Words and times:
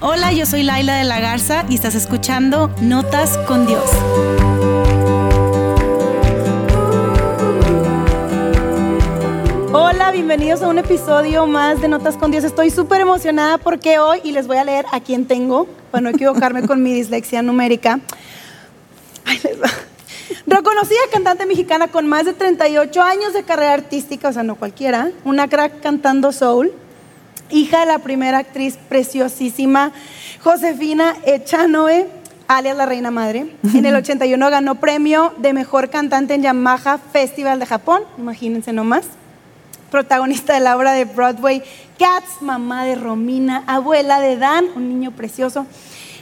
Hola, 0.00 0.30
yo 0.32 0.46
soy 0.46 0.62
Laila 0.62 0.94
de 0.94 1.02
la 1.02 1.18
Garza 1.18 1.64
y 1.68 1.74
estás 1.74 1.96
escuchando 1.96 2.70
Notas 2.80 3.36
con 3.48 3.66
Dios. 3.66 3.82
Hola, 9.72 10.12
bienvenidos 10.12 10.62
a 10.62 10.68
un 10.68 10.78
episodio 10.78 11.48
más 11.48 11.80
de 11.80 11.88
Notas 11.88 12.16
con 12.16 12.30
Dios. 12.30 12.44
Estoy 12.44 12.70
súper 12.70 13.00
emocionada 13.00 13.58
porque 13.58 13.98
hoy, 13.98 14.20
y 14.22 14.30
les 14.30 14.46
voy 14.46 14.58
a 14.58 14.64
leer 14.64 14.86
a 14.92 15.00
quién 15.00 15.26
tengo, 15.26 15.66
para 15.90 16.02
no 16.02 16.10
equivocarme 16.10 16.64
con 16.64 16.80
mi 16.80 16.92
dislexia 16.92 17.42
numérica. 17.42 17.98
Ay, 19.24 19.40
les 19.42 19.60
va. 19.60 19.68
Reconocida 20.46 21.00
cantante 21.12 21.44
mexicana 21.44 21.88
con 21.88 22.06
más 22.06 22.24
de 22.24 22.34
38 22.34 23.02
años 23.02 23.32
de 23.32 23.42
carrera 23.42 23.72
artística, 23.72 24.28
o 24.28 24.32
sea, 24.32 24.44
no 24.44 24.54
cualquiera, 24.54 25.10
una 25.24 25.48
crack 25.48 25.80
cantando 25.80 26.30
soul, 26.30 26.72
hija 27.50 27.80
de 27.80 27.86
la 27.86 27.98
primera 27.98 28.38
actriz 28.38 28.78
preciosísima 28.88 29.92
Josefina 30.42 31.16
Echanoe, 31.24 32.06
alias 32.46 32.76
la 32.76 32.86
Reina 32.86 33.10
Madre. 33.10 33.54
En 33.74 33.86
el 33.86 33.94
81 33.94 34.50
ganó 34.50 34.76
premio 34.76 35.34
de 35.38 35.52
mejor 35.52 35.90
cantante 35.90 36.34
en 36.34 36.42
Yamaha 36.42 36.98
Festival 36.98 37.58
de 37.58 37.66
Japón, 37.66 38.02
imagínense 38.18 38.72
nomás. 38.72 39.04
Protagonista 39.90 40.54
de 40.54 40.60
la 40.60 40.76
obra 40.76 40.92
de 40.92 41.06
Broadway 41.06 41.62
Cats, 41.98 42.42
mamá 42.42 42.84
de 42.84 42.94
Romina, 42.94 43.64
abuela 43.66 44.20
de 44.20 44.36
Dan, 44.36 44.66
un 44.76 44.88
niño 44.88 45.12
precioso. 45.12 45.66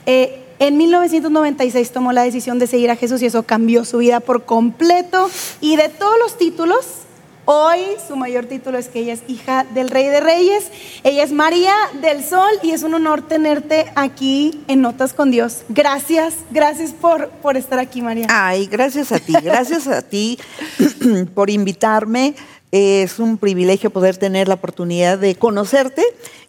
Eh, 0.06 0.44
en 0.58 0.78
1996 0.78 1.92
tomó 1.92 2.12
la 2.12 2.22
decisión 2.22 2.58
de 2.58 2.66
seguir 2.66 2.90
a 2.90 2.96
Jesús 2.96 3.20
y 3.20 3.26
eso 3.26 3.42
cambió 3.42 3.84
su 3.84 3.98
vida 3.98 4.20
por 4.20 4.44
completo. 4.44 5.28
Y 5.60 5.76
de 5.76 5.88
todos 5.88 6.14
los 6.18 6.38
títulos, 6.38 7.05
hoy 7.46 7.78
su 8.06 8.16
mayor 8.16 8.44
título 8.46 8.76
es 8.76 8.88
que 8.88 9.00
ella 9.00 9.14
es 9.14 9.22
hija 9.26 9.64
del 9.72 9.88
Rey 9.88 10.06
de 10.06 10.20
Reyes. 10.20 10.70
Ella 11.02 11.24
es 11.24 11.32
María 11.32 11.74
del 12.02 12.22
Sol 12.22 12.50
y 12.62 12.72
es 12.72 12.82
un 12.82 12.94
honor 12.94 13.22
tenerte 13.22 13.86
aquí 13.94 14.62
en 14.68 14.82
Notas 14.82 15.14
con 15.14 15.30
Dios. 15.30 15.62
Gracias, 15.68 16.34
gracias 16.50 16.92
por, 16.92 17.30
por 17.30 17.56
estar 17.56 17.78
aquí, 17.78 18.02
María. 18.02 18.26
Ay, 18.28 18.66
gracias 18.66 19.12
a 19.12 19.18
ti, 19.18 19.32
gracias 19.42 19.86
a 19.86 20.02
ti 20.02 20.38
por 21.34 21.48
invitarme. 21.48 22.34
Es 22.72 23.18
un 23.18 23.38
privilegio 23.38 23.90
poder 23.90 24.16
tener 24.16 24.48
la 24.48 24.54
oportunidad 24.54 25.18
de 25.18 25.36
conocerte 25.36 26.02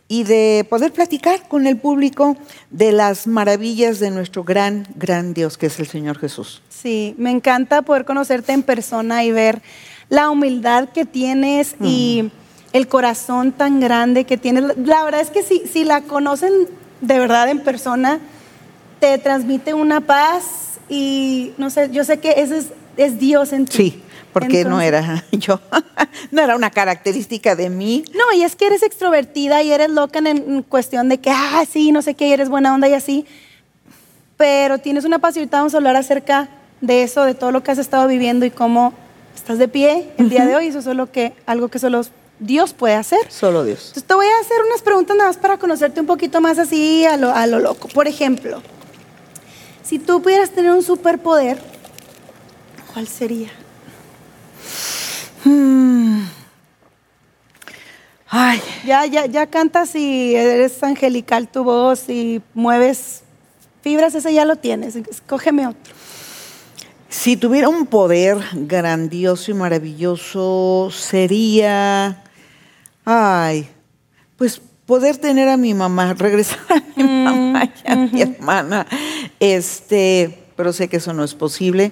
y 0.07 0.23
de 0.23 0.65
poder 0.69 0.93
platicar 0.93 1.47
con 1.47 1.67
el 1.67 1.77
público 1.77 2.37
de 2.71 2.91
las 2.91 3.27
maravillas 3.27 3.99
de 3.99 4.09
nuestro 4.09 4.43
gran, 4.43 4.87
gran 4.95 5.33
Dios 5.33 5.57
que 5.57 5.67
es 5.67 5.79
el 5.79 5.87
Señor 5.87 6.17
Jesús. 6.17 6.61
Sí, 6.69 7.13
me 7.17 7.31
encanta 7.31 7.81
poder 7.81 8.05
conocerte 8.05 8.53
en 8.53 8.63
persona 8.63 9.23
y 9.23 9.31
ver 9.31 9.61
la 10.09 10.29
humildad 10.29 10.89
que 10.89 11.05
tienes 11.05 11.75
y 11.81 12.31
el 12.73 12.87
corazón 12.87 13.51
tan 13.51 13.79
grande 13.79 14.25
que 14.25 14.37
tienes. 14.37 14.63
La 14.77 15.03
verdad 15.03 15.21
es 15.21 15.29
que 15.29 15.43
si, 15.43 15.59
si 15.67 15.83
la 15.83 16.01
conocen 16.01 16.51
de 17.01 17.19
verdad 17.19 17.49
en 17.49 17.59
persona, 17.59 18.19
te 18.99 19.17
transmite 19.17 19.73
una 19.73 20.01
paz 20.01 20.79
y 20.89 21.53
no 21.57 21.69
sé, 21.69 21.89
yo 21.91 22.03
sé 22.03 22.19
que 22.19 22.35
ese 22.37 22.59
es, 22.59 22.67
es 22.95 23.19
Dios 23.19 23.53
en 23.53 23.65
ti. 23.65 23.77
Sí, 23.77 24.01
porque 24.33 24.63
no 24.63 24.81
era 24.81 25.25
yo, 25.31 25.59
no 26.31 26.41
era 26.41 26.55
una 26.55 26.71
característica 26.71 27.55
de 27.55 27.69
mí. 27.69 28.03
No, 28.13 28.37
y 28.37 28.43
es 28.43 28.55
que 28.55 28.67
eres 28.67 28.83
extrovertida 28.83 29.61
y 29.61 29.71
eres 29.71 29.89
loca 29.89 30.19
en, 30.19 30.27
en 30.27 30.63
cuestión 30.63 31.09
de 31.09 31.19
que, 31.19 31.31
ah, 31.31 31.63
sí, 31.69 31.91
no 31.91 32.01
sé 32.01 32.13
qué, 32.13 32.29
y 32.29 32.33
eres 32.33 32.49
buena 32.49 32.73
onda 32.73 32.87
y 32.87 32.93
así. 32.93 33.25
Pero 34.37 34.77
tienes 34.77 35.03
una 35.03 35.19
paz 35.19 35.35
y 35.35 35.39
ahorita 35.39 35.57
vamos 35.57 35.73
a 35.73 35.77
hablar 35.77 35.95
acerca 35.95 36.49
de 36.79 37.03
eso, 37.03 37.23
de 37.23 37.33
todo 37.33 37.51
lo 37.51 37.63
que 37.63 37.71
has 37.71 37.79
estado 37.79 38.07
viviendo 38.07 38.45
y 38.45 38.51
cómo 38.51 38.93
estás 39.37 39.57
de 39.57 39.67
pie 39.67 40.09
el 40.17 40.29
día 40.29 40.45
de 40.45 40.55
hoy. 40.55 40.67
Eso 40.67 40.79
es 40.79 40.85
solo 40.85 41.11
que, 41.11 41.33
algo 41.45 41.69
que 41.69 41.79
solo 41.79 42.01
Dios 42.39 42.73
puede 42.73 42.95
hacer. 42.95 43.19
Solo 43.29 43.63
Dios. 43.63 43.79
Entonces 43.87 44.03
te 44.03 44.13
voy 44.13 44.25
a 44.25 44.41
hacer 44.41 44.57
unas 44.67 44.81
preguntas 44.81 45.15
nada 45.15 45.29
más 45.29 45.37
para 45.37 45.57
conocerte 45.57 46.01
un 46.01 46.07
poquito 46.07 46.41
más 46.41 46.59
así 46.59 47.05
a 47.05 47.17
lo, 47.17 47.33
a 47.33 47.47
lo 47.47 47.59
loco. 47.59 47.87
Por 47.87 48.07
ejemplo, 48.07 48.61
si 49.83 49.99
tú 49.99 50.21
pudieras 50.21 50.49
tener 50.51 50.71
un 50.71 50.83
superpoder, 50.83 51.57
¿cuál 52.93 53.07
sería? 53.07 53.49
Ay, 58.29 58.61
Ya, 58.85 59.05
ya, 59.05 59.25
ya 59.25 59.47
cantas 59.47 59.95
y 59.95 60.35
eres 60.35 60.83
angelical 60.83 61.47
tu 61.47 61.63
voz 61.63 62.09
y 62.09 62.41
mueves 62.53 63.21
fibras, 63.81 64.15
ese 64.15 64.33
ya 64.33 64.45
lo 64.45 64.57
tienes. 64.57 64.95
Escógeme 64.95 65.67
otro. 65.67 65.93
Si 67.09 67.37
tuviera 67.37 67.69
un 67.69 67.85
poder 67.85 68.37
grandioso 68.53 69.51
y 69.51 69.53
maravilloso, 69.53 70.89
sería, 70.91 72.21
ay, 73.05 73.67
pues 74.37 74.61
poder 74.85 75.17
tener 75.17 75.47
a 75.47 75.57
mi 75.57 75.73
mamá, 75.73 76.13
regresar 76.17 76.59
a 76.69 76.83
mi 76.95 77.03
mamá 77.03 77.63
y 77.85 77.91
a 77.91 77.95
mi 77.95 78.21
hermana. 78.21 78.85
Este, 79.39 80.37
pero 80.57 80.73
sé 80.73 80.89
que 80.89 80.97
eso 80.97 81.13
no 81.13 81.23
es 81.23 81.33
posible. 81.33 81.91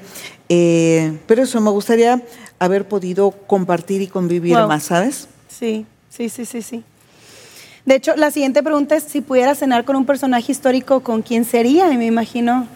Eh, 0.49 1.17
pero 1.27 1.43
eso, 1.43 1.61
me 1.61 1.69
gustaría 1.71 2.21
haber 2.59 2.87
podido 2.87 3.31
compartir 3.31 4.01
y 4.01 4.07
convivir 4.07 4.57
Wow. 4.57 4.67
más, 4.67 4.83
¿sabes? 4.83 5.27
Sí, 5.47 5.85
sí, 6.09 6.27
sí, 6.29 6.45
sí, 6.45 6.61
sí. 6.61 6.83
De 7.85 7.95
hecho, 7.95 8.15
la 8.15 8.31
siguiente 8.31 8.63
pregunta 8.63 8.95
es 8.95 9.03
si 9.03 9.21
pudieras 9.21 9.59
cenar 9.59 9.85
con 9.85 9.95
un 9.95 10.05
personaje 10.05 10.51
histórico, 10.51 11.01
¿con 11.01 11.21
quién 11.21 11.45
sería? 11.45 11.91
Y 11.93 11.97
me 11.97 12.05
imagino 12.07 12.67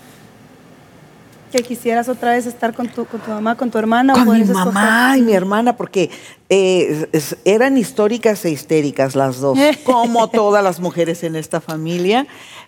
que 1.50 1.64
quisieras 1.64 2.10
otra 2.10 2.32
vez 2.32 2.46
estar 2.46 2.74
con 2.74 2.88
tu, 2.88 3.06
con 3.06 3.20
tu 3.20 3.32
mamá, 3.32 3.56
con 3.56 3.70
tu 3.72 3.78
hermana. 3.78 4.14
o 4.14 4.16
Con 4.16 4.26
mi 4.26 4.30
puedes 4.30 4.50
escoger. 4.50 4.74
mamá 4.74 5.18
y 5.18 5.22
mi 5.22 5.34
hermana, 5.34 5.76
porque 5.76 6.10
eh, 6.50 7.10
eran 7.46 7.78
históricas 7.78 8.44
e 8.46 8.52
histéricas 8.52 9.16
las 9.16 9.40
dos, 9.40 9.58
como 9.84 10.30
todas 10.30 10.64
las 10.64 10.80
mujeres 10.80 11.24
en 11.24 11.36
esta 11.36 11.62
familia. 11.62 12.28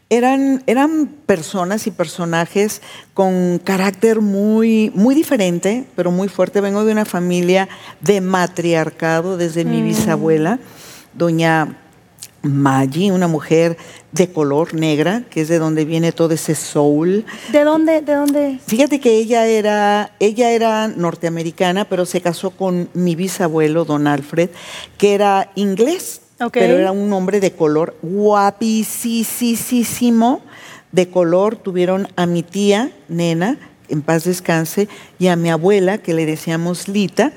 Eran, 0.09 0.61
eran 0.67 1.07
personas 1.25 1.87
y 1.87 1.91
personajes 1.91 2.81
con 3.13 3.61
carácter 3.63 4.19
muy, 4.19 4.91
muy 4.93 5.15
diferente, 5.15 5.85
pero 5.95 6.11
muy 6.11 6.27
fuerte. 6.27 6.59
Vengo 6.59 6.83
de 6.83 6.91
una 6.91 7.05
familia 7.05 7.69
de 8.01 8.19
matriarcado 8.19 9.37
desde 9.37 9.63
mi 9.63 9.81
bisabuela, 9.81 10.59
doña 11.13 11.77
Maggi, 12.43 13.11
una 13.11 13.27
mujer 13.27 13.77
de 14.11 14.31
color 14.31 14.73
negra, 14.73 15.23
que 15.29 15.41
es 15.41 15.47
de 15.47 15.59
donde 15.59 15.85
viene 15.85 16.11
todo 16.11 16.33
ese 16.33 16.55
soul. 16.55 17.23
¿De 17.51 17.63
dónde? 17.63 18.01
¿De 18.01 18.15
dónde? 18.15 18.59
Fíjate 18.65 18.99
que 18.99 19.17
ella 19.17 19.45
era, 19.45 20.15
ella 20.19 20.51
era 20.51 20.87
norteamericana, 20.87 21.85
pero 21.85 22.05
se 22.05 22.21
casó 22.21 22.51
con 22.51 22.89
mi 22.93 23.15
bisabuelo, 23.15 23.85
don 23.85 24.07
Alfred, 24.07 24.49
que 24.97 25.13
era 25.13 25.51
inglés, 25.55 26.21
pero 26.51 26.77
era 26.77 26.91
un 26.91 27.13
hombre 27.13 27.39
de 27.39 27.51
color 27.51 27.95
guapísimo 28.01 28.81
de 30.91 31.09
color. 31.09 31.55
Tuvieron 31.55 32.07
a 32.15 32.25
mi 32.25 32.43
tía, 32.43 32.91
nena, 33.07 33.57
en 33.89 34.01
paz 34.01 34.23
descanse, 34.23 34.87
y 35.19 35.27
a 35.27 35.35
mi 35.35 35.49
abuela, 35.49 35.99
que 35.99 36.13
le 36.13 36.25
decíamos 36.25 36.87
Lita. 36.87 37.33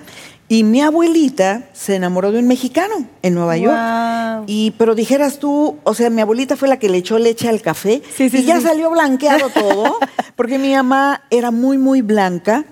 Y 0.55 0.63
mi 0.63 0.83
abuelita 0.83 1.65
se 1.73 1.97
enamoró 1.97 2.31
de 2.31 2.39
un 2.39 2.47
mexicano 2.47 2.95
en 3.23 3.35
Nueva 3.35 3.57
York. 3.57 4.45
Y, 4.47 4.73
pero 4.79 4.95
dijeras 4.95 5.39
tú, 5.41 5.79
o 5.83 5.95
sea, 5.95 6.11
mi 6.11 6.21
abuelita 6.21 6.57
fue 6.57 6.69
la 6.69 6.79
que 6.79 6.89
le 6.89 6.99
echó 6.99 7.19
leche 7.19 7.49
al 7.49 7.61
café 7.61 8.03
Sí, 8.17 8.31
sí, 8.31 8.39
y 8.39 8.45
ya 8.45 8.61
salió 8.61 8.89
blanqueado 8.91 9.49
todo, 9.51 9.99
porque 10.37 10.59
mi 10.59 10.73
mamá 10.75 11.23
era 11.31 11.51
muy, 11.51 11.77
muy 11.79 12.03
blanca, 12.03 12.65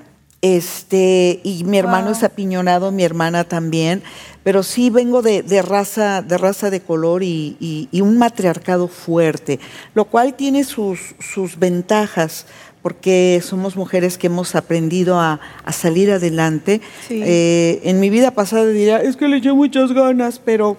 este, 0.42 1.40
y 1.42 1.64
mi 1.64 1.78
hermano 1.78 2.06
Wow. 2.08 2.16
es 2.16 2.22
apiñonado, 2.24 2.92
mi 2.92 3.04
hermana 3.04 3.44
también, 3.44 4.02
pero 4.44 4.62
sí 4.62 4.90
vengo 4.90 5.22
de, 5.22 5.42
de 5.42 5.62
raza, 5.62 6.20
de 6.22 6.36
raza 6.38 6.68
de 6.70 6.80
color 6.80 7.22
y, 7.22 7.56
y- 7.60 7.88
y 7.92 8.00
un 8.00 8.18
matriarcado 8.18 8.86
fuerte, 8.88 9.60
lo 9.94 10.04
cual 10.06 10.34
tiene 10.34 10.64
sus, 10.64 11.14
sus 11.20 11.58
ventajas. 11.58 12.46
Porque 12.82 13.40
somos 13.44 13.76
mujeres 13.76 14.18
que 14.18 14.26
hemos 14.26 14.54
aprendido 14.56 15.18
a, 15.20 15.40
a 15.64 15.72
salir 15.72 16.10
adelante. 16.10 16.80
Sí. 17.06 17.20
Eh, 17.24 17.80
en 17.84 18.00
mi 18.00 18.10
vida 18.10 18.32
pasada 18.32 18.66
diría, 18.66 19.00
es 19.00 19.16
que 19.16 19.28
le 19.28 19.36
eché 19.36 19.52
muchas 19.52 19.92
ganas, 19.92 20.38
pero 20.44 20.76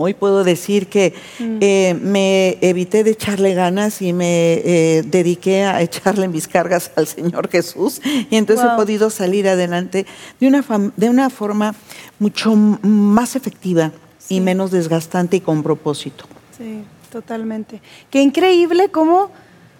Hoy 0.00 0.14
puedo 0.14 0.44
decir 0.44 0.86
que 0.86 1.12
eh, 1.40 1.96
me 2.00 2.56
evité 2.60 3.02
de 3.02 3.10
echarle 3.10 3.54
ganas 3.54 4.00
y 4.00 4.12
me 4.12 4.52
eh, 4.64 5.02
dediqué 5.04 5.64
a 5.64 5.82
echarle 5.82 6.28
mis 6.28 6.46
cargas 6.46 6.92
al 6.94 7.08
Señor 7.08 7.48
Jesús 7.50 8.00
y 8.30 8.36
entonces 8.36 8.64
Wow. 8.64 8.74
he 8.74 8.76
podido 8.76 9.10
salir 9.10 9.48
adelante 9.48 10.06
de 10.38 10.46
una, 10.46 10.62
fam- 10.62 10.92
de 10.96 11.10
una 11.10 11.30
forma 11.30 11.74
mucho 12.20 12.54
más 12.54 13.34
efectiva 13.34 13.90
Sí. 14.20 14.36
y 14.36 14.40
menos 14.40 14.70
desgastante 14.70 15.38
y 15.38 15.40
con 15.40 15.64
propósito. 15.64 16.26
Sí, 16.56 16.84
totalmente. 17.10 17.82
Qué 18.08 18.22
increíble 18.22 18.90
cómo, 18.90 19.32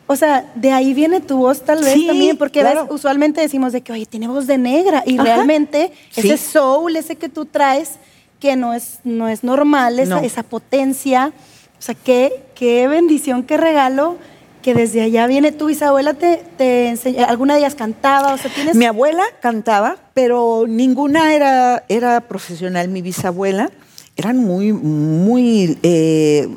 o 0.08 0.16
sea, 0.16 0.50
de 0.56 0.72
ahí 0.72 0.92
viene 0.94 1.20
tu 1.20 1.36
voz 1.38 1.62
tal 1.62 1.84
vez 1.84 1.92
Sí, 1.94 2.06
también, 2.08 2.36
porque 2.36 2.60
claro. 2.60 2.84
ves, 2.86 2.92
usualmente 2.94 3.40
decimos 3.40 3.72
de 3.72 3.82
que, 3.82 3.92
oye, 3.92 4.06
tiene 4.06 4.26
voz 4.26 4.46
de 4.48 4.58
negra, 4.58 5.04
y 5.06 5.14
Ajá. 5.14 5.22
realmente 5.24 5.92
Sí. 6.10 6.28
ese 6.28 6.36
soul, 6.38 6.96
ese 6.96 7.14
que 7.14 7.28
tú 7.28 7.44
traes, 7.44 7.92
que 8.40 8.56
no 8.56 8.74
es, 8.74 8.98
no 9.04 9.28
es 9.28 9.44
normal, 9.44 9.98
esa, 10.00 10.16
No. 10.16 10.20
esa 10.26 10.42
potencia, 10.42 11.32
o 11.78 11.82
sea, 11.82 11.94
qué, 11.94 12.32
qué 12.56 12.88
bendición, 12.88 13.42
qué 13.44 13.56
regalo, 13.56 14.16
que 14.62 14.74
desde 14.74 15.02
allá 15.02 15.26
viene 15.28 15.52
tu 15.52 15.66
bisabuela, 15.66 16.14
te, 16.14 16.42
te 16.56 16.88
enseñó, 16.88 17.24
alguna 17.26 17.54
de 17.54 17.60
ellas 17.60 17.74
cantaba, 17.76 18.34
o 18.34 18.38
sea, 18.38 18.50
tienes... 18.52 18.74
Mi 18.74 18.86
abuela 18.86 19.22
cantaba, 19.40 19.96
pero 20.14 20.64
ninguna 20.66 21.32
era, 21.34 21.84
era 21.88 22.20
profesional. 22.22 22.88
Mi 22.88 23.00
bisabuela 23.00 23.70
eran 24.16 24.38
muy, 24.38 24.72
muy 24.72 25.78
eh, 25.84 26.48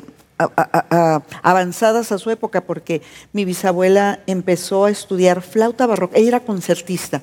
avanzadas 1.42 2.12
a 2.12 2.18
su 2.18 2.30
época, 2.30 2.62
porque 2.62 3.02
mi 3.32 3.44
bisabuela 3.44 4.20
empezó 4.26 4.84
a 4.84 4.90
estudiar 4.90 5.42
flauta 5.42 5.86
barroca. 5.86 6.18
Ella 6.18 6.28
era 6.28 6.40
concertista 6.40 7.22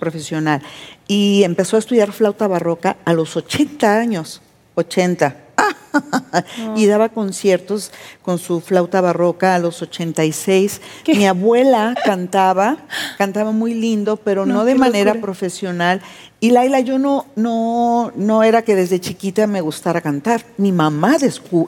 profesional 0.00 0.62
y 1.06 1.42
empezó 1.44 1.76
a 1.76 1.80
estudiar 1.80 2.12
flauta 2.12 2.46
barroca 2.46 2.96
a 3.04 3.12
los 3.12 3.36
80 3.36 3.98
años. 3.98 4.42
80. 4.74 5.36
y 6.76 6.86
daba 6.86 7.08
conciertos 7.08 7.90
con 8.22 8.38
su 8.38 8.60
flauta 8.60 9.00
barroca 9.00 9.54
a 9.54 9.58
los 9.58 9.82
86. 9.82 10.80
Mi 11.08 11.26
abuela 11.26 11.94
cantaba, 12.04 12.78
cantaba 13.18 13.52
muy 13.52 13.74
lindo, 13.74 14.16
pero 14.16 14.46
no, 14.46 14.64
de 14.64 14.74
manera 14.74 15.14
profesional. 15.20 16.00
Y 16.44 16.50
Laila, 16.50 16.80
yo 16.80 16.98
no, 16.98 17.24
no, 17.36 18.12
no 18.16 18.42
era 18.42 18.60
que 18.60 18.74
desde 18.74 19.00
chiquita 19.00 19.46
me 19.46 19.62
gustara 19.62 20.02
cantar. 20.02 20.44
Mi 20.58 20.72
mamá 20.72 21.16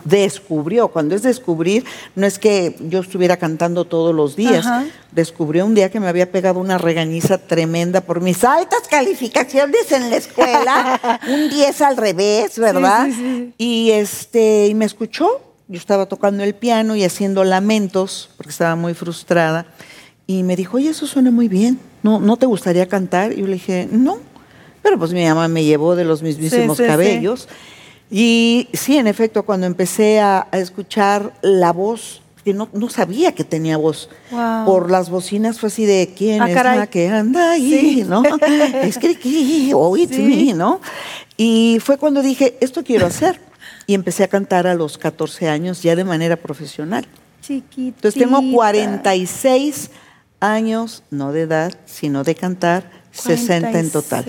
descubrió, 0.04 0.88
cuando 0.88 1.14
es 1.14 1.22
descubrir, 1.22 1.86
no 2.14 2.26
es 2.26 2.38
que 2.38 2.76
yo 2.80 3.00
estuviera 3.00 3.38
cantando 3.38 3.86
todos 3.86 4.14
los 4.14 4.36
días. 4.36 4.66
Descubrió 5.12 5.64
un 5.64 5.74
día 5.74 5.90
que 5.90 5.98
me 5.98 6.08
había 6.08 6.30
pegado 6.30 6.60
una 6.60 6.76
regañiza 6.76 7.38
tremenda 7.38 8.02
por 8.02 8.20
mis 8.20 8.44
altas 8.44 8.82
calificaciones 8.90 9.90
en 9.92 10.10
la 10.10 10.16
escuela, 10.16 11.20
un 11.26 11.48
10 11.48 11.80
al 11.80 11.96
revés, 11.96 12.58
¿verdad? 12.58 13.08
y 13.56 13.92
este, 14.20 14.66
y 14.68 14.74
me 14.74 14.84
escuchó. 14.84 15.28
Yo 15.68 15.78
estaba 15.78 16.06
tocando 16.06 16.44
el 16.44 16.54
piano 16.54 16.94
y 16.94 17.04
haciendo 17.04 17.42
lamentos, 17.42 18.30
porque 18.36 18.50
estaba 18.50 18.76
muy 18.76 18.94
frustrada. 18.94 19.66
Y 20.26 20.42
me 20.42 20.56
dijo, 20.56 20.76
oye, 20.76 20.90
eso 20.90 21.06
suena 21.06 21.30
muy 21.30 21.48
bien. 21.48 21.80
¿No, 22.02 22.20
¿no 22.20 22.36
te 22.36 22.46
gustaría 22.46 22.86
cantar? 22.86 23.32
Y 23.32 23.40
yo 23.40 23.46
le 23.46 23.54
dije, 23.54 23.88
no 23.90 24.18
pero 24.86 25.00
pues 25.00 25.12
mi 25.12 25.24
mamá 25.24 25.48
me 25.48 25.64
llevó 25.64 25.96
de 25.96 26.04
los 26.04 26.22
mismísimos 26.22 26.78
cabellos. 26.78 27.48
Y 28.08 28.68
sí, 28.72 28.96
en 28.96 29.08
efecto, 29.08 29.42
cuando 29.42 29.66
empecé 29.66 30.20
a, 30.20 30.46
escuchar 30.52 31.32
la 31.42 31.72
voz, 31.72 32.22
que 32.44 32.54
no, 32.54 32.68
no, 32.72 32.88
sabía 32.88 33.32
que 33.32 33.42
tenía 33.42 33.78
voz, 33.78 34.08
por 34.64 34.88
las 34.88 35.10
bocinas 35.10 35.58
fue 35.58 35.70
así 35.70 35.86
de 35.86 36.14
quién 36.16 36.40
ah, 36.40 36.48
es 36.48 36.54
la 36.54 36.86
que 36.86 37.08
anda 37.08 37.50
ahí, 37.50 38.06
¿no? 38.08 38.22
es 38.82 38.96
que, 38.98 39.72
oh, 39.74 39.96
it's 39.96 40.16
me, 40.16 40.54
¿no? 40.54 40.80
Y 41.36 41.78
fue 41.82 41.98
cuando 41.98 42.22
dije, 42.22 42.56
esto 42.60 42.84
quiero 42.84 43.06
hacer. 43.06 43.40
Y 43.86 43.94
empecé 43.94 44.24
a 44.24 44.28
cantar 44.28 44.66
a 44.66 44.74
los 44.74 44.98
14 44.98 45.48
años 45.48 45.82
ya 45.82 45.94
de 45.94 46.04
manera 46.04 46.36
profesional. 46.36 47.06
Chiquita. 47.40 47.96
Entonces 47.96 48.22
tengo 48.22 48.40
46 48.52 49.90
años, 50.40 51.02
no 51.10 51.32
de 51.32 51.42
edad, 51.42 51.72
sino 51.86 52.24
de 52.24 52.34
cantar 52.34 52.90
60 53.12 53.78
en 53.78 53.90
total. 53.90 54.24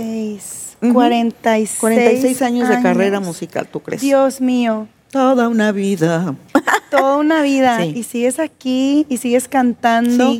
46. 0.93 1.79
46 1.79 2.41
años, 2.41 2.69
de 2.69 2.81
carrera 2.81 3.19
musical, 3.19 3.67
¿tú 3.67 3.79
crees? 3.79 4.01
Dios 4.01 4.41
mío. 4.41 4.87
Toda 5.11 5.47
una 5.47 5.71
vida. 5.71 6.35
Toda 6.91 7.17
una 7.17 7.41
vida. 7.41 7.85
Y 7.85 8.03
sigues 8.03 8.39
aquí 8.39 9.05
y 9.09 9.17
sigues 9.17 9.47
cantando. 9.47 10.37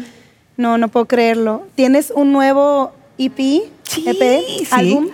No, 0.58 0.78
no 0.78 0.88
puedo 0.90 1.08
creerlo. 1.08 1.68
¿Tienes 1.76 2.12
un 2.12 2.32
nuevo 2.32 2.92
EP? 3.18 3.38
Sí, 3.84 4.06
EP, 4.06 4.68
álbum. 4.72 5.10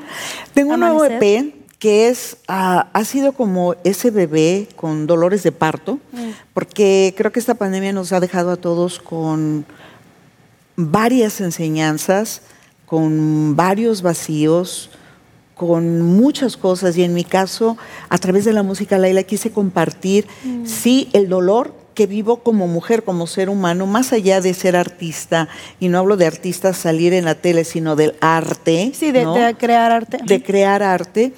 Tengo 0.54 0.74
un 0.74 0.80
nuevo 0.80 1.06
EP 1.06 1.54
que 1.84 2.08
es, 2.08 2.38
ah, 2.48 2.88
ha 2.94 3.04
sido 3.04 3.34
como 3.34 3.76
ese 3.84 4.10
bebé 4.10 4.70
con 4.78 5.06
dolores 5.06 5.44
de 5.44 5.52
parto, 5.52 6.00
mm. 6.14 6.30
porque 6.54 7.14
creo 7.18 7.34
que 7.34 7.42
esta 7.42 7.56
pandemia 7.56 7.92
nos 7.92 8.14
ha 8.14 8.22
dejado 8.22 8.52
a 8.52 8.56
todos 8.56 9.00
con 9.00 9.66
varias 10.78 11.42
enseñanzas, 11.42 12.42
con 12.86 13.58
varios 13.58 14.02
vacíos, 14.02 14.92
con 15.56 16.02
muchas 16.02 16.56
cosas 16.56 16.96
y 16.96 17.04
en 17.04 17.14
mi 17.14 17.26
caso, 17.26 17.76
a 18.08 18.18
través 18.18 18.46
de 18.46 18.54
la 18.54 18.64
música 18.64 18.98
Laila, 18.98 19.24
quise 19.24 19.52
compartir, 19.52 20.26
mm. 20.46 20.66
sí, 20.66 21.10
el 21.12 21.28
dolor 21.28 21.76
que 21.96 22.08
vivo 22.08 22.38
como 22.38 22.66
mujer, 22.70 23.04
como 23.04 23.28
ser 23.28 23.50
humano, 23.50 23.88
más 23.88 24.14
allá 24.14 24.40
de 24.40 24.54
ser 24.54 24.78
artista, 24.78 25.50
y 25.82 25.90
no 25.90 25.98
hablo 25.98 26.16
de 26.16 26.28
artistas 26.28 26.78
salir 26.78 27.12
en 27.12 27.26
la 27.26 27.36
tele, 27.36 27.66
sino 27.66 27.98
del 27.98 28.16
arte. 28.22 28.94
Sí, 28.96 29.12
de, 29.12 29.26
de 29.26 29.56
crear 29.60 29.92
arte. 29.92 30.20
De 30.26 30.42
crear 30.42 30.82
arte 30.82 31.34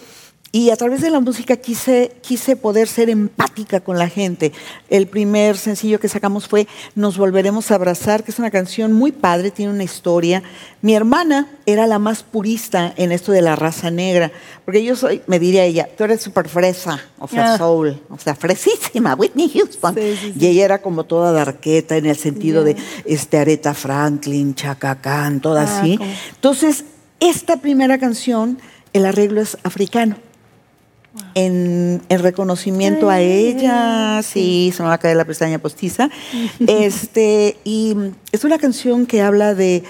y 0.55 0.69
a 0.69 0.77
través 0.77 1.01
de 1.01 1.09
la 1.09 1.19
música 1.19 1.57
quise, 1.57 2.13
quise 2.21 2.55
poder 2.55 2.87
ser 2.87 3.09
empática 3.09 3.81
con 3.81 3.97
la 3.97 4.07
gente. 4.07 4.53
El 4.87 5.05
primer 5.05 5.57
sencillo 5.57 5.99
que 5.99 6.07
sacamos 6.07 6.47
fue 6.47 6.65
Nos 6.95 7.17
Volveremos 7.17 7.71
a 7.71 7.75
Abrazar, 7.75 8.23
que 8.23 8.31
es 8.31 8.39
una 8.39 8.51
canción 8.51 8.93
muy 8.93 9.11
padre, 9.11 9.51
tiene 9.51 9.73
una 9.73 9.83
historia. 9.83 10.43
Mi 10.81 10.95
hermana 10.95 11.49
era 11.65 11.87
la 11.87 11.99
más 11.99 12.23
purista 12.23 12.93
en 12.95 13.11
esto 13.11 13.33
de 13.33 13.41
la 13.41 13.57
raza 13.57 13.91
negra, 13.91 14.31
porque 14.63 14.81
yo 14.81 14.95
soy, 14.95 15.21
me 15.27 15.39
diría 15.39 15.65
ella, 15.65 15.89
tú 15.97 16.05
eres 16.05 16.21
súper 16.21 16.47
fresa, 16.47 17.01
o 17.19 17.27
sea, 17.27 17.55
ah. 17.55 17.57
soul, 17.57 18.01
o 18.09 18.17
sea, 18.17 18.33
fresísima, 18.33 19.13
Whitney 19.13 19.49
Houston. 19.49 19.93
Y 20.39 20.47
ella 20.47 20.63
era 20.63 20.81
como 20.81 21.03
toda 21.03 21.33
darqueta 21.33 21.97
en 21.97 22.05
el 22.05 22.15
sentido 22.15 22.63
de 22.63 22.77
este, 23.03 23.39
Aretha 23.39 23.73
Franklin, 23.73 24.55
Chaka 24.55 25.01
Khan, 25.01 25.41
toda 25.41 25.63
ah, 25.63 25.79
así. 25.79 25.99
Entonces, 26.35 26.85
esta 27.19 27.57
primera 27.57 27.97
canción, 27.97 28.57
el 28.93 29.05
arreglo 29.05 29.41
es 29.41 29.57
africano 29.63 30.15
en, 31.33 32.01
reconocimiento 32.09 33.09
a 33.09 33.19
ella, 33.19 34.21
sí, 34.23 34.71
se 34.75 34.83
me 34.83 34.89
va 34.89 34.95
a 34.95 34.97
caer 34.97 35.17
la 35.17 35.25
pestaña 35.25 35.59
postiza. 35.59 36.09
este, 36.67 37.57
y 37.63 37.95
es 38.31 38.43
una 38.43 38.57
canción 38.57 39.05
que 39.05 39.21
habla 39.21 39.53
de, 39.53 39.83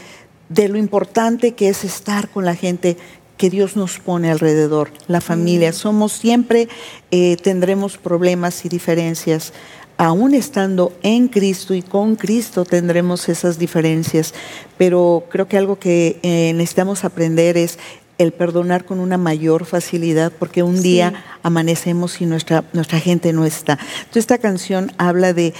de 0.50 0.70
lo 0.70 0.78
importante 0.78 1.54
que 1.54 1.70
es 1.70 1.84
estar 1.84 2.30
con 2.30 2.46
la 2.46 2.56
gente 2.56 2.98
que 3.38 3.50
Dios 3.50 3.76
nos 3.76 4.00
pone 4.00 4.32
alrededor, 4.32 4.92
la 5.08 5.22
familia. 5.22 5.74
Somos 5.74 6.14
siempre, 6.14 6.68
eh, 7.12 7.38
tendremos 7.38 7.98
problemas 7.98 8.66
y 8.66 8.70
diferencias. 8.70 9.54
Aún 9.98 10.34
estando 10.34 10.94
en 11.04 11.30
Cristo 11.30 11.74
y 11.74 11.82
con 11.82 12.16
Cristo 12.16 12.66
tendremos 12.66 13.30
esas 13.30 13.58
diferencias, 13.58 14.34
pero 14.78 15.26
creo 15.30 15.48
que 15.48 15.58
algo 15.58 15.80
que 15.80 16.20
eh, 16.22 16.52
necesitamos 16.54 17.06
aprender 17.06 17.56
es 17.56 17.80
el 18.18 18.32
perdonar 18.32 18.86
con 18.86 19.00
una 19.00 19.18
mayor 19.18 19.66
facilidad, 19.66 20.32
porque 20.32 20.64
un 20.64 20.82
día 20.82 21.24
amanecemos 21.44 22.22
y 22.22 22.26
nuestra, 22.26 22.64
nuestra 22.74 23.00
gente 23.00 23.34
no 23.34 23.46
está. 23.46 23.74
Entonces 24.00 24.24
esta 24.24 24.38
canción 24.38 24.92
habla 24.98 25.34
de 25.34 25.54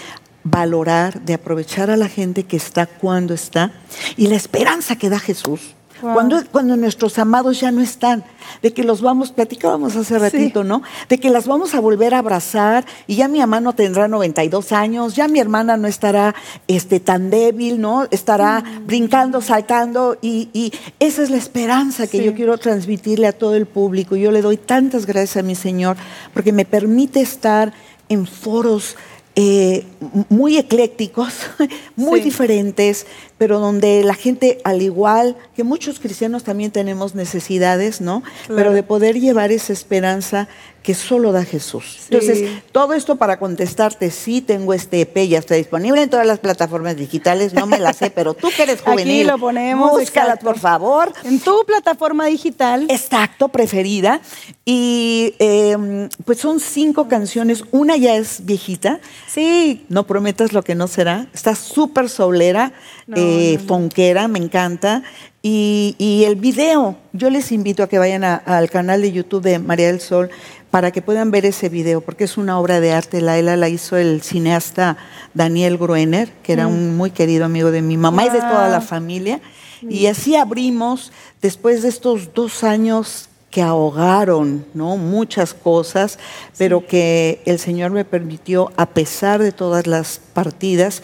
valorar, 0.44 1.22
de 1.22 1.34
aprovechar 1.34 1.90
a 1.90 1.98
la 1.98 2.08
gente 2.08 2.44
que 2.44 2.58
está 2.58 2.86
cuando 2.86 3.34
está 3.34 3.74
y 4.16 4.28
la 4.28 4.36
esperanza 4.36 4.96
que 4.96 5.10
da 5.10 5.20
Jesús 5.20 5.76
cuando, 6.02 6.44
cuando 6.52 6.76
nuestros 6.76 7.18
amados 7.18 7.60
ya 7.60 7.72
no 7.72 7.82
están, 7.82 8.24
de 8.62 8.74
que 8.74 8.84
los 8.84 9.02
vamos, 9.02 9.32
platicábamos 9.32 9.96
hace 9.96 10.20
ratito, 10.20 10.64
¿no? 10.64 10.82
De 11.10 11.18
que 11.18 11.30
las 11.30 11.48
vamos 11.48 11.74
a 11.74 11.80
volver 11.80 12.14
a 12.14 12.20
abrazar 12.20 12.86
y 13.08 13.16
ya 13.16 13.28
mi 13.28 13.40
mamá 13.40 13.62
no 13.62 13.74
tendrá 13.74 14.08
92 14.08 14.72
años, 14.72 15.16
ya 15.16 15.28
mi 15.28 15.40
hermana 15.40 15.78
no 15.78 15.88
estará 15.88 16.36
este, 16.68 17.00
tan 17.00 17.30
débil, 17.30 17.80
¿no? 17.80 18.08
Estará 18.12 18.62
mm. 18.62 18.88
brincando, 18.88 19.42
saltando 19.42 20.18
y, 20.22 20.50
y, 20.54 20.74
esa 21.00 21.24
es 21.24 21.30
la 21.30 21.38
esperanza 21.38 22.08
que 22.08 22.24
yo 22.24 22.34
quiero 22.34 22.58
transmitirle 22.58 23.28
a 23.28 23.34
todo 23.34 23.56
el 23.56 23.66
público. 23.66 24.16
Yo 24.16 24.32
le 24.32 24.42
doy 24.42 24.58
tantas 24.58 25.06
gracias 25.06 25.38
a 25.38 25.44
mi 25.44 25.56
Señor 25.56 25.98
porque 26.34 26.52
me 26.52 26.66
permite 26.66 27.22
estar 27.22 27.74
en 28.10 28.28
foros 28.28 28.96
eh, 29.36 29.84
muy 30.30 30.58
eclécticos, 30.58 31.34
muy 31.98 32.22
diferentes, 32.22 33.06
pero 33.38 33.60
donde 33.60 34.04
la 34.04 34.14
gente, 34.14 34.60
al 34.64 34.82
igual 34.82 35.36
que 35.56 35.66
muchos 35.66 36.00
cristianos 36.00 36.44
también 36.44 36.72
tenemos 36.72 37.16
necesidades, 37.16 38.00
¿no? 38.00 38.24
Pero 38.48 38.72
de 38.72 38.82
poder 38.82 39.20
llevar 39.20 39.52
esa 39.52 39.74
esperanza 39.74 40.48
que 40.86 40.94
solo 40.94 41.32
da 41.32 41.44
Jesús. 41.44 42.02
Entonces, 42.12 42.62
todo 42.72 42.94
esto 42.94 43.16
para 43.16 43.40
contestarte, 43.40 44.12
sí 44.12 44.40
tengo 44.40 44.72
este 44.72 45.02
EP, 45.02 45.28
ya 45.28 45.40
está 45.40 45.56
disponible 45.56 46.04
en 46.04 46.12
todas 46.12 46.28
las 46.28 46.38
plataformas 46.38 46.96
digitales, 46.96 47.56
no 47.56 47.66
me 47.66 47.80
la 47.80 47.92
sé, 47.92 48.12
pero 48.12 48.36
tú 48.36 48.50
que 48.56 48.64
eres 48.64 48.82
juvenil, 48.86 49.22
Aquí 49.22 49.32
lo 49.32 49.40
ponemos, 49.40 49.92
búscala 49.92 50.36
por 50.36 50.60
favor. 50.60 51.12
En 51.24 51.40
tu 51.40 51.66
plataforma 51.66 52.28
digital. 52.28 52.86
Exacto, 52.90 53.48
preferida. 53.48 54.22
Y 54.64 55.34
em, 55.40 56.08
pues 56.24 56.38
son 56.38 56.60
cinco 56.60 57.08
canciones, 57.08 57.64
una 57.72 57.98
ya 57.98 58.16
es 58.16 58.46
viejita. 58.46 59.00
Sí. 59.28 59.86
No 59.90 60.06
prometas 60.06 60.54
lo 60.54 60.64
que 60.64 60.76
no 60.76 60.88
será. 60.88 61.28
Está 61.34 61.56
súper 61.56 62.10
solera, 62.10 62.74
eh, 63.16 63.58
fonquera, 63.66 64.28
me 64.28 64.38
encanta. 64.38 65.02
Y, 65.48 66.24
el 66.26 66.38
video, 66.38 66.98
yo 67.14 67.30
les 67.30 67.52
invito 67.52 67.84
a 67.84 67.88
que 67.88 68.00
vayan 68.00 68.24
al 68.24 68.68
canal 68.72 69.04
de 69.04 69.12
YouTube 69.12 69.44
de 69.44 69.60
María 69.60 69.86
del 69.86 70.02
Sol 70.02 70.32
para 70.76 70.92
que 70.92 71.02
puedan 71.02 71.32
ver 71.32 71.46
ese 71.46 71.70
video, 71.70 72.02
porque 72.02 72.26
es 72.26 72.36
una 72.36 72.60
obra 72.60 72.82
de 72.82 72.92
arte. 72.92 73.22
La 73.22 73.42
la 73.42 73.70
hizo 73.70 73.96
el 73.96 74.22
cineasta 74.22 74.98
Daniel 75.34 75.78
Gruener, 75.78 76.34
que 76.44 76.52
era 76.52 76.68
un 76.68 76.98
muy 76.98 77.12
querido 77.12 77.46
amigo 77.46 77.72
de 77.72 77.82
mi 77.82 77.96
mamá 77.96 78.26
y 78.26 78.30
de 78.30 78.42
toda 78.42 78.68
la 78.68 78.82
familia. 78.82 79.40
Y 79.82 80.08
así 80.08 80.36
abrimos, 80.36 81.14
después 81.42 81.82
de 81.82 81.88
estos 81.88 82.34
dos 82.34 82.66
años 82.66 83.30
que 83.52 83.62
ahogaron 83.62 84.66
¿no? 84.74 84.98
muchas 84.98 85.54
cosas, 85.54 86.20
pero 86.58 86.86
que 86.86 87.42
el 87.46 87.58
Señor 87.58 87.92
me 87.92 88.04
permitió, 88.04 88.74
a 88.76 88.88
pesar 88.88 89.42
de 89.42 89.54
todas 89.54 89.88
las 89.88 90.20
partidas, 90.34 91.04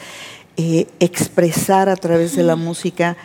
eh, 0.58 0.88
expresar 1.00 1.88
a 1.88 1.96
través 1.96 2.36
de 2.36 2.44
la 2.44 2.58
música 2.58 3.16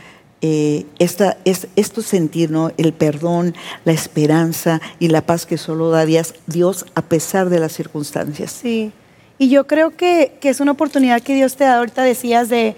eh, 0.43 0.85
esta, 0.99 1.37
es, 1.45 1.67
esto 1.77 2.03
sentir, 2.03 2.51
¿no? 2.51 2.71
el 2.77 2.93
perdón, 2.93 3.55
la 3.85 3.93
esperanza 3.93 4.81
y 4.99 5.09
la 5.09 5.23
paz 5.23 5.47
que 5.47 5.57
solo 5.59 5.91
da 5.91 6.05
Dios, 6.05 6.35
Dios 6.47 6.85
a 6.95 7.03
pesar 7.03 7.49
de 7.49 7.59
las 7.61 7.73
circunstancias. 7.73 8.53
Sí, 8.63 8.93
Y 9.39 9.49
yo 9.49 9.67
creo 9.67 9.97
que, 9.97 10.33
que 10.41 10.49
es 10.51 10.61
una 10.61 10.73
oportunidad 10.73 11.21
que 11.23 11.35
Dios 11.35 11.57
te 11.57 11.65
da. 11.65 11.79
Ahorita 11.79 12.03
decías 12.03 12.49
de 12.49 12.75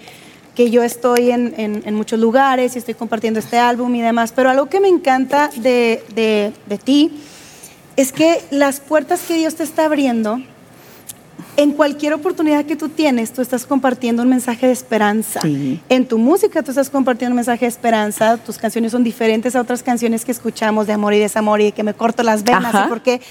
que 0.55 0.69
yo 0.71 0.83
estoy 0.83 1.31
en, 1.31 1.53
en- 1.57 1.83
en 1.85 1.95
muchos 1.95 2.19
lugares 2.19 2.75
y 2.75 2.79
estoy 2.79 2.93
compartiendo 2.95 3.39
este 3.39 3.57
álbum 3.57 3.93
y 3.95 4.01
demás, 4.01 4.33
pero 4.35 4.49
algo 4.49 4.65
que 4.67 4.79
me 4.81 4.89
encanta 4.89 5.49
de, 5.55 6.03
de- 6.15 6.51
de 6.67 6.77
ti 6.77 7.11
es 7.95 8.11
que 8.11 8.41
las 8.51 8.79
puertas 8.81 9.21
que 9.27 9.35
Dios 9.35 9.55
te 9.55 9.63
está 9.63 9.85
abriendo, 9.85 10.41
en 11.57 11.71
cualquier 11.71 12.13
oportunidad 12.13 12.65
que 12.65 12.75
tú 12.75 12.89
tienes, 12.89 13.31
tú 13.33 13.41
estás 13.41 13.65
compartiendo 13.65 14.23
un 14.23 14.29
mensaje 14.29 14.67
de 14.67 14.73
esperanza. 14.73 15.41
Sí. 15.41 15.79
En 15.89 16.05
tu 16.07 16.17
música 16.17 16.63
tú 16.63 16.71
estás 16.71 16.89
compartiendo 16.89 17.33
un 17.33 17.37
mensaje 17.37 17.65
de 17.65 17.69
esperanza, 17.69 18.37
tus 18.37 18.57
canciones 18.57 18.91
son 18.91 19.03
diferentes 19.03 19.55
a 19.55 19.61
otras 19.61 19.83
canciones 19.83 20.25
que 20.25 20.31
escuchamos 20.31 20.87
de 20.87 20.93
amor 20.93 21.13
y 21.13 21.19
desamor 21.19 21.61
y 21.61 21.65
de 21.65 21.71
que 21.71 21.83
me 21.83 21.93
corto 21.93 22.23
las 22.23 22.43
venas, 22.43 22.73
Ajá. 22.73 22.85
y 22.85 22.89
porque 22.89 23.21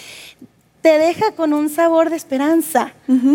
te 0.82 0.96
deja 0.98 1.32
con 1.32 1.52
un 1.52 1.68
sabor 1.70 2.08
de 2.08 2.16
esperanza. 2.16 2.92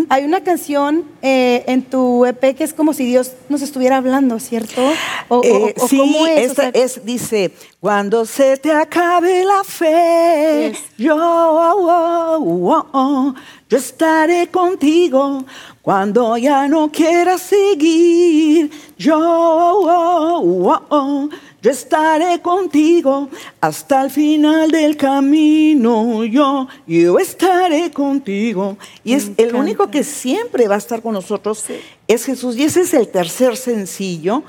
Hay 0.08 0.24
una 0.24 0.42
canción 0.42 1.04
eh, 1.20 1.64
en 1.66 1.82
tu 1.82 2.24
EP 2.24 2.56
que 2.56 2.64
es 2.64 2.72
como 2.72 2.92
si 2.94 3.04
Dios 3.04 3.32
nos 3.48 3.60
estuviera 3.60 3.98
hablando, 3.98 4.38
¿cierto? 4.40 4.80
O, 5.28 5.42
Eh, 5.44 5.74
o 5.78 5.86
sí, 5.88 5.98
cómo 5.98 6.26
es, 6.26 6.38
o 6.38 6.50
esta 6.52 6.62
sea, 6.72 6.82
es, 6.82 7.04
dice, 7.04 7.52
cuando 7.80 8.24
se 8.24 8.56
te 8.56 8.72
acabe 8.72 9.44
la 9.44 9.62
fe, 9.64 10.70
Yes. 10.72 10.78
yo, 10.96 11.16
oh, 11.16 12.38
oh, 12.40 12.86
oh, 12.92 13.34
yo 13.68 13.78
estaré 13.78 14.46
contigo. 14.48 15.44
Cuando 15.82 16.38
ya 16.38 16.66
no 16.66 16.90
quieras 16.90 17.42
seguir, 17.42 18.70
yo, 18.96 19.18
oh, 19.18 20.40
oh, 20.42 20.82
oh, 20.88 21.28
yo 21.64 21.70
estaré 21.70 22.42
contigo 22.42 23.30
hasta 23.60 24.02
el 24.04 24.10
final 24.10 24.70
del 24.70 24.98
camino. 24.98 26.22
Yo, 26.24 26.68
yo 26.86 27.18
estaré 27.18 27.90
contigo. 27.90 28.76
Y 29.02 29.12
Me 29.12 29.16
es 29.16 29.30
el 29.38 29.54
único 29.54 29.90
que 29.90 30.04
siempre 30.04 30.68
va 30.68 30.74
a 30.74 30.78
estar 30.78 31.00
con 31.00 31.14
nosotros 31.14 31.64
es 32.06 32.24
Jesús. 32.26 32.54
Y 32.56 32.64
ese 32.64 32.82
es 32.82 32.92
el 32.92 33.08
tercer 33.08 33.56
sencillo 33.56 34.42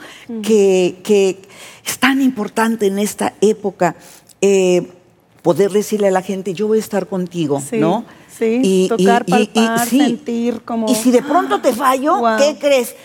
que, 0.44 0.98
que 1.04 1.40
es 1.86 1.98
tan 2.00 2.22
importante 2.22 2.88
en 2.88 3.00
esta 3.00 3.34
época. 3.40 3.96
eh, 4.42 4.92
poder 5.42 5.72
decirle 5.72 6.08
a 6.08 6.12
la 6.12 6.22
gente, 6.24 6.54
yo 6.56 6.66
voy 6.68 6.80
a 6.80 6.82
estar 6.82 7.06
contigo, 7.08 7.62
Sí, 7.62 7.78
¿no? 7.78 8.04
sí, 8.36 8.88
tocar, 8.90 9.24
palpar, 9.28 9.88
sí. 9.88 10.00
sentir 10.00 10.62
como- 10.66 10.90
Y 10.90 10.96
si 10.96 11.12
de 11.12 11.22
pronto 11.22 11.62
te 11.62 11.72
fallo, 11.72 12.18
Wow. 12.18 12.38
¿qué 12.40 12.58
crees? 12.60 12.96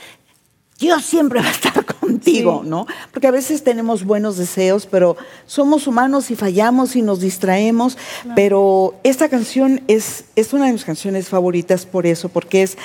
Dios 0.78 1.04
siempre 1.04 1.40
va 1.42 1.48
a 1.48 1.50
estar 1.52 1.84
contigo, 2.00 2.60
Sí. 2.64 2.68
¿no? 2.70 2.86
Porque 3.12 3.26
a 3.26 3.30
veces 3.30 3.62
tenemos 3.62 4.04
buenos 4.04 4.36
deseos, 4.36 4.86
pero 4.86 5.16
somos 5.46 5.86
humanos 5.86 6.30
y 6.30 6.36
fallamos 6.36 6.96
y 6.96 7.02
nos 7.02 7.20
distraemos. 7.20 7.96
Pero 8.34 8.94
esta 9.04 9.28
canción 9.28 9.82
es, 9.88 10.24
es 10.36 10.52
una 10.52 10.66
de 10.66 10.72
mis 10.72 10.84
canciones 10.84 11.28
favoritas 11.28 11.86
por 11.86 12.06
eso, 12.06 12.28
porque 12.28 12.62
es 12.62 12.76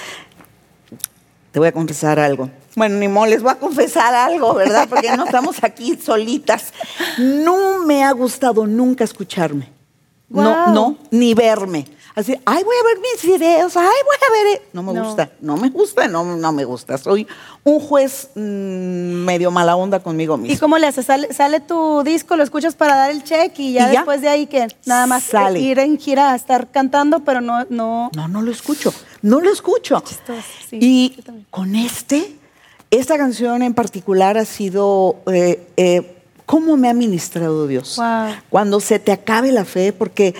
te 1.52 1.60
voy 1.60 1.70
a 1.70 1.72
confesar 1.72 2.20
algo. 2.20 2.50
Bueno, 2.76 2.98
ni 2.98 3.08
modo, 3.08 3.28
les 3.28 3.42
voy 3.42 3.52
a 3.54 3.56
confesar 3.56 4.14
algo, 4.14 4.54
¿verdad? 4.54 4.88
Porque 4.90 5.16
no 5.16 5.24
estamos 5.24 5.64
aquí 5.64 5.96
solitas. 5.96 6.74
No 7.18 7.80
me 7.86 8.04
ha 8.04 8.12
gustado 8.12 8.68
nunca 8.68 9.06
escucharme. 9.06 9.70
No, 10.28 10.42
Guau. 10.42 10.74
no, 10.74 10.98
ni 11.12 11.34
verme. 11.34 11.86
Así, 12.16 12.34
ay, 12.46 12.64
voy 12.64 12.76
a 12.80 12.84
ver 12.88 12.98
mis 13.02 13.24
videos, 13.40 13.76
ay, 13.76 13.84
voy 13.84 14.16
a 14.28 14.32
ver. 14.32 14.56
e-". 14.56 14.62
No 14.72 14.84
me 14.84 14.94
No. 14.94 15.04
gusta, 15.04 15.32
no 15.42 15.58
me 15.58 15.70
gusta, 15.70 16.08
no, 16.08 16.24
no 16.38 16.52
me 16.54 16.64
gusta. 16.64 16.98
Soy 16.98 17.28
un 17.66 17.80
juez 17.82 18.30
mm, 18.36 18.40
medio 19.26 19.52
mala 19.52 19.76
onda 19.76 20.00
conmigo 20.02 20.36
¿Y 20.36 20.42
mismo. 20.42 20.60
cómo 20.62 20.78
le 20.78 20.88
haces? 20.88 21.06
Sale, 21.08 21.34
sale 21.34 21.60
tu 21.60 22.04
disco, 22.04 22.38
lo 22.38 22.44
escuchas 22.44 22.74
para 22.76 22.96
dar 22.96 23.12
el 23.12 23.24
check 23.24 23.60
y 23.60 23.74
ya, 23.74 23.90
Y 23.90 23.94
ya. 23.94 24.00
después 24.00 24.22
de 24.22 24.30
ahí 24.30 24.48
que 24.48 24.68
nada 24.86 25.08
más 25.08 25.24
Sale. 25.24 25.60
ir 25.60 25.78
en 25.80 25.98
gira 26.00 26.32
a 26.32 26.36
estar 26.36 26.72
cantando, 26.72 27.20
pero 27.26 27.42
no, 27.42 27.66
no. 27.70 28.10
No, 28.16 28.28
no 28.30 28.42
lo 28.42 28.50
escucho, 28.52 28.94
no 29.22 29.42
lo 29.42 29.52
escucho. 29.52 30.00
Chistoso, 30.00 30.42
sí, 30.70 30.78
y 30.82 31.18
con 31.52 31.76
este, 31.76 32.38
esta 32.92 33.18
canción 33.18 33.62
en 33.62 33.74
particular 33.74 34.38
ha 34.38 34.46
sido 34.46 35.18
eh, 35.34 35.68
eh, 35.76 36.16
cómo 36.46 36.78
me 36.78 36.88
ha 36.90 36.94
ministrado 36.94 37.68
Dios. 37.68 37.98
Wow. 37.98 38.36
Cuando 38.50 38.80
se 38.80 39.00
te 39.00 39.12
acabe 39.12 39.52
la 39.52 39.66
fe, 39.66 39.92
porque 39.92 40.34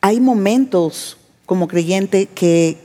hay 0.00 0.20
momentos 0.20 1.16
como 1.46 1.68
creyente 1.68 2.26
que, 2.26 2.78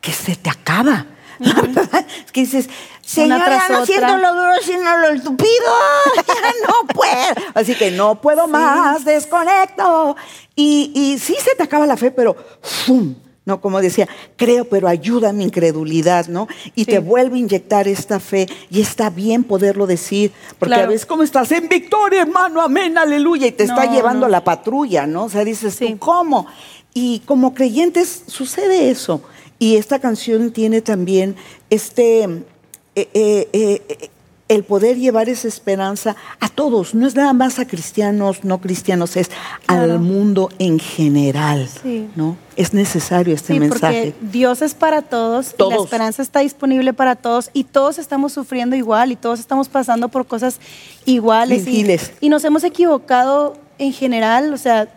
que 0.00 0.12
se 0.12 0.36
te 0.36 0.50
acaba. 0.50 1.06
La 1.38 1.54
verdad 1.54 2.06
es 2.24 2.32
que 2.32 2.40
dices, 2.40 2.68
Señor, 3.02 3.40
ya 3.40 3.68
no 3.68 3.82
otra. 3.82 3.86
siento 3.86 4.16
lo 4.18 4.34
duro, 4.34 4.52
sino 4.62 4.96
lo 4.98 5.08
estúpido. 5.08 5.48
Ya 6.26 6.52
no 6.66 6.86
puedo. 6.86 7.50
Así 7.54 7.74
que 7.74 7.90
no 7.90 8.20
puedo 8.20 8.46
más, 8.46 9.04
desconecto. 9.04 10.16
Y, 10.54 10.92
y 10.94 11.18
sí 11.18 11.36
se 11.42 11.54
te 11.54 11.62
acaba 11.62 11.86
la 11.86 11.96
fe, 11.96 12.10
pero 12.10 12.36
¡fum! 12.62 13.14
No, 13.50 13.60
como 13.60 13.80
decía, 13.80 14.08
creo, 14.36 14.64
pero 14.64 14.86
ayuda 14.86 15.30
a 15.30 15.32
mi 15.32 15.42
incredulidad, 15.42 16.28
¿no? 16.28 16.46
Y 16.76 16.84
Sí. 16.84 16.92
te 16.92 16.98
vuelve 17.00 17.34
a 17.34 17.40
inyectar 17.40 17.88
esta 17.88 18.20
fe 18.20 18.46
y 18.70 18.80
está 18.80 19.10
bien 19.10 19.42
poderlo 19.42 19.88
decir, 19.88 20.30
porque 20.56 20.70
Claro. 20.74 20.84
a 20.84 20.86
veces, 20.90 21.04
¿cómo 21.04 21.24
estás? 21.24 21.50
En 21.50 21.68
victoria, 21.68 22.22
hermano, 22.22 22.60
amén, 22.60 22.96
aleluya, 22.96 23.48
y 23.48 23.52
te 23.52 23.64
está 23.64 23.86
llevando 23.92 24.26
no. 24.26 24.30
la 24.30 24.44
patrulla, 24.44 25.08
¿no? 25.08 25.24
O 25.24 25.28
sea, 25.28 25.44
dices 25.44 25.74
Sí. 25.74 25.88
tú, 25.94 25.98
¿cómo? 25.98 26.46
Y 26.94 27.22
como 27.26 27.52
creyentes 27.52 28.22
sucede 28.28 28.88
eso. 28.90 29.20
Y 29.58 29.74
esta 29.76 29.98
canción 29.98 30.52
tiene 30.52 30.80
también 30.80 31.34
este, 31.70 32.22
eh, 32.22 33.08
eh, 33.12 33.48
eh, 33.52 34.10
el 34.50 34.64
poder 34.64 34.98
llevar 34.98 35.28
esa 35.28 35.46
esperanza 35.48 36.16
a 36.40 36.48
todos, 36.48 36.94
no 36.94 37.06
es 37.06 37.14
nada 37.14 37.32
más 37.32 37.58
a 37.60 37.66
cristianos, 37.66 38.42
no 38.44 38.60
cristianos, 38.60 39.16
es 39.16 39.30
Claro. 39.64 39.84
al 39.94 39.98
mundo 40.00 40.50
en 40.58 40.78
general, 40.80 41.68
Sí. 41.82 42.08
¿no? 42.16 42.36
Es 42.56 42.74
necesario 42.74 43.34
este 43.34 43.54
Sí, 43.54 43.60
mensaje. 43.60 44.12
porque 44.18 44.26
Dios 44.32 44.60
es 44.60 44.74
para 44.74 45.02
todos, 45.02 45.46
y 45.46 45.50
la 45.52 45.56
Todos. 45.56 45.84
esperanza 45.84 46.20
está 46.22 46.40
disponible 46.40 46.92
para 46.92 47.14
todos 47.16 47.48
y 47.52 47.62
todos 47.64 47.98
estamos 47.98 48.32
sufriendo 48.32 48.74
igual 48.76 49.12
y 49.12 49.16
todos 49.16 49.38
estamos 49.40 49.68
pasando 49.68 50.08
por 50.08 50.26
cosas 50.26 50.58
iguales. 51.04 51.66
y-. 51.68 51.86
Y, 52.20 52.28
nos 52.28 52.44
hemos 52.44 52.64
equivocado 52.64 53.56
en 53.78 53.92
general, 53.92 54.52
o 54.52 54.56
sea, 54.58 54.88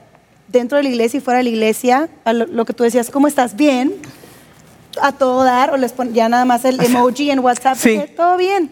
dentro 0.47 0.77
de 0.77 0.83
la 0.83 0.89
iglesia 0.89 1.19
y 1.19 1.21
fuera 1.21 1.37
de 1.37 1.43
la 1.43 1.49
iglesia, 1.51 2.09
a 2.25 2.33
lo, 2.33 2.47
lo 2.47 2.65
que 2.65 2.73
tú 2.73 2.83
decías, 2.83 3.09
¿cómo 3.11 3.27
estás? 3.27 3.55
Bien, 3.55 3.93
a 5.01 5.11
todo 5.11 5.43
dar, 5.43 5.71
o 5.71 5.77
les 5.77 5.91
pon 5.91 6.11
ya 6.13 6.27
nada 6.27 6.45
más 6.45 6.65
el 6.65 6.79
emoji 6.83 7.29
en 7.31 7.39
WhatsApp, 7.39 7.77
Sí. 7.77 7.97
que 7.99 8.07
todo 8.07 8.35
bien. 8.37 8.69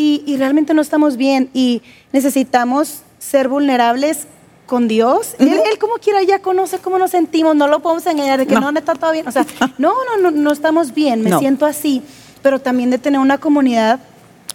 Y, 0.00 0.22
y 0.26 0.36
realmente 0.36 0.74
no 0.74 0.80
estamos 0.82 1.16
bien 1.16 1.50
y 1.52 1.82
necesitamos 2.12 3.00
ser 3.18 3.48
vulnerables 3.48 4.26
con 4.66 4.86
Dios. 4.86 5.34
él, 5.40 5.48
él 5.48 5.78
como 5.80 5.94
quiera 5.94 6.22
ya 6.22 6.38
conoce 6.40 6.78
cómo 6.78 6.98
nos 6.98 7.10
sentimos, 7.10 7.56
no 7.56 7.66
lo 7.66 7.80
podemos 7.80 8.06
engañar 8.06 8.38
de 8.38 8.46
que 8.46 8.54
No. 8.54 8.60
no, 8.60 8.70
neta, 8.72 8.94
todo 8.94 9.10
bien. 9.12 9.26
O 9.26 9.32
sea, 9.32 9.44
no, 9.78 9.92
no, 10.04 10.18
no, 10.22 10.30
no 10.30 10.52
estamos 10.52 10.94
bien, 10.94 11.22
me 11.22 11.30
No. 11.30 11.38
siento 11.40 11.66
así, 11.66 12.02
pero 12.42 12.60
también 12.60 12.90
de 12.90 12.98
tener 12.98 13.18
una 13.18 13.38
comunidad 13.38 13.98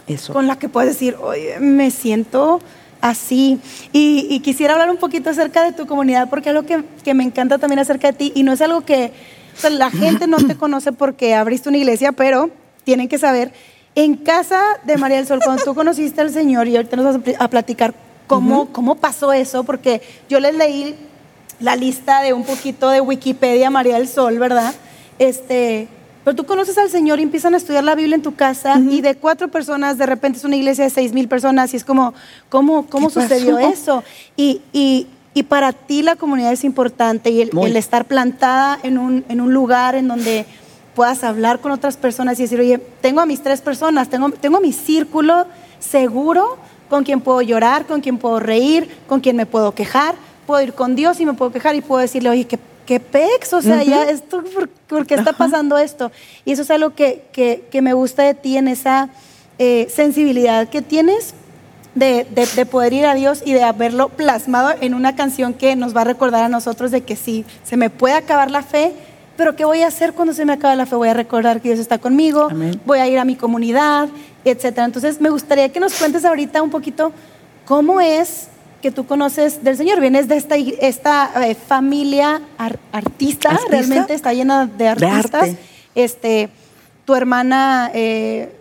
Eso. 0.07 0.31
con 0.31 0.47
la 0.47 0.57
que 0.57 0.69
puedes 0.69 0.91
decir, 0.93 1.17
oye, 1.21 1.59
me 1.59 1.91
siento 1.91 2.62
así. 3.01 3.59
Y, 3.91 4.27
y 4.29 4.39
quisiera 4.39 4.73
hablar 4.73 4.89
un 4.91 4.97
poquito 4.97 5.29
acerca 5.29 5.63
de 5.63 5.73
tu 5.73 5.88
comunidad, 5.88 6.29
porque 6.29 6.51
algo 6.51 6.63
que, 6.63 6.83
que 7.03 7.13
me 7.13 7.23
encanta 7.23 7.57
también 7.57 7.79
acerca 7.79 8.07
de 8.12 8.13
ti, 8.17 8.31
y 8.33 8.43
no 8.43 8.53
es 8.53 8.62
algo 8.62 8.81
que 8.85 9.12
o 9.57 9.59
sea, 9.59 9.69
la 9.71 9.89
gente 9.91 10.25
no 10.27 10.38
te 10.38 10.55
conoce 10.63 10.93
porque 10.93 11.35
abriste 11.35 11.67
una 11.69 11.79
iglesia, 11.79 12.12
pero 12.13 12.50
tienen 12.85 13.09
que 13.09 13.17
saber, 13.17 13.51
en 13.95 14.15
casa 14.15 14.59
de 14.85 14.97
María 14.97 15.17
del 15.17 15.27
Sol, 15.27 15.39
cuando 15.43 15.63
tú 15.63 15.75
conociste 15.75 16.21
al 16.21 16.31
Señor, 16.31 16.67
y 16.67 16.75
ahorita 16.75 16.95
nos 16.95 17.05
vas 17.05 17.15
a 17.15 17.19
pl- 17.19 17.38
a 17.39 17.47
platicar 17.47 17.93
cómo, 18.27 18.67
cómo 18.71 18.95
pasó 18.95 19.33
eso, 19.33 19.63
porque 19.63 20.01
yo 20.29 20.39
les 20.39 20.55
leí 20.55 20.95
la 21.59 21.75
lista 21.75 22.21
de 22.21 22.33
un 22.33 22.43
poquito 22.43 22.89
de 22.89 23.01
Wikipedia 23.01 23.69
María 23.69 23.95
del 23.97 24.07
Sol, 24.07 24.39
¿verdad? 24.39 24.73
Este, 25.19 25.88
pero 26.23 26.35
tú 26.35 26.45
conoces 26.45 26.77
al 26.77 26.89
Señor 26.89 27.19
y 27.19 27.23
empiezan 27.23 27.53
a 27.53 27.57
estudiar 27.57 27.83
la 27.83 27.95
Biblia 27.95 28.15
en 28.15 28.21
tu 28.23 28.33
casa 28.33 28.79
y 28.79 29.01
de 29.01 29.15
cuatro 29.15 29.50
personas 29.50 29.97
de 29.97 30.05
repente 30.05 30.39
es 30.39 30.45
una 30.45 30.55
iglesia 30.55 30.85
de 30.85 30.89
seis 30.89 31.13
mil 31.13 31.27
personas 31.27 31.73
y 31.73 31.77
es 31.77 31.83
como, 31.85 32.13
¿cómo, 32.50 32.88
cómo 32.88 33.07
¿Qué 33.09 33.13
sucedió 33.13 33.55
pasó? 33.57 33.69
eso? 33.69 34.03
Y, 34.35 34.62
y, 34.71 35.07
y 35.33 35.43
para 35.43 35.71
ti 35.73 36.01
la 36.01 36.15
comunidad 36.15 36.51
es 36.53 36.63
importante 36.63 37.29
y 37.29 37.41
el, 37.41 37.51
el 37.57 37.75
estar 37.75 38.05
plantada 38.05 38.79
en 38.83 38.97
un, 38.97 39.23
en 39.29 39.41
un 39.41 39.53
lugar 39.53 39.95
en 39.95 40.07
donde 40.07 40.45
puedas 40.95 41.23
hablar 41.23 41.59
con 41.59 41.71
otras 41.71 41.97
personas 41.97 42.39
y 42.39 42.43
decir, 42.43 42.59
oye, 42.59 42.77
tengo 43.01 43.21
a 43.21 43.25
mis 43.25 43.41
tres 43.41 43.62
personas, 43.62 44.09
tengo, 44.09 44.29
tengo 44.31 44.59
mi 44.59 44.73
círculo 44.73 45.45
seguro 45.79 46.57
con 46.89 47.03
quien 47.03 47.21
puedo 47.21 47.41
llorar, 47.41 47.85
con 47.85 48.01
quien 48.01 48.17
puedo 48.17 48.39
reír, 48.39 48.89
con 49.07 49.19
quien 49.19 49.35
me 49.35 49.45
puedo 49.45 49.73
quejar, 49.73 50.15
puedo 50.45 50.62
ir 50.62 50.73
con 50.73 50.95
Dios 50.95 51.19
y 51.19 51.25
me 51.25 51.33
puedo 51.33 51.51
quejar 51.51 51.75
y 51.75 51.81
puedo 51.81 52.01
decirle, 52.01 52.29
oye, 52.29 52.45
qué, 52.45 52.59
qué 52.85 53.00
pex, 53.00 53.53
o 53.53 53.62
sea, 53.62 53.77
ya 53.83 54.03
esto, 54.12 54.43
¿por, 54.43 54.69
por 54.69 55.05
qué 55.07 55.15
está 55.15 55.33
pasando 55.33 55.77
esto? 55.77 56.12
Y 56.45 56.51
eso 56.51 56.62
es 56.62 56.69
algo 56.71 56.91
que, 56.93 57.23
que, 57.31 57.65
que 57.71 57.81
me 57.81 57.93
gusta 57.93 58.23
de 58.23 58.33
ti 58.35 58.57
en 58.57 58.67
esa 58.67 59.09
eh, 59.57 59.88
sensibilidad 59.93 60.67
que 60.69 60.81
tienes 60.81 61.33
de, 61.95 62.25
de- 62.31 62.45
de 62.47 62.65
poder 62.65 62.91
ir 62.93 63.05
a 63.05 63.13
Dios 63.15 63.41
y 63.45 63.53
de 63.53 63.63
haberlo 63.63 64.09
plasmado 64.09 64.73
en 64.81 64.93
una 64.95 65.15
canción 65.15 65.53
que 65.53 65.75
nos 65.75 65.95
va 65.95 66.01
a 66.01 66.05
recordar 66.05 66.43
a 66.43 66.50
nosotros 66.50 66.91
de 66.91 67.01
que 67.01 67.15
sí, 67.15 67.45
se 67.63 67.77
me 67.77 67.89
puede 67.89 68.15
acabar 68.15 68.51
la 68.51 68.63
fe, 68.63 68.93
pero 69.37 69.55
¿qué 69.55 69.65
voy 69.65 69.81
a 69.81 69.87
hacer 69.87 70.13
cuando 70.13 70.33
se 70.33 70.45
me 70.45 70.53
acabe 70.53 70.75
la 70.75 70.85
fe? 70.85 70.95
Voy 70.95 71.09
a 71.09 71.13
recordar 71.13 71.61
que 71.61 71.69
Dios 71.69 71.79
está 71.79 71.97
conmigo, 71.97 72.47
Amén. 72.51 72.79
voy 72.85 72.99
a 72.99 73.07
ir 73.07 73.17
a 73.19 73.25
mi 73.25 73.35
comunidad, 73.35 74.09
etcétera. 74.45 74.85
Entonces, 74.85 75.19
me 75.21 75.29
gustaría 75.29 75.69
que 75.69 75.79
nos 75.79 75.93
cuentes 75.93 76.23
ahorita 76.25 76.61
un 76.61 76.69
poquito 76.69 77.11
cómo 77.65 77.99
es 78.01 78.47
que 78.81 78.91
tú 78.91 79.05
conoces 79.05 79.63
del 79.63 79.77
Señor. 79.77 80.01
Vienes 80.01 80.27
de 80.27 80.35
esta, 80.37 80.55
esta 80.57 81.31
eh, 81.47 81.55
familia 81.55 82.41
ar- 82.57 82.77
artista, 82.91 83.49
¿Artista? 83.49 83.71
realmente 83.71 84.13
está 84.13 84.33
llena 84.33 84.65
de 84.65 84.87
artistas. 84.89 85.49
Este, 85.95 86.49
tu 87.05 87.15
hermana 87.15 87.89
eh, 87.93 88.53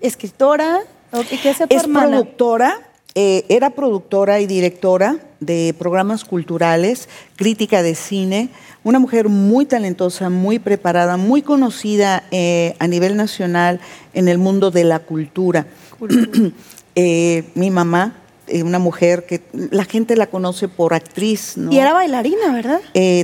escritora, 0.00 0.80
¿o 1.12 1.20
¿qué 1.22 1.38
qué 1.40 1.50
hace 1.50 1.66
tu 1.66 1.76
Es 1.76 1.82
hermana? 1.84 2.08
productora, 2.08 2.87
eh, 3.20 3.44
era 3.48 3.70
productora 3.70 4.38
y 4.38 4.46
directora 4.46 5.16
de 5.40 5.74
programas 5.76 6.24
culturales, 6.24 7.08
crítica 7.34 7.82
de 7.82 7.96
cine, 7.96 8.50
una 8.84 9.00
mujer 9.00 9.28
muy 9.28 9.66
talentosa, 9.66 10.30
muy 10.30 10.60
preparada, 10.60 11.16
muy 11.16 11.42
conocida 11.42 12.22
eh, 12.30 12.76
a 12.78 12.86
nivel 12.86 13.16
nacional 13.16 13.80
en 14.14 14.28
el 14.28 14.38
mundo 14.38 14.70
de 14.70 14.84
la 14.84 15.00
cultura. 15.00 15.66
Eh, 17.00 17.44
mi 17.54 17.70
mamá, 17.70 18.16
una 18.64 18.80
mujer 18.80 19.24
que 19.24 19.40
la 19.52 19.84
gente 19.84 20.16
la 20.16 20.26
conoce 20.26 20.66
por 20.66 20.94
actriz, 20.94 21.56
¿no? 21.56 21.70
Y 21.70 21.78
era 21.78 21.92
bailarina, 21.92 22.52
¿verdad? 22.52 22.80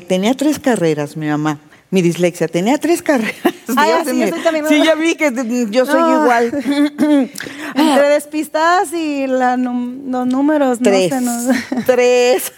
Tenía 0.07 0.35
tres 0.35 0.61
carreras, 0.61 1.17
mi 1.17 1.27
mamá. 1.27 1.59
Mi 1.95 2.03
dislexia, 2.03 2.49
tenía 2.49 2.77
tres 2.79 3.03
carreras. 3.03 3.37
Dios 3.69 3.77
sí, 4.05 4.19
yo 4.19 4.43
también, 4.43 4.85
ya 4.85 4.97
vi 4.97 5.15
que 5.15 5.31
mm, 5.31 5.71
yo 5.71 5.87
soy 5.87 6.01
No. 6.01 6.23
igual. 6.23 6.53
Entre 7.77 8.09
despistadas 8.09 8.93
y 8.93 9.29
la 9.29 9.57
los 9.57 10.27
números, 10.27 10.81
Tres. 10.83 11.13
no 11.23 11.33
Tres. 11.87 12.53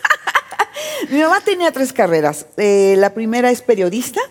Mi 1.11 1.21
mamá 1.21 1.41
tenía 1.45 1.71
tres 1.71 1.93
carreras. 1.93 2.47
Eh, 2.57 2.95
la 2.97 3.13
primera 3.13 3.51
es 3.51 3.61
periodista, 3.61 4.23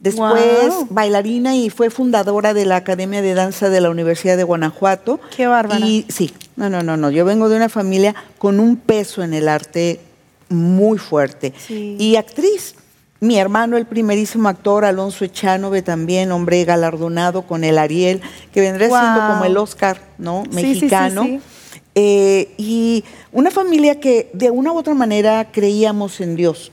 después 0.00 0.72
bailarina 0.88 1.54
y 1.54 1.68
fue 1.68 1.90
fundadora 1.90 2.54
de 2.54 2.64
la 2.64 2.76
Academia 2.76 3.20
de 3.20 3.34
Danza 3.34 3.68
de 3.68 3.82
la 3.82 3.90
Universidad 3.90 4.38
de 4.38 4.44
Guanajuato. 4.44 5.20
Qué 5.36 5.46
bárbara. 5.46 5.84
Y 5.84 6.06
sí, 6.08 6.32
no, 6.56 6.70
no, 6.70 6.82
no, 6.82 6.96
no. 6.96 7.10
Yo 7.10 7.26
vengo 7.26 7.50
de 7.50 7.56
una 7.56 7.68
familia 7.68 8.14
con 8.38 8.58
un 8.58 8.78
peso 8.78 9.22
en 9.22 9.34
el 9.34 9.48
arte 9.48 10.00
muy 10.48 10.96
fuerte. 10.96 11.52
Sí. 11.58 11.96
Y 12.00 12.16
actriz. 12.16 12.74
Mi 13.20 13.38
hermano, 13.38 13.76
el 13.76 13.86
primerísimo 13.86 14.48
actor, 14.48 14.84
Alonso 14.84 15.24
Echanove, 15.24 15.82
también, 15.82 16.32
hombre 16.32 16.64
galardonado 16.64 17.42
con 17.42 17.64
el 17.64 17.78
Ariel, 17.78 18.20
que 18.52 18.60
vendría 18.60 18.88
siendo 18.88 19.14
Guau. 19.14 19.32
como 19.32 19.44
el 19.44 19.56
Oscar, 19.56 20.00
¿no? 20.18 20.44
Sí, 20.44 20.50
sí, 20.50 20.58
sí, 20.58 20.64
Mexicano. 20.66 21.22
sí. 21.24 21.40
Eh, 21.94 22.54
y 22.58 23.04
una 23.32 23.50
familia 23.50 23.98
que 24.00 24.28
de 24.34 24.50
una 24.50 24.70
u 24.72 24.76
otra 24.76 24.92
manera 24.92 25.50
creíamos 25.50 26.20
en 26.20 26.36
Dios. 26.36 26.70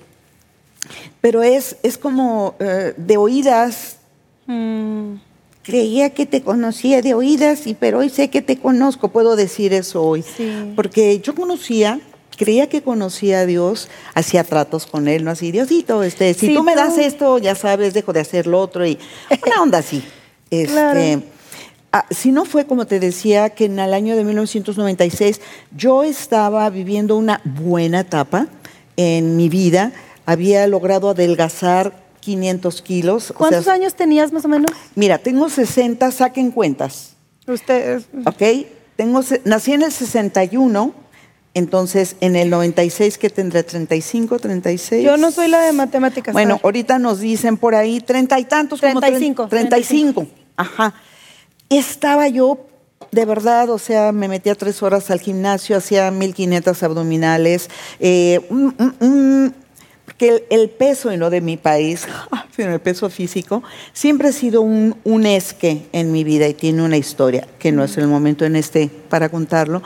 Pero 1.22 1.44
es, 1.44 1.78
es 1.82 1.98
como 1.98 2.56
eh, 2.60 2.94
de 2.98 3.16
oídas, 3.18 3.98
Mm, 4.46 5.16
creía 5.62 6.10
que 6.10 6.26
te 6.26 6.42
conocía 6.42 7.02
de 7.02 7.14
oídas, 7.14 7.66
y, 7.68 7.74
pero 7.74 8.00
hoy 8.00 8.10
sé 8.10 8.30
que 8.30 8.42
te 8.42 8.58
conozco, 8.58 9.08
puedo 9.10 9.36
decir 9.36 9.74
eso 9.74 10.04
hoy. 10.04 10.22
Sí. 10.24 10.74
Porque 10.76 11.20
yo 11.22 11.34
conocía, 11.36 12.00
creía 12.38 12.68
que 12.70 12.82
conocía 12.82 13.40
a 13.42 13.46
Dios, 13.46 13.90
hacía 14.14 14.44
tratos 14.44 14.86
con 14.86 15.08
Él, 15.08 15.24
¿no? 15.24 15.32
Así, 15.32 15.52
Diosito, 15.52 16.04
este, 16.04 16.34
si 16.34 16.48
Sí, 16.48 16.54
tú 16.56 16.64
me 16.64 16.76
das 16.76 16.98
esto, 16.98 17.38
ya 17.38 17.56
sabes, 17.56 17.94
dejo 17.94 18.14
de 18.14 18.20
hacer 18.22 18.48
lo 18.48 18.60
otro, 18.60 18.86
y 18.86 18.98
una 19.46 19.62
onda 19.62 19.78
así. 19.80 20.04
Este, 20.50 20.72
Claro. 20.74 21.24
ah, 21.92 22.06
si 22.12 22.32
no 22.32 22.46
fue, 22.46 22.66
como 22.68 22.86
te 22.86 23.00
decía, 23.00 23.50
que 23.50 23.66
en 23.66 23.80
el 23.80 23.92
año 23.94 24.16
de 24.16 24.24
1996 24.24 25.42
yo 25.76 26.04
estaba 26.04 26.70
viviendo 26.70 27.18
una 27.18 27.42
buena 27.44 28.02
etapa 28.02 28.48
en 28.98 29.36
mi 29.36 29.50
vida, 29.50 29.92
había 30.28 30.68
logrado 30.68 31.10
adelgazar 31.10 32.04
500 32.20 32.82
kilos. 32.84 33.32
o 33.32 33.34
¿Cuántos 33.34 33.64
sea, 33.66 33.74
años 33.74 33.96
tenías 33.96 34.32
más 34.32 34.46
o 34.46 34.48
menos? 34.48 34.72
Mira, 34.96 35.18
tengo 35.18 35.50
60, 35.50 36.12
saquen 36.12 36.52
cuentas, 36.52 37.14
Ustedes. 37.48 38.04
¿ok? 38.26 38.68
Tengo, 38.96 39.22
nací 39.46 39.74
en 39.74 39.82
el 39.82 39.92
61, 39.92 40.94
entonces 41.54 42.16
en 42.20 42.36
el 42.36 42.50
96 42.50 43.18
que 43.18 43.30
tendré 43.30 43.64
35, 43.64 44.40
36. 44.40 45.04
Yo 45.06 45.18
no 45.18 45.32
soy 45.32 45.48
la 45.48 45.62
de 45.62 45.72
matemáticas. 45.74 46.34
Bueno, 46.34 46.60
ahorita 46.64 47.00
nos 47.00 47.20
dicen 47.20 47.58
por 47.58 47.76
ahí 47.76 48.00
treinta 48.02 48.40
y 48.40 48.46
tantos, 48.46 48.82
como 48.82 49.00
tre- 49.00 49.08
35, 49.08 49.48
35. 49.48 50.28
Ajá. 50.58 50.94
Estaba 51.70 52.28
yo, 52.28 52.60
de 53.12 53.26
verdad, 53.26 53.70
o 53.70 53.78
sea, 53.80 54.12
me 54.12 54.28
metía 54.28 54.56
tres 54.56 54.82
horas 54.84 55.10
al 55.12 55.20
gimnasio, 55.20 55.78
hacía 55.78 56.10
1500 56.12 56.84
abdominales, 56.84 57.70
eh, 58.00 58.42
un- 58.50 58.76
un- 58.80 58.96
un- 59.00 59.56
porque 60.06 60.30
el, 60.30 60.44
el 60.50 60.70
peso, 60.70 61.12
y 61.14 61.18
no 61.18 61.30
de 61.30 61.42
mi 61.42 61.58
país, 61.58 62.06
sino 62.56 62.74
el 62.74 62.82
peso 62.82 63.10
físico, 63.10 63.64
siempre 63.94 64.28
ha 64.30 64.32
sido 64.34 64.62
un, 64.62 64.96
un 65.04 65.26
esque 65.26 65.88
en 65.94 66.12
mi 66.12 66.24
vida 66.24 66.48
y 66.48 66.54
tiene 66.54 66.84
una 66.84 66.98
historia, 66.98 67.48
que 67.58 67.72
no 67.72 67.84
es 67.84 67.98
el 67.98 68.08
momento 68.08 68.46
en 68.46 68.56
este 68.56 68.90
para 69.10 69.30
contarlo, 69.30 69.82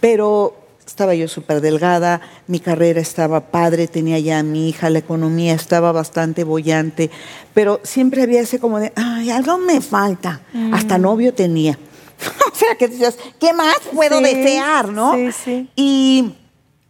pero 0.00 0.56
estaba 0.92 1.14
yo 1.14 1.26
súper 1.26 1.62
delgada, 1.62 2.20
mi 2.48 2.60
carrera 2.60 3.00
estaba 3.00 3.40
padre, 3.50 3.88
tenía 3.88 4.18
ya 4.18 4.40
a 4.40 4.42
mi 4.42 4.68
hija, 4.68 4.90
la 4.90 4.98
economía 4.98 5.54
estaba 5.54 5.90
bastante 5.90 6.44
bollante, 6.44 7.10
pero 7.54 7.80
siempre 7.82 8.22
había 8.22 8.42
ese 8.42 8.58
como 8.58 8.78
de, 8.78 8.92
ay, 8.94 9.30
algo 9.30 9.56
me 9.56 9.80
falta. 9.80 10.42
Hasta 10.72 10.98
novio 10.98 11.32
tenía. 11.32 11.78
o 12.52 12.54
sea, 12.54 12.76
que 12.78 12.88
decías, 12.88 13.16
¿qué 13.40 13.54
más 13.54 13.76
puedo 13.94 14.18
Sí, 14.18 14.24
desear, 14.24 14.88
no? 14.90 15.14
sí, 15.14 15.30
sí. 15.32 15.68
Y 15.76 16.34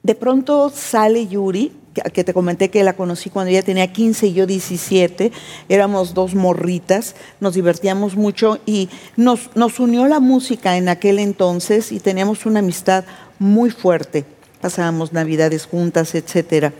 de 0.02 0.14
pronto 0.16 0.70
sale 0.74 1.28
Yuri, 1.28 1.72
que- 1.94 2.02
que 2.10 2.24
te 2.24 2.34
comenté 2.34 2.70
que 2.70 2.82
la 2.82 2.94
conocí 2.94 3.30
cuando 3.30 3.50
ella 3.50 3.62
tenía 3.62 3.92
15 3.92 4.26
y 4.26 4.32
yo 4.32 4.46
17, 4.46 5.30
éramos 5.68 6.12
dos 6.14 6.34
morritas, 6.34 7.14
nos 7.38 7.54
divertíamos 7.54 8.16
mucho 8.16 8.58
y 8.66 8.88
nos, 9.16 9.50
nos 9.54 9.78
unió 9.78 10.08
la 10.08 10.18
música 10.18 10.76
en 10.76 10.88
aquel 10.88 11.18
entonces 11.20 11.92
y 11.92 12.00
teníamos 12.00 12.46
una 12.46 12.58
amistad 12.60 13.04
muy 13.42 13.70
fuerte. 13.70 14.24
Pasábamos 14.60 15.12
navidades 15.12 15.66
juntas, 15.66 16.14
etcétera. 16.14 16.72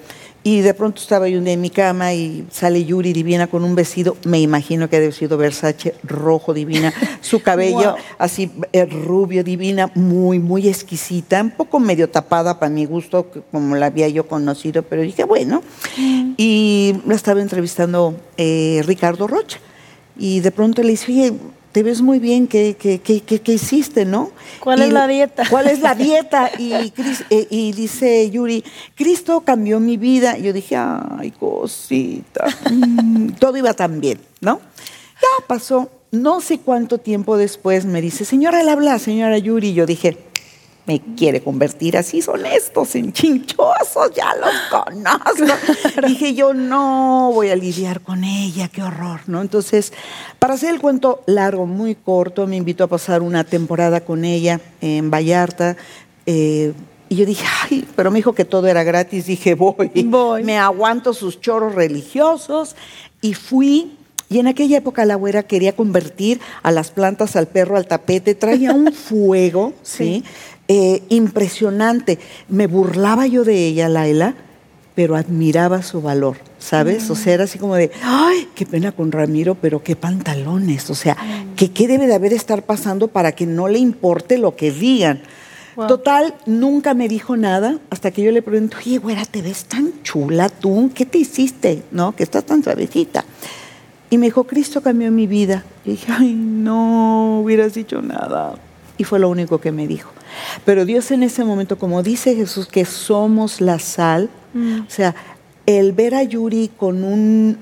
Y 0.45 0.61
de 0.61 0.75
pronto 0.75 1.01
estaba 1.01 1.29
yo 1.29 1.39
un 1.39 1.45
día 1.45 1.53
en 1.55 1.61
mi 1.61 1.71
cama 1.71 2.15
y 2.15 2.45
sale 2.51 2.85
Yuri 2.85 3.13
divina 3.13 3.47
con 3.47 3.63
un 3.63 3.77
vestido, 3.77 4.17
me 4.25 4.41
imagino 4.41 4.91
que 4.91 4.99
debe 4.99 5.13
sido 5.13 5.37
Versace, 5.37 5.95
rojo 6.03 6.53
divina, 6.53 6.93
su 7.21 7.41
cabello 7.43 7.93
Wow. 7.93 7.95
así 8.19 8.51
eh, 8.73 8.85
rubio, 8.87 9.45
divina, 9.45 9.93
muy, 9.95 10.41
muy 10.41 10.69
exquisita, 10.69 11.41
un 11.41 11.53
poco 11.53 11.79
medio 11.79 12.11
tapada 12.11 12.59
para 12.59 12.71
mi 12.71 12.87
gusto, 12.87 13.29
como 13.53 13.77
la 13.77 13.87
había 13.87 14.09
yo 14.09 14.27
conocido, 14.27 14.83
pero 14.83 15.03
dije, 15.03 15.23
bueno. 15.23 15.63
Y 16.37 16.97
la 17.07 17.15
estaba 17.15 17.41
entrevistando 17.41 18.17
eh, 18.37 18.83
Ricardo 18.85 19.29
Rocha. 19.29 19.61
Y 20.19 20.41
de 20.41 20.51
pronto 20.51 20.83
le 20.83 20.91
dice, 20.91 21.13
oye, 21.13 21.33
te 21.73 21.83
ves 21.83 22.03
muy 22.03 22.19
bien, 22.19 22.47
¿qué, 22.47 22.77
qué, 22.79 23.01
qué, 23.01 23.21
qué- 23.23 23.41
qué 23.41 23.53
hiciste, 23.55 24.05
no? 24.05 24.31
¿Cuál 24.61 24.81
Y- 24.81 24.83
es 24.85 24.93
la 24.93 25.07
dieta? 25.07 25.45
¿Cuál 25.49 25.69
es 25.69 25.81
la 25.81 25.95
dieta? 25.97 26.51
Y, 26.59 26.73
eh, 27.31 27.47
y 27.51 27.73
dice 27.73 28.31
Yuri, 28.31 28.63
Cristo 28.95 29.41
cambió 29.41 29.81
mi 29.81 29.97
vida. 29.97 30.37
Y 30.39 30.43
yo 30.43 30.53
dije, 30.53 30.77
ay, 30.77 31.31
cosita. 31.33 32.45
todo 33.39 33.57
iba 33.57 33.73
tan 33.75 34.01
bien, 34.01 34.19
¿no? 34.41 34.61
Ya 35.21 35.47
pasó, 35.47 35.91
no 36.11 36.41
sé 36.41 36.59
cuánto 36.59 36.99
tiempo 36.99 37.37
después 37.37 37.87
me 37.87 38.01
dice, 38.03 38.25
señora, 38.25 38.61
él 38.61 38.69
habla, 38.69 38.99
señora 38.99 39.39
Yuri. 39.39 39.69
Y 39.71 39.75
yo 39.75 39.87
dije, 39.87 40.19
me 40.87 41.01
quiere 41.17 41.43
convertir 41.43 41.97
así, 41.97 42.23
son 42.23 42.45
estos 42.45 42.95
en 42.97 43.13
chinchosos, 43.13 44.11
ya 44.15 44.35
los 44.37 44.51
conozco. 44.85 46.07
Dije 46.07 46.35
yo, 46.35 46.55
no 46.55 47.31
voy 47.33 47.51
a 47.51 47.57
lidiar 47.57 48.01
con 48.01 48.25
ella, 48.25 48.69
qué 48.69 48.83
horror, 48.83 49.21
¿no? 49.27 49.41
Entonces, 49.41 49.93
para 50.39 50.55
hacer 50.55 50.75
el 50.75 50.81
cuento 50.81 51.23
largo, 51.27 51.67
muy 51.67 51.95
corto, 51.95 52.47
me 52.47 52.57
invitó 52.57 52.85
a 52.85 52.89
pasar 52.89 53.23
una 53.23 53.45
temporada 53.45 54.01
con 54.01 54.25
ella 54.25 54.61
en 54.81 55.11
Vallarta. 55.11 55.77
eh, 56.27 56.73
y 57.09 57.17
yo 57.17 57.27
dije, 57.27 57.45
ay, 57.65 57.87
pero 57.95 58.11
me 58.11 58.21
dijo 58.21 58.33
que 58.35 58.47
todo 58.47 58.69
era 58.69 58.85
gratis. 58.85 59.27
Dije, 59.27 59.55
voy, 59.55 59.91
Voy. 60.07 60.45
me 60.45 60.57
aguanto 60.57 61.13
sus 61.13 61.43
choros 61.43 61.75
religiosos. 61.75 62.75
Y 63.21 63.35
fui, 63.35 63.99
y 64.31 64.39
en 64.39 64.47
aquella 64.47 64.79
época 64.79 65.05
la 65.05 65.17
güera 65.17 65.43
quería 65.43 65.77
convertir 65.77 66.41
a 66.63 66.71
las 66.71 66.91
plantas, 66.91 67.37
al 67.37 67.49
perro, 67.49 67.77
al 67.77 67.87
tapete. 67.87 68.35
Traía 68.35 68.73
un 68.73 68.91
fuego, 68.95 69.75
¿sí? 69.83 70.25
Eh, 70.75 71.03
impresionante. 71.11 72.19
Me 72.49 72.67
burlaba 72.67 73.27
yo 73.27 73.45
de 73.45 73.67
ella, 73.67 73.91
Laila, 73.91 74.35
pero 74.95 75.17
admiraba 75.17 75.83
su 75.83 76.01
valor, 76.01 76.39
¿sabes? 76.59 77.11
O 77.11 77.15
sea, 77.15 77.35
era 77.35 77.45
así 77.45 77.59
como 77.59 77.75
de, 77.75 77.91
ay, 78.03 78.49
qué 78.55 78.65
pena 78.65 78.91
con 78.91 79.13
Ramiro, 79.13 79.55
pero 79.55 79.83
qué 79.83 79.97
pantalones. 79.97 80.89
O 80.89 80.95
sea, 80.95 81.15
que 81.57 81.73
qué 81.73 81.87
debe 81.89 82.07
de 82.07 82.15
haber 82.15 82.33
estar 82.33 82.63
pasando 82.63 83.09
para 83.09 83.33
que 83.33 83.45
no 83.45 83.69
le 83.69 83.81
importe 83.81 84.39
lo 84.39 84.57
que 84.57 84.71
digan. 84.71 85.21
Wow. 85.77 85.89
Total, 85.89 86.35
nunca 86.47 86.95
me 86.95 87.07
dijo 87.07 87.37
nada 87.37 87.79
hasta 87.91 88.11
que 88.11 88.23
yo 88.23 88.33
le 88.33 88.41
pregunto, 88.41 88.79
oye, 88.79 88.97
güera, 88.97 89.27
te 89.27 89.43
ves 89.43 89.67
tan 89.67 90.03
chula 90.03 90.49
tú, 90.49 90.91
¿qué 90.95 91.05
te 91.05 91.19
hiciste? 91.19 91.83
¿No? 91.91 92.17
Que 92.17 92.23
estás 92.23 92.45
tan 92.47 92.65
suavecita. 92.65 93.27
Y 94.09 94.17
me 94.17 94.25
dijo, 94.25 94.45
Cristo 94.45 94.81
cambió 94.81 95.11
mi 95.11 95.27
vida. 95.27 95.65
Y 95.85 95.91
dije, 95.91 96.11
ay, 96.11 96.33
no 96.33 97.41
hubieras 97.41 97.75
dicho 97.75 98.01
nada. 98.01 98.55
Y 98.97 99.05
fue 99.05 99.19
lo 99.19 99.29
único 99.29 99.59
que 99.59 99.71
me 99.71 99.87
dijo. 99.87 100.11
Pero 100.65 100.85
Dios 100.85 101.11
en 101.11 101.23
ese 101.23 101.45
momento, 101.45 101.79
como 101.79 102.03
dice 102.03 102.35
Jesús, 102.35 102.67
que 102.67 102.85
somos 102.85 103.61
la 103.61 103.79
sal, 103.79 104.31
o 104.55 104.91
sea, 104.91 105.15
el 105.67 105.93
ver 105.93 106.15
a 106.15 106.23
Yuri 106.23 106.71
con 106.77 107.05
un, 107.05 107.57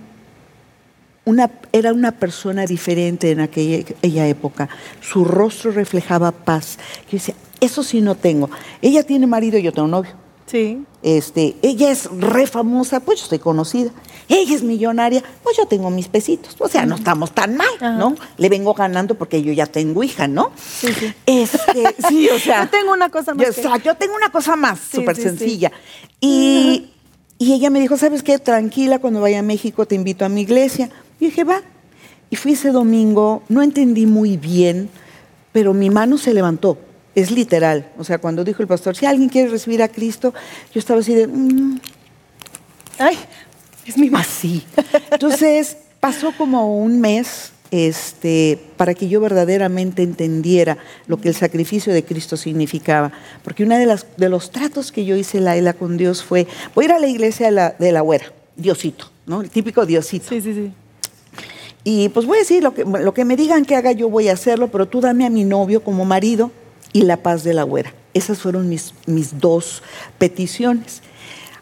una, 1.24 1.50
era 1.72 1.92
una 1.92 2.12
persona 2.12 2.66
diferente 2.66 3.30
en 3.30 3.40
aquella, 3.40 3.78
aquella 3.80 4.26
época. 4.26 4.68
Su 5.00 5.24
rostro 5.24 5.70
reflejaba 5.70 6.32
paz. 6.32 6.78
Yo 7.06 7.12
decía, 7.12 7.34
eso 7.60 7.82
sí 7.82 8.00
no 8.00 8.14
tengo. 8.14 8.50
Ella 8.82 9.02
tiene 9.04 9.26
marido, 9.26 9.58
yo 9.58 9.72
tengo 9.72 9.88
novio. 9.88 10.19
Sí. 10.50 10.84
Este, 11.02 11.54
ella 11.62 11.90
es 11.90 12.08
re 12.10 12.46
famosa, 12.46 13.00
pues 13.00 13.18
yo 13.20 13.24
estoy 13.24 13.38
conocida. 13.38 13.90
Ella 14.28 14.54
es 14.54 14.62
millonaria, 14.62 15.22
pues 15.42 15.56
yo 15.56 15.66
tengo 15.66 15.90
mis 15.90 16.08
pesitos. 16.08 16.56
O 16.58 16.68
sea, 16.68 16.86
no 16.86 16.96
estamos 16.96 17.32
tan 17.32 17.56
mal, 17.56 17.68
Ajá. 17.76 17.92
¿no? 17.92 18.14
Le 18.36 18.48
vengo 18.48 18.74
ganando 18.74 19.14
porque 19.16 19.42
yo 19.42 19.52
ya 19.52 19.66
tengo 19.66 20.02
hija, 20.02 20.28
¿no? 20.28 20.50
Sí, 20.56 20.88
sí. 20.92 21.12
Este, 21.26 21.94
sí, 22.08 22.28
o 22.28 22.38
sea. 22.38 22.64
Yo 22.64 22.70
tengo 22.70 22.92
una 22.92 23.08
cosa 23.10 23.34
más 23.34 23.46
Yo, 23.46 23.52
que- 23.54 23.60
o 23.60 23.62
sea, 23.62 23.76
yo 23.82 23.94
tengo 23.96 24.14
una 24.16 24.30
cosa 24.30 24.56
más, 24.56 24.78
súper 24.80 25.16
sí, 25.16 25.22
sí. 25.22 25.28
sencilla. 25.28 25.72
Y, 26.20 26.90
y 27.38 27.52
ella 27.54 27.70
me 27.70 27.80
dijo, 27.80 27.96
¿sabes 27.96 28.22
qué? 28.22 28.38
Tranquila, 28.38 28.98
cuando 28.98 29.20
vaya 29.20 29.38
a 29.40 29.42
México 29.42 29.86
te 29.86 29.94
invito 29.94 30.24
a 30.24 30.28
mi 30.28 30.42
iglesia. 30.42 30.90
Y 31.18 31.26
dije, 31.26 31.44
va. 31.44 31.62
Y 32.28 32.36
fui 32.36 32.52
ese 32.52 32.70
domingo, 32.70 33.42
no 33.48 33.62
entendí 33.62 34.06
muy 34.06 34.36
bien, 34.36 34.88
pero 35.52 35.74
mi 35.74 35.90
mano 35.90 36.18
se 36.18 36.32
levantó. 36.34 36.78
Es 37.14 37.30
literal. 37.30 37.90
O 37.98 38.04
sea, 38.04 38.18
cuando 38.18 38.44
dijo 38.44 38.62
el 38.62 38.68
pastor, 38.68 38.96
si 38.96 39.06
alguien 39.06 39.28
quiere 39.28 39.48
recibir 39.50 39.82
a 39.82 39.88
Cristo, 39.88 40.32
yo 40.72 40.78
estaba 40.78 41.00
así 41.00 41.14
de, 41.14 41.26
"Mm", 41.26 41.80
Ay, 42.98 43.18
es 43.86 43.96
mi 43.98 44.10
más. 44.10 44.26
así. 44.28 44.62
Entonces, 45.10 45.76
pasó 46.00 46.32
como 46.36 46.78
un 46.78 47.00
mes 47.00 47.52
este, 47.72 48.58
para 48.76 48.94
que 48.94 49.08
yo 49.08 49.20
verdaderamente 49.20 50.02
entendiera 50.02 50.76
lo 51.06 51.20
que 51.20 51.28
el 51.28 51.34
sacrificio 51.34 51.92
de 51.92 52.04
Cristo 52.04 52.36
significaba. 52.36 53.12
Porque 53.42 53.62
uno 53.64 53.76
de, 53.78 53.86
las, 53.86 54.06
de 54.16 54.28
los 54.28 54.50
tratos 54.50 54.92
que 54.92 55.04
yo 55.04 55.16
hice, 55.16 55.40
Laila, 55.40 55.72
con 55.72 55.96
Dios 55.96 56.22
fue, 56.22 56.46
voy 56.74 56.84
a 56.84 56.88
ir 56.88 56.92
a 56.92 56.98
la 56.98 57.06
iglesia 57.08 57.46
de 57.46 57.52
la, 57.52 57.70
de 57.78 57.92
la 57.92 58.00
güera, 58.00 58.32
Diosito, 58.56 59.10
¿no? 59.26 59.40
El 59.40 59.50
típico 59.50 59.86
Diosito. 59.86 60.28
Sí, 60.28 60.40
sí, 60.40 60.52
sí. 60.54 60.72
Y 61.82 62.08
pues 62.10 62.26
voy 62.26 62.36
a 62.36 62.40
decir, 62.40 62.62
lo 62.62 62.74
que, 62.74 62.84
lo 62.84 63.14
que 63.14 63.24
me 63.24 63.36
digan 63.36 63.64
que 63.64 63.74
haga, 63.74 63.92
yo 63.92 64.10
voy 64.10 64.28
a 64.28 64.32
hacerlo, 64.34 64.68
pero 64.68 64.86
tú 64.86 65.00
dame 65.00 65.24
a 65.24 65.30
mi 65.30 65.44
novio 65.44 65.82
como 65.82 66.04
marido 66.04 66.50
y 66.92 67.02
la 67.02 67.18
paz 67.18 67.44
de 67.44 67.54
la 67.54 67.62
güera. 67.62 67.92
Esas 68.14 68.38
fueron 68.38 68.68
mis, 68.68 68.94
mis 69.06 69.38
dos 69.38 69.82
peticiones. 70.18 71.02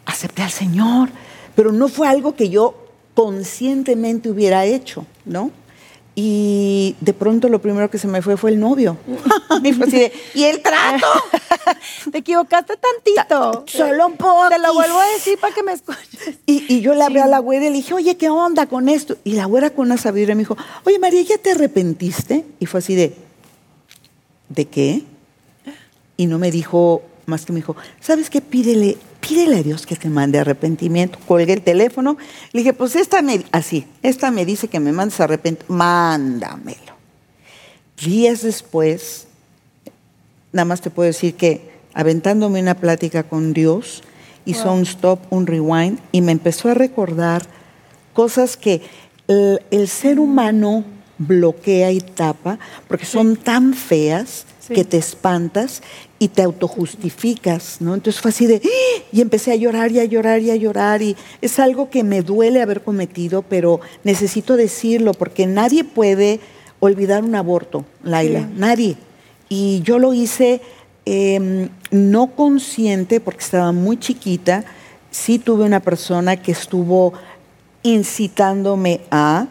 Acepté 0.05 0.41
al 0.41 0.51
Señor, 0.51 1.09
pero 1.55 1.71
no 1.71 1.87
fue 1.87 2.07
algo 2.07 2.35
que 2.35 2.49
yo 2.49 2.75
conscientemente 3.13 4.29
hubiera 4.29 4.65
hecho, 4.65 5.05
¿no? 5.25 5.51
Y 6.15 6.95
de 6.99 7.13
pronto 7.13 7.47
lo 7.47 7.61
primero 7.61 7.89
que 7.89 7.97
se 7.97 8.07
me 8.07 8.21
fue 8.21 8.35
fue 8.35 8.51
el 8.51 8.59
novio. 8.59 8.97
y 9.63 9.71
fue 9.73 9.87
así 9.87 9.97
de, 9.97 10.13
¿y 10.33 10.43
el 10.43 10.61
trato? 10.61 11.07
Te 12.11 12.17
equivocaste 12.17 12.73
tantito. 12.77 13.63
Solo 13.67 14.07
un 14.07 14.17
poco. 14.17 14.49
Te 14.49 14.59
lo 14.59 14.73
vuelvo 14.73 14.99
a 14.99 15.05
decir 15.13 15.37
para 15.39 15.53
que 15.53 15.63
me 15.63 15.73
escuches. 15.73 16.39
Y, 16.45 16.65
y 16.73 16.81
yo 16.81 16.93
le 16.93 17.03
hablé 17.03 17.21
a 17.21 17.27
la 17.27 17.39
güera 17.39 17.67
y 17.67 17.69
le 17.69 17.75
dije, 17.75 17.93
oye, 17.93 18.17
¿qué 18.17 18.29
onda 18.29 18.65
con 18.65 18.89
esto? 18.89 19.15
Y 19.23 19.33
la 19.33 19.45
güera 19.45 19.69
con 19.69 19.85
una 19.85 19.97
sabiduría 19.97 20.35
me 20.35 20.41
dijo, 20.41 20.57
oye, 20.83 20.99
María, 20.99 21.21
¿ya 21.21 21.37
te 21.37 21.51
arrepentiste? 21.51 22.45
Y 22.59 22.65
fue 22.65 22.79
así 22.79 22.95
de, 22.95 23.15
¿de 24.49 24.65
qué? 24.65 25.03
Y 26.19 26.25
no 26.25 26.37
me 26.37 26.51
dijo, 26.51 27.01
más 27.27 27.45
que 27.45 27.53
me 27.53 27.59
dijo, 27.59 27.77
¿sabes 28.01 28.29
qué? 28.29 28.41
Pídele, 28.41 28.97
pídele 29.21 29.55
a 29.55 29.63
Dios 29.63 29.85
que 29.85 29.95
te 29.95 30.09
mande 30.09 30.37
arrepentimiento. 30.37 31.17
Colgué 31.25 31.53
el 31.53 31.61
teléfono. 31.61 32.17
Le 32.51 32.59
dije, 32.59 32.73
pues 32.73 32.97
esta 32.97 33.21
me, 33.21 33.45
así, 33.53 33.87
esta 34.03 34.29
me 34.29 34.43
dice 34.43 34.67
que 34.67 34.81
me 34.81 34.91
mandes 34.91 35.17
arrepentimiento. 35.21 35.73
Mándamelo. 35.73 36.91
Días 38.03 38.41
después, 38.41 39.27
nada 40.51 40.65
más 40.65 40.81
te 40.81 40.89
puedo 40.89 41.07
decir 41.07 41.35
que 41.35 41.71
aventándome 41.93 42.59
una 42.59 42.75
plática 42.75 43.23
con 43.23 43.53
Dios, 43.53 44.03
hizo 44.43 44.73
un 44.73 44.81
stop, 44.81 45.21
un 45.29 45.47
rewind 45.47 45.99
y 46.11 46.19
me 46.19 46.33
empezó 46.33 46.67
a 46.67 46.73
recordar 46.73 47.43
cosas 48.11 48.57
que 48.57 48.81
el, 49.29 49.61
el 49.71 49.87
ser 49.87 50.19
humano 50.19 50.83
bloquea 51.19 51.91
y 51.91 51.99
tapa 51.99 52.57
porque 52.87 53.05
son 53.05 53.35
tan 53.35 53.73
feas 53.75 54.45
Sí. 54.59 54.75
que 54.75 54.83
te 54.85 54.97
espantas 54.97 55.81
y 56.19 56.27
te 56.27 56.43
autojustificas, 56.43 57.77
¿no? 57.81 57.95
Entonces 57.95 58.21
fue 58.21 58.29
así 58.29 58.45
de, 58.45 58.61
¡Ah! 58.63 59.03
y 59.11 59.21
empecé 59.21 59.51
a 59.51 59.55
llorar 59.55 59.91
y 59.91 59.99
a 59.99 60.05
llorar 60.05 60.41
y 60.41 60.51
a 60.51 60.55
llorar 60.55 61.01
y 61.01 61.15
es 61.41 61.57
algo 61.59 61.89
que 61.89 62.03
me 62.03 62.21
duele 62.21 62.61
haber 62.61 62.83
cometido, 62.83 63.41
pero 63.41 63.79
necesito 64.03 64.55
decirlo 64.57 65.13
porque 65.13 65.47
nadie 65.47 65.83
puede 65.83 66.39
olvidar 66.79 67.23
un 67.23 67.33
aborto, 67.33 67.83
Laila, 68.03 68.41
Sí. 68.41 68.45
nadie. 68.57 68.97
Y 69.49 69.81
yo 69.83 69.97
lo 69.97 70.13
hice 70.13 70.61
eh, 71.07 71.69
no 71.89 72.27
consciente 72.35 73.19
porque 73.19 73.43
estaba 73.43 73.71
muy 73.71 73.97
chiquita. 73.97 74.63
Sí 75.09 75.39
tuve 75.39 75.63
una 75.63 75.79
persona 75.79 76.39
que 76.39 76.51
estuvo 76.51 77.13
incitándome 77.81 79.01
a, 79.11 79.47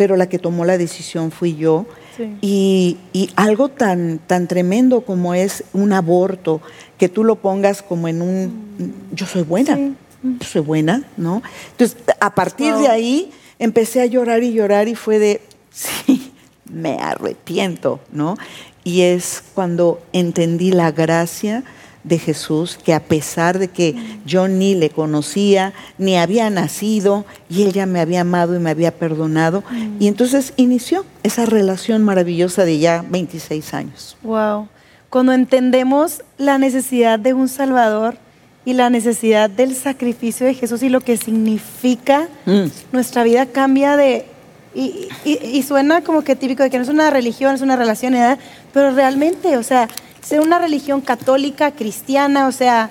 pero 0.00 0.16
la 0.16 0.30
que 0.30 0.38
tomó 0.38 0.64
la 0.64 0.78
decisión 0.78 1.30
fui 1.30 1.56
yo. 1.56 1.84
Sí. 2.16 2.34
Y, 2.40 2.96
y 3.12 3.28
algo 3.36 3.68
tan, 3.68 4.18
tan 4.26 4.48
tremendo 4.48 5.02
como 5.02 5.34
es 5.34 5.62
un 5.74 5.92
aborto, 5.92 6.62
que 6.96 7.10
tú 7.10 7.22
lo 7.22 7.36
pongas 7.36 7.82
como 7.82 8.08
en 8.08 8.22
un, 8.22 8.94
yo 9.12 9.26
soy 9.26 9.42
buena, 9.42 9.76
Sí. 9.76 9.94
yo 10.22 10.46
soy 10.46 10.62
buena, 10.62 11.04
¿no? 11.18 11.42
Entonces, 11.72 11.98
a 12.18 12.34
partir 12.34 12.72
de 12.76 12.88
ahí 12.88 13.30
empecé 13.58 14.00
a 14.00 14.06
llorar 14.06 14.42
y 14.42 14.54
llorar 14.54 14.88
y 14.88 14.94
fue 14.94 15.18
de, 15.18 15.42
sí, 15.70 16.32
me 16.64 16.94
arrepiento, 16.94 18.00
¿no? 18.10 18.38
Y 18.84 19.02
es 19.02 19.44
cuando 19.54 20.00
entendí 20.14 20.70
la 20.70 20.92
gracia 20.92 21.62
de 22.04 22.18
Jesús, 22.18 22.78
que 22.82 22.94
a 22.94 23.00
pesar 23.00 23.58
de 23.58 23.68
que 23.68 23.94
yo 24.24 24.48
ni 24.48 24.74
le 24.74 24.90
conocía, 24.90 25.72
ni 25.98 26.16
había 26.16 26.48
nacido, 26.50 27.24
y 27.48 27.62
él 27.62 27.72
ya 27.72 27.86
me 27.86 28.00
había 28.00 28.22
amado 28.22 28.56
y 28.56 28.58
me 28.58 28.70
había 28.70 28.90
perdonado, 28.90 29.62
y 29.98 30.06
entonces 30.08 30.52
inició 30.56 31.04
esa 31.22 31.44
relación 31.46 32.02
maravillosa 32.02 32.64
de 32.64 32.78
ya 32.78 33.04
26 33.08 33.74
años. 33.74 34.16
Wow. 34.22 34.68
Cuando 35.10 35.32
entendemos 35.32 36.22
la 36.38 36.56
necesidad 36.58 37.18
de 37.18 37.34
un 37.34 37.48
Salvador 37.48 38.16
y 38.64 38.74
la 38.74 38.90
necesidad 38.90 39.50
del 39.50 39.74
sacrificio 39.74 40.46
de 40.46 40.54
Jesús 40.54 40.82
y 40.82 40.88
lo 40.88 41.00
que 41.00 41.16
significa, 41.16 42.28
Mm. 42.46 42.66
nuestra 42.92 43.24
vida 43.24 43.46
cambia 43.46 43.96
de... 43.96 44.26
Y, 44.74 45.08
y- 45.24 45.38
y 45.44 45.62
suena 45.62 46.02
como 46.02 46.22
que 46.22 46.36
típico 46.36 46.62
de 46.62 46.70
que 46.70 46.76
no 46.78 46.84
es 46.84 46.88
una 46.90 47.10
religión, 47.10 47.54
es 47.54 47.60
una 47.60 47.76
relación, 47.76 48.12
¿verdad? 48.12 48.38
pero 48.72 48.92
realmente, 48.92 49.56
o 49.56 49.62
sea, 49.62 49.88
ser 50.22 50.40
una 50.40 50.58
religión 50.58 51.00
católica, 51.00 51.72
cristiana, 51.72 52.46
o 52.46 52.52
sea, 52.52 52.88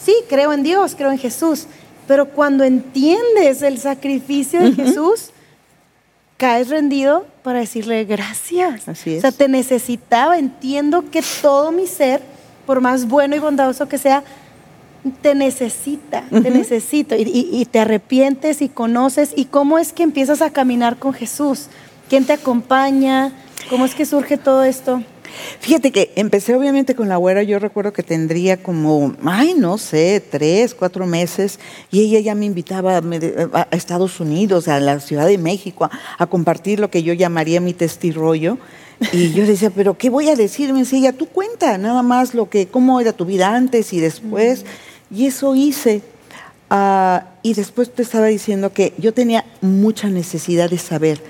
sí, 0.00 0.14
creo 0.28 0.52
en 0.52 0.62
Dios, 0.62 0.94
creo 0.96 1.10
en 1.10 1.18
Jesús, 1.18 1.66
pero 2.06 2.28
cuando 2.28 2.62
entiendes 2.62 3.62
el 3.62 3.78
sacrificio 3.78 4.60
de 4.62 4.72
Jesús, 4.72 5.30
caes 6.36 6.68
rendido 6.68 7.26
para 7.42 7.60
decirle 7.60 8.04
gracias. 8.04 8.88
Así 8.88 9.14
es. 9.14 9.18
O 9.18 9.20
sea, 9.22 9.32
te 9.32 9.48
necesitaba, 9.48 10.38
entiendo 10.38 11.10
que 11.10 11.22
todo 11.42 11.72
mi 11.72 11.86
ser, 11.86 12.20
por 12.66 12.80
más 12.80 13.08
bueno 13.08 13.34
y 13.34 13.38
bondadoso 13.38 13.88
que 13.88 13.98
sea, 13.98 14.22
te 15.12 15.34
necesita, 15.34 16.24
te 16.30 16.50
necesito. 16.50 17.14
Y, 17.16 17.22
y- 17.22 17.48
y 17.52 17.64
te 17.66 17.80
arrepientes 17.80 18.62
y 18.62 18.68
conoces. 18.68 19.32
¿Y 19.36 19.46
cómo 19.46 19.78
es 19.78 19.92
que 19.92 20.02
empiezas 20.02 20.42
a 20.42 20.50
caminar 20.50 20.98
con 20.98 21.12
Jesús? 21.12 21.66
¿Quién 22.08 22.24
te 22.24 22.32
acompaña? 22.32 23.32
¿Cómo 23.68 23.84
es 23.84 23.94
que 23.94 24.06
surge 24.06 24.36
todo 24.36 24.62
esto? 24.64 25.02
Fíjate 25.60 25.90
que 25.90 26.12
empecé 26.16 26.54
obviamente 26.54 26.94
con 26.94 27.08
la 27.08 27.16
güera, 27.16 27.42
yo 27.42 27.58
recuerdo 27.58 27.92
que 27.92 28.02
tendría 28.02 28.62
como, 28.62 29.14
ay, 29.24 29.54
no 29.54 29.78
sé, 29.78 30.22
tres, 30.30 30.74
cuatro 30.74 31.06
meses, 31.06 31.58
y 31.90 32.00
ella 32.00 32.20
ya 32.20 32.34
me 32.34 32.46
invitaba 32.46 32.98
a, 32.98 33.68
Estados 33.72 34.20
Unidos, 34.20 34.68
a 34.68 34.80
la 34.80 35.00
Ciudad 35.00 35.26
de 35.26 35.38
México, 35.38 35.90
a, 36.18 36.26
compartir 36.26 36.80
lo 36.80 36.90
que 36.90 37.02
yo 37.02 37.12
llamaría 37.12 37.60
mi 37.60 37.74
testirollo. 37.74 38.58
Y 39.12 39.32
yo 39.32 39.44
decía, 39.44 39.68
pero 39.70 39.98
¿qué 39.98 40.08
voy 40.08 40.30
a 40.30 40.36
decir? 40.36 40.72
Me 40.72 40.78
decía, 40.80 40.98
ella, 41.00 41.12
tú 41.12 41.26
cuenta 41.26 41.76
nada 41.76 42.02
más 42.02 42.32
lo 42.32 42.48
que, 42.48 42.66
cómo 42.68 42.98
era 43.00 43.12
tu 43.12 43.26
vida 43.26 43.54
antes 43.54 43.92
y 43.92 44.00
después. 44.00 44.64
Y 45.10 45.26
eso 45.26 45.54
hice. 45.54 46.02
Ah, 46.70 47.26
y 47.42 47.54
después 47.54 47.92
te 47.94 48.02
estaba 48.02 48.26
diciendo 48.26 48.72
que 48.72 48.92
yo 48.98 49.14
tenía 49.14 49.44
mucha 49.60 50.08
necesidad 50.08 50.68
de 50.70 50.78
saber. 50.78 51.20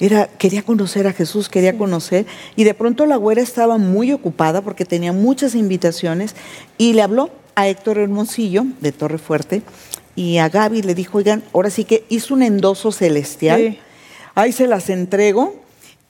Era, 0.00 0.28
quería 0.38 0.62
conocer 0.62 1.06
a 1.06 1.12
Jesús, 1.12 1.48
quería 1.48 1.76
conocer. 1.76 2.26
Y 2.56 2.64
de 2.64 2.74
pronto 2.74 3.06
la 3.06 3.16
güera 3.16 3.42
estaba 3.42 3.78
muy 3.78 4.12
ocupada 4.12 4.60
porque 4.62 4.84
tenía 4.84 5.12
muchas 5.12 5.54
invitaciones 5.54 6.34
y 6.78 6.92
le 6.92 7.02
habló 7.02 7.30
a 7.56 7.68
Héctor 7.68 7.98
Hermosillo 7.98 8.64
de 8.80 8.92
Torre 8.92 9.18
Fuerte 9.18 9.62
y 10.16 10.38
a 10.38 10.48
Gaby 10.48 10.82
le 10.82 10.94
dijo, 10.94 11.18
oigan, 11.18 11.42
ahora 11.52 11.70
sí 11.70 11.84
que 11.84 12.04
hizo 12.08 12.34
un 12.34 12.42
endoso 12.42 12.92
celestial. 12.92 13.60
Sí. 13.60 13.78
Ahí 14.36 14.52
se 14.52 14.66
las 14.68 14.90
entrego 14.90 15.56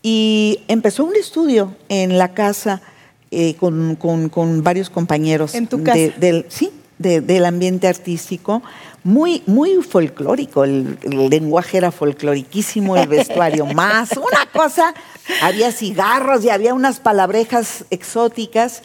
y 0.03 0.61
empezó 0.69 1.05
un 1.05 1.17
estudio 1.17 1.75
en 1.89 2.19
la 2.19 2.33
casa 2.35 2.83
eh, 3.31 3.55
con, 3.55 3.97
con- 3.97 4.29
con 4.29 4.63
varios 4.63 4.89
compañeros. 4.91 5.55
En 5.55 5.67
tu 5.67 5.79
de- 5.79 5.83
casa. 5.85 6.19
del, 6.21 6.47
sí, 6.49 6.71
de- 7.05 7.21
del 7.21 7.45
ambiente 7.45 7.87
artístico, 7.87 8.62
muy, 9.05 9.43
muy 9.47 9.75
folclórico. 9.83 10.64
El, 10.64 10.99
el 11.03 11.29
lenguaje 11.29 11.77
era 11.77 11.93
folcloriquísimo, 11.93 12.97
el 12.97 13.07
vestuario 13.07 13.67
más. 13.75 14.11
Una 14.17 14.47
cosa, 14.53 14.95
había 15.43 15.71
cigarros 15.71 16.45
y 16.45 16.51
había 16.51 16.75
unas 16.75 16.99
palabrejas 17.01 17.85
exóticas. 17.90 18.83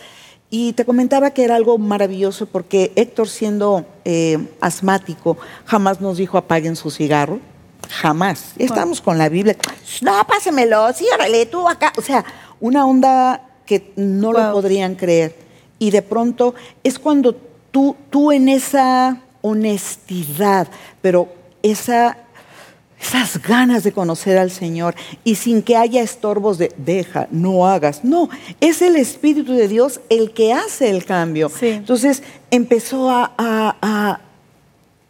Y 0.52 0.74
te 0.74 0.84
comentaba 0.84 1.30
que 1.32 1.44
era 1.44 1.56
algo 1.56 1.78
maravilloso 1.78 2.48
porque 2.48 2.92
Héctor, 2.96 3.30
siendo 3.30 3.86
eh, 4.04 4.38
asmático, 4.62 5.38
jamás 5.66 6.02
nos 6.02 6.18
dijo 6.18 6.38
apaguen 6.38 6.76
su 6.76 6.90
cigarro. 6.92 7.40
Jamás. 7.90 8.54
Estamos 8.58 9.00
con 9.02 9.18
la 9.18 9.30
Biblia. 9.30 9.56
No, 10.02 10.26
pásemelo, 10.28 10.92
sí, 10.94 11.06
órale, 11.14 11.46
tú 11.46 11.68
acá. 11.68 11.94
O 11.98 12.02
sea, 12.02 12.24
una 12.60 12.86
onda 12.86 13.48
que 13.66 13.94
no 13.96 14.34
lo 14.34 14.52
podrían 14.52 14.96
creer. 14.96 15.36
Y 15.78 15.92
de 15.92 16.02
pronto 16.02 16.56
es 16.84 16.98
cuando 17.00 17.36
tú, 17.72 17.96
tú 18.10 18.32
en 18.32 18.50
esa 18.50 19.18
honestidad, 19.42 20.68
pero 21.02 21.30
esa, 21.64 22.18
esas 23.02 23.42
ganas 23.42 23.84
de 23.84 23.92
conocer 23.92 24.38
al 24.38 24.52
Señor 24.52 24.96
y 25.24 25.36
sin 25.36 25.62
que 25.62 25.78
haya 25.78 26.02
estorbos 26.02 26.58
de 26.58 26.74
deja, 26.78 27.28
no 27.32 27.68
hagas. 27.68 28.04
No, 28.04 28.30
es 28.60 28.82
el 28.82 28.96
Espíritu 28.96 29.54
de 29.54 29.68
Dios 29.68 30.02
el 30.10 30.32
que 30.34 30.54
hace 30.54 30.90
el 30.90 31.06
cambio. 31.06 31.50
Sí. 31.50 31.68
Entonces 31.70 32.24
empezó 32.52 33.10
a, 33.10 33.32
a- 33.38 33.76
a- 33.82 34.20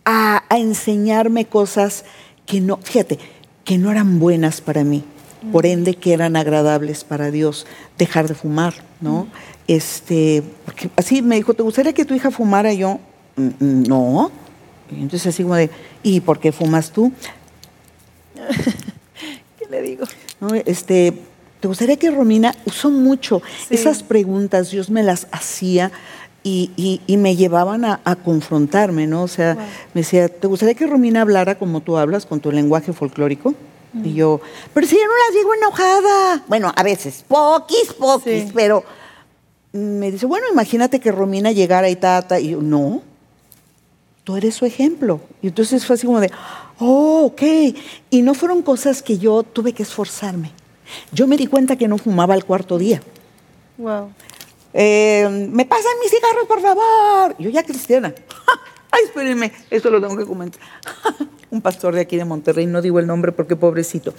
a- 0.06 0.44
a 0.50 0.58
enseñarme 0.58 1.46
cosas 1.46 2.06
que 2.46 2.62
no, 2.62 2.78
fíjate, 2.82 3.20
que 3.64 3.78
no 3.78 3.92
eran 3.92 4.20
buenas 4.20 4.62
para 4.62 4.84
mí, 4.84 5.04
por 5.52 5.66
ende 5.66 5.96
que 5.96 6.14
eran 6.14 6.36
agradables 6.36 7.04
para 7.04 7.32
Dios. 7.32 7.66
Dejar 7.98 8.28
de 8.28 8.36
fumar, 8.36 8.74
¿no? 9.02 9.28
Este, 9.68 10.44
porque 10.66 10.90
así 10.96 11.22
me 11.22 11.36
dijo, 11.36 11.54
¿te 11.54 11.64
gustaría 11.64 11.94
que 11.94 12.06
tu 12.06 12.14
hija 12.14 12.32
fumara? 12.32 12.74
Y 12.74 12.78
yo, 12.80 13.00
"Mm, 13.36 13.48
mm, 13.60 13.84
no. 13.88 14.32
Y 14.92 14.96
entonces 15.02 15.28
así 15.28 15.44
como 15.44 15.56
de, 15.56 15.70
¿y 16.04 16.20
por 16.22 16.40
qué 16.40 16.52
fumas 16.52 16.92
tú? 16.92 17.12
¿Qué 19.60 19.66
le 19.70 19.82
digo? 19.82 20.06
¿no? 20.42 20.50
Este, 20.54 21.14
¿Te 21.60 21.68
gustaría 21.68 21.98
que 21.98 22.10
Romina 22.10 22.56
usó 22.66 22.90
mucho 22.90 23.42
Sí. 23.68 23.76
esas 23.76 24.02
preguntas? 24.04 24.72
Dios 24.72 24.90
me 24.90 25.04
las 25.04 25.28
hacía 25.32 25.92
y, 26.44 26.72
y- 26.78 27.02
y 27.06 27.18
me 27.18 27.36
llevaban 27.36 27.84
a, 27.84 28.00
a 28.06 28.16
confrontarme, 28.16 29.08
¿no? 29.08 29.24
O 29.24 29.28
sea, 29.28 29.56
Wow. 29.56 29.64
me 29.94 30.02
decía, 30.02 30.30
¿te 30.30 30.48
gustaría 30.48 30.74
que 30.74 30.88
Romina 30.88 31.22
hablara 31.22 31.56
como 31.60 31.82
tú 31.82 31.98
hablas, 31.98 32.26
con 32.26 32.40
tu 32.40 32.52
lenguaje 32.52 32.94
folclórico? 32.94 33.54
Y 34.04 34.14
yo, 34.14 34.40
pero 34.74 34.86
si 34.86 34.96
yo 34.96 35.02
no 35.04 35.14
las 35.28 35.36
digo 35.36 35.54
enojada. 35.56 36.44
Bueno, 36.48 36.72
a 36.76 36.84
veces, 36.84 37.26
poquis, 37.28 37.94
poquis, 37.98 38.44
Sí. 38.44 38.52
pero 38.54 38.84
me 39.72 40.12
dice, 40.12 40.26
bueno, 40.26 40.46
imagínate 40.52 41.00
que 41.00 41.12
Romina 41.12 41.52
llegara 41.52 41.90
y 41.90 41.96
tata, 41.96 42.40
y 42.40 42.52
yo, 42.52 42.62
no, 42.62 43.02
tú 44.24 44.36
eres 44.38 44.56
su 44.56 44.66
ejemplo. 44.66 45.22
Y 45.42 45.48
entonces 45.48 45.86
fue 45.86 45.96
así 45.96 46.06
como 46.06 46.20
de, 46.20 46.32
oh, 46.80 47.26
ok. 47.26 47.42
Y 48.12 48.22
no 48.22 48.34
fueron 48.36 48.62
cosas 48.62 49.02
que 49.02 49.18
yo 49.18 49.42
tuve 49.44 49.74
que 49.74 49.84
esforzarme. 49.84 50.52
Yo 51.12 51.28
me 51.28 51.38
di 51.38 51.48
cuenta 51.48 51.76
que 51.76 51.88
no 51.88 51.98
fumaba 51.98 52.34
al 52.36 52.46
cuarto 52.46 52.78
día. 52.78 53.02
Wow. 53.78 54.12
Eh, 54.74 55.48
¿Me 55.52 55.66
pasan 55.66 55.92
mis 56.02 56.12
cigarros, 56.12 56.46
por 56.48 56.62
favor? 56.62 57.36
Yo 57.40 57.50
ya 57.50 57.64
cristiana. 57.64 58.14
Ay, 58.92 59.02
espérenme, 59.06 59.52
esto 59.70 59.90
lo 59.90 60.00
tengo 60.02 60.16
que 60.18 60.26
comentar. 60.26 60.62
Un 61.52 61.62
pastor 61.62 61.96
de 61.96 62.02
aquí 62.02 62.18
de 62.18 62.26
Monterrey, 62.26 62.66
no 62.66 62.82
digo 62.82 63.00
el 63.00 63.08
nombre 63.08 63.32
porque 63.32 63.56
pobrecito, 63.56 64.14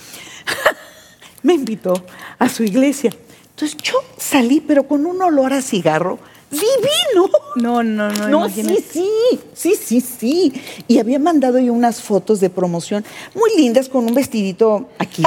me 1.43 1.55
invitó 1.55 1.95
a 2.39 2.49
su 2.49 2.65
iglesia. 2.65 3.13
Entonces 3.51 3.77
yo 3.83 3.99
salí, 4.17 4.61
pero 4.61 4.85
con 4.89 5.07
un 5.07 5.21
olor 5.23 5.53
a 5.53 5.63
cigarro 5.63 6.19
divino. 6.51 7.31
No, 7.57 7.83
no, 7.83 8.11
no. 8.11 8.29
No, 8.29 8.47
imagínate. 8.47 8.83
sí, 8.83 9.09
sí, 9.55 9.75
sí, 9.75 9.75
sí, 9.75 10.01
sí. 10.01 10.63
Y 10.89 10.99
había 10.99 11.19
mandado 11.19 11.59
yo 11.59 11.73
unas 11.73 12.01
fotos 12.01 12.41
de 12.41 12.51
promoción 12.51 13.05
muy 13.35 13.51
lindas 13.57 13.89
con 13.89 14.07
un 14.07 14.15
vestidito 14.15 14.89
aquí. 14.99 15.23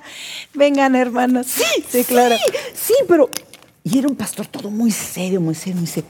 Vengan, 0.54 0.94
hermanos. 0.94 1.46
Sí, 1.46 1.84
sí, 1.88 2.04
claro. 2.04 2.36
Sí, 2.74 2.94
pero. 3.06 3.28
Y 3.84 3.98
era 3.98 4.08
un 4.08 4.16
pastor 4.16 4.46
todo 4.46 4.70
muy 4.70 4.90
serio, 4.90 5.40
muy 5.40 5.54
serio. 5.54 5.76
Me 5.76 5.82
dice, 5.82 6.04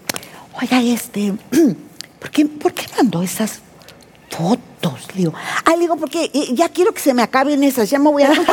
oiga, 0.60 0.82
este, 0.82 1.32
¿por 2.18 2.30
qué, 2.30 2.46
por 2.46 2.72
qué 2.72 2.86
mandó 2.96 3.22
esas 3.22 3.60
fotos? 4.30 5.06
Le 5.14 5.18
digo, 5.20 5.32
ah, 5.64 5.72
le 5.72 5.78
digo, 5.80 5.96
porque 5.96 6.30
eh, 6.32 6.54
ya 6.54 6.68
quiero 6.68 6.92
que 6.92 7.00
se 7.00 7.12
me 7.14 7.22
acaben 7.22 7.62
esas, 7.64 7.88
ya 7.90 7.98
me 7.98 8.10
voy 8.10 8.22
a. 8.22 8.28
Luego 8.32 8.44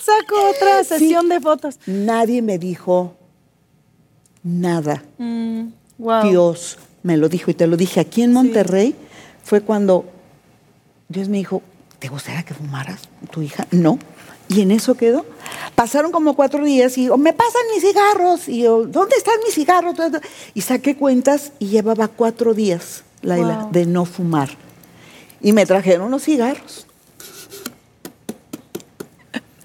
saco 0.00 0.50
otra 0.50 0.82
Sí. 0.84 0.88
sesión 0.90 1.28
de 1.28 1.40
fotos. 1.40 1.78
Nadie 1.86 2.42
me 2.42 2.58
dijo 2.58 3.14
nada. 4.42 5.02
Mm, 5.18 5.68
wow. 5.98 6.28
Dios 6.28 6.78
me 7.02 7.16
lo 7.16 7.28
dijo 7.28 7.50
y 7.50 7.54
te 7.54 7.66
lo 7.66 7.76
dije 7.76 8.00
aquí 8.00 8.22
en 8.22 8.32
Monterrey. 8.32 8.94
Fue 9.44 9.60
cuando 9.60 10.04
Dios 11.08 11.28
me 11.28 11.36
dijo, 11.38 11.62
¿te 11.98 12.08
gustaría 12.08 12.42
que 12.42 12.54
fumaras 12.54 13.02
tu 13.30 13.42
hija? 13.42 13.66
No. 13.70 13.98
Y 14.48 14.60
en 14.60 14.70
eso 14.70 14.94
quedó. 14.96 15.26
Pasaron 15.74 16.12
como 16.12 16.34
cuatro 16.34 16.64
días 16.64 16.96
y 16.98 17.06
yo, 17.06 17.16
me 17.16 17.32
pasan 17.32 17.62
mis 17.74 17.82
cigarros. 17.84 18.48
Y 18.48 18.62
yo, 18.62 18.86
¿dónde 18.86 19.16
están 19.16 19.34
mis 19.44 19.54
cigarros? 19.54 19.96
Y 20.54 20.60
saqué 20.62 20.96
cuentas 20.96 21.52
y 21.58 21.66
llevaba 21.66 22.08
cuatro 22.08 22.54
días, 22.54 23.02
Laila, 23.26 23.58
Wow. 23.64 23.72
de 23.72 23.86
no 23.86 24.04
fumar. 24.04 24.50
Y 25.40 25.52
me 25.52 25.66
trajeron 25.66 26.06
unos 26.06 26.22
cigarros. 26.24 26.86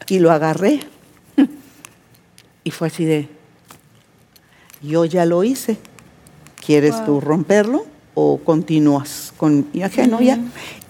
Y 0.07 0.19
lo 0.19 0.31
agarré. 0.31 0.81
Y 2.63 2.71
fue 2.71 2.87
así 2.87 3.05
de, 3.05 3.27
yo 4.81 5.05
ya 5.05 5.25
lo 5.25 5.43
hice. 5.43 5.77
¿Quieres 6.63 6.95
Wow. 6.97 7.05
tú 7.05 7.21
romperlo 7.21 7.85
o 8.13 8.39
continúas 8.43 9.33
con 9.37 9.67
y 9.73 9.81
dije, 9.83 10.07
no, 10.07 10.21
ya? 10.21 10.37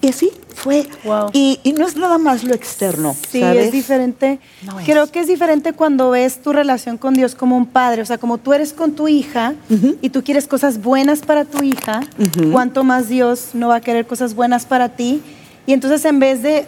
Y 0.00 0.08
así 0.08 0.32
fue. 0.62 0.86
Wow. 1.04 1.30
Y, 1.32 1.58
y 1.64 1.72
no 1.72 1.86
es 1.86 1.96
nada 1.96 2.18
más 2.18 2.44
lo 2.44 2.54
externo, 2.54 3.16
Sí, 3.30 3.40
¿sabes? 3.40 3.66
es 3.66 3.72
diferente. 3.72 4.38
No 4.64 4.78
es. 4.80 4.86
Creo 4.86 5.06
que 5.10 5.20
es 5.20 5.26
diferente 5.26 5.72
cuando 5.72 6.10
ves 6.10 6.40
tu 6.42 6.52
relación 6.52 6.98
con 6.98 7.14
Dios 7.14 7.34
como 7.34 7.56
un 7.56 7.66
padre. 7.66 8.02
O 8.02 8.06
sea, 8.06 8.18
como 8.18 8.38
tú 8.38 8.52
eres 8.52 8.72
con 8.72 8.92
tu 8.92 9.08
hija 9.08 9.54
Ujú. 9.70 9.96
y 10.00 10.10
tú 10.10 10.22
quieres 10.22 10.46
cosas 10.46 10.80
buenas 10.82 11.20
para 11.20 11.44
tu 11.44 11.62
hija, 11.62 12.00
Ujú. 12.18 12.52
cuánto 12.52 12.84
más 12.84 13.08
Dios 13.08 13.50
no 13.54 13.68
va 13.68 13.76
a 13.76 13.80
querer 13.80 14.06
cosas 14.06 14.34
buenas 14.34 14.64
para 14.66 14.90
ti. 14.90 15.20
Y 15.66 15.72
entonces 15.72 16.04
en 16.04 16.18
vez 16.18 16.42
de, 16.42 16.64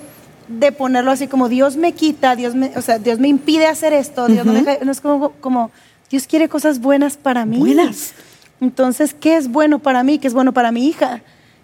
de 0.48 0.72
ponerlo 0.72 1.10
así 1.10 1.26
como 1.26 1.48
Dios 1.48 1.76
me 1.76 1.92
quita, 1.92 2.36
Dios 2.36 2.54
me, 2.54 2.72
o 2.76 2.82
sea, 2.82 2.98
Dios 2.98 3.18
me 3.18 3.28
impide 3.28 3.66
hacer 3.66 3.92
esto, 3.92 4.26
Dios 4.26 4.44
no, 4.44 4.52
me 4.52 4.60
Ujú. 4.60 4.66
deja- 4.70 4.84
no 4.84 4.92
es 4.92 5.00
como, 5.00 5.30
como 5.40 5.70
Dios 6.10 6.26
quiere 6.26 6.48
cosas 6.48 6.80
buenas 6.80 7.16
para 7.16 7.44
mí. 7.46 7.58
Buenas. 7.58 8.12
Entonces, 8.60 9.14
¿qué 9.18 9.36
es 9.36 9.48
bueno 9.48 9.78
para 9.78 10.02
mí? 10.04 10.18
¿Qué 10.18 10.28
es 10.28 10.34
bueno 10.34 10.52
para 10.52 10.70
mi 10.72 10.86
hija? 10.86 11.22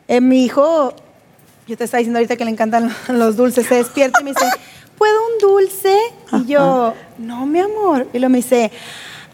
Eh, 0.09 0.21
mi 0.21 0.45
hijo, 0.45 0.95
yo 1.71 1.77
te 1.77 1.85
estaba 1.85 1.99
diciendo 2.01 2.19
ahorita 2.19 2.37
que 2.37 2.45
le 2.45 2.51
encantan 2.51 2.93
los 3.09 3.37
dulces, 3.37 3.65
se 3.67 3.77
despierta 3.77 4.21
y 4.21 4.25
me 4.25 4.31
dice, 4.33 4.45
¿puedo 4.99 5.15
un 5.33 5.39
dulce? 5.39 5.97
Y 6.33 6.47
yo, 6.47 6.95
no, 7.19 7.47
mi 7.47 7.61
amor. 7.61 8.09
Y 8.13 8.19
luego 8.19 8.31
me 8.33 8.39
dice, 8.39 8.73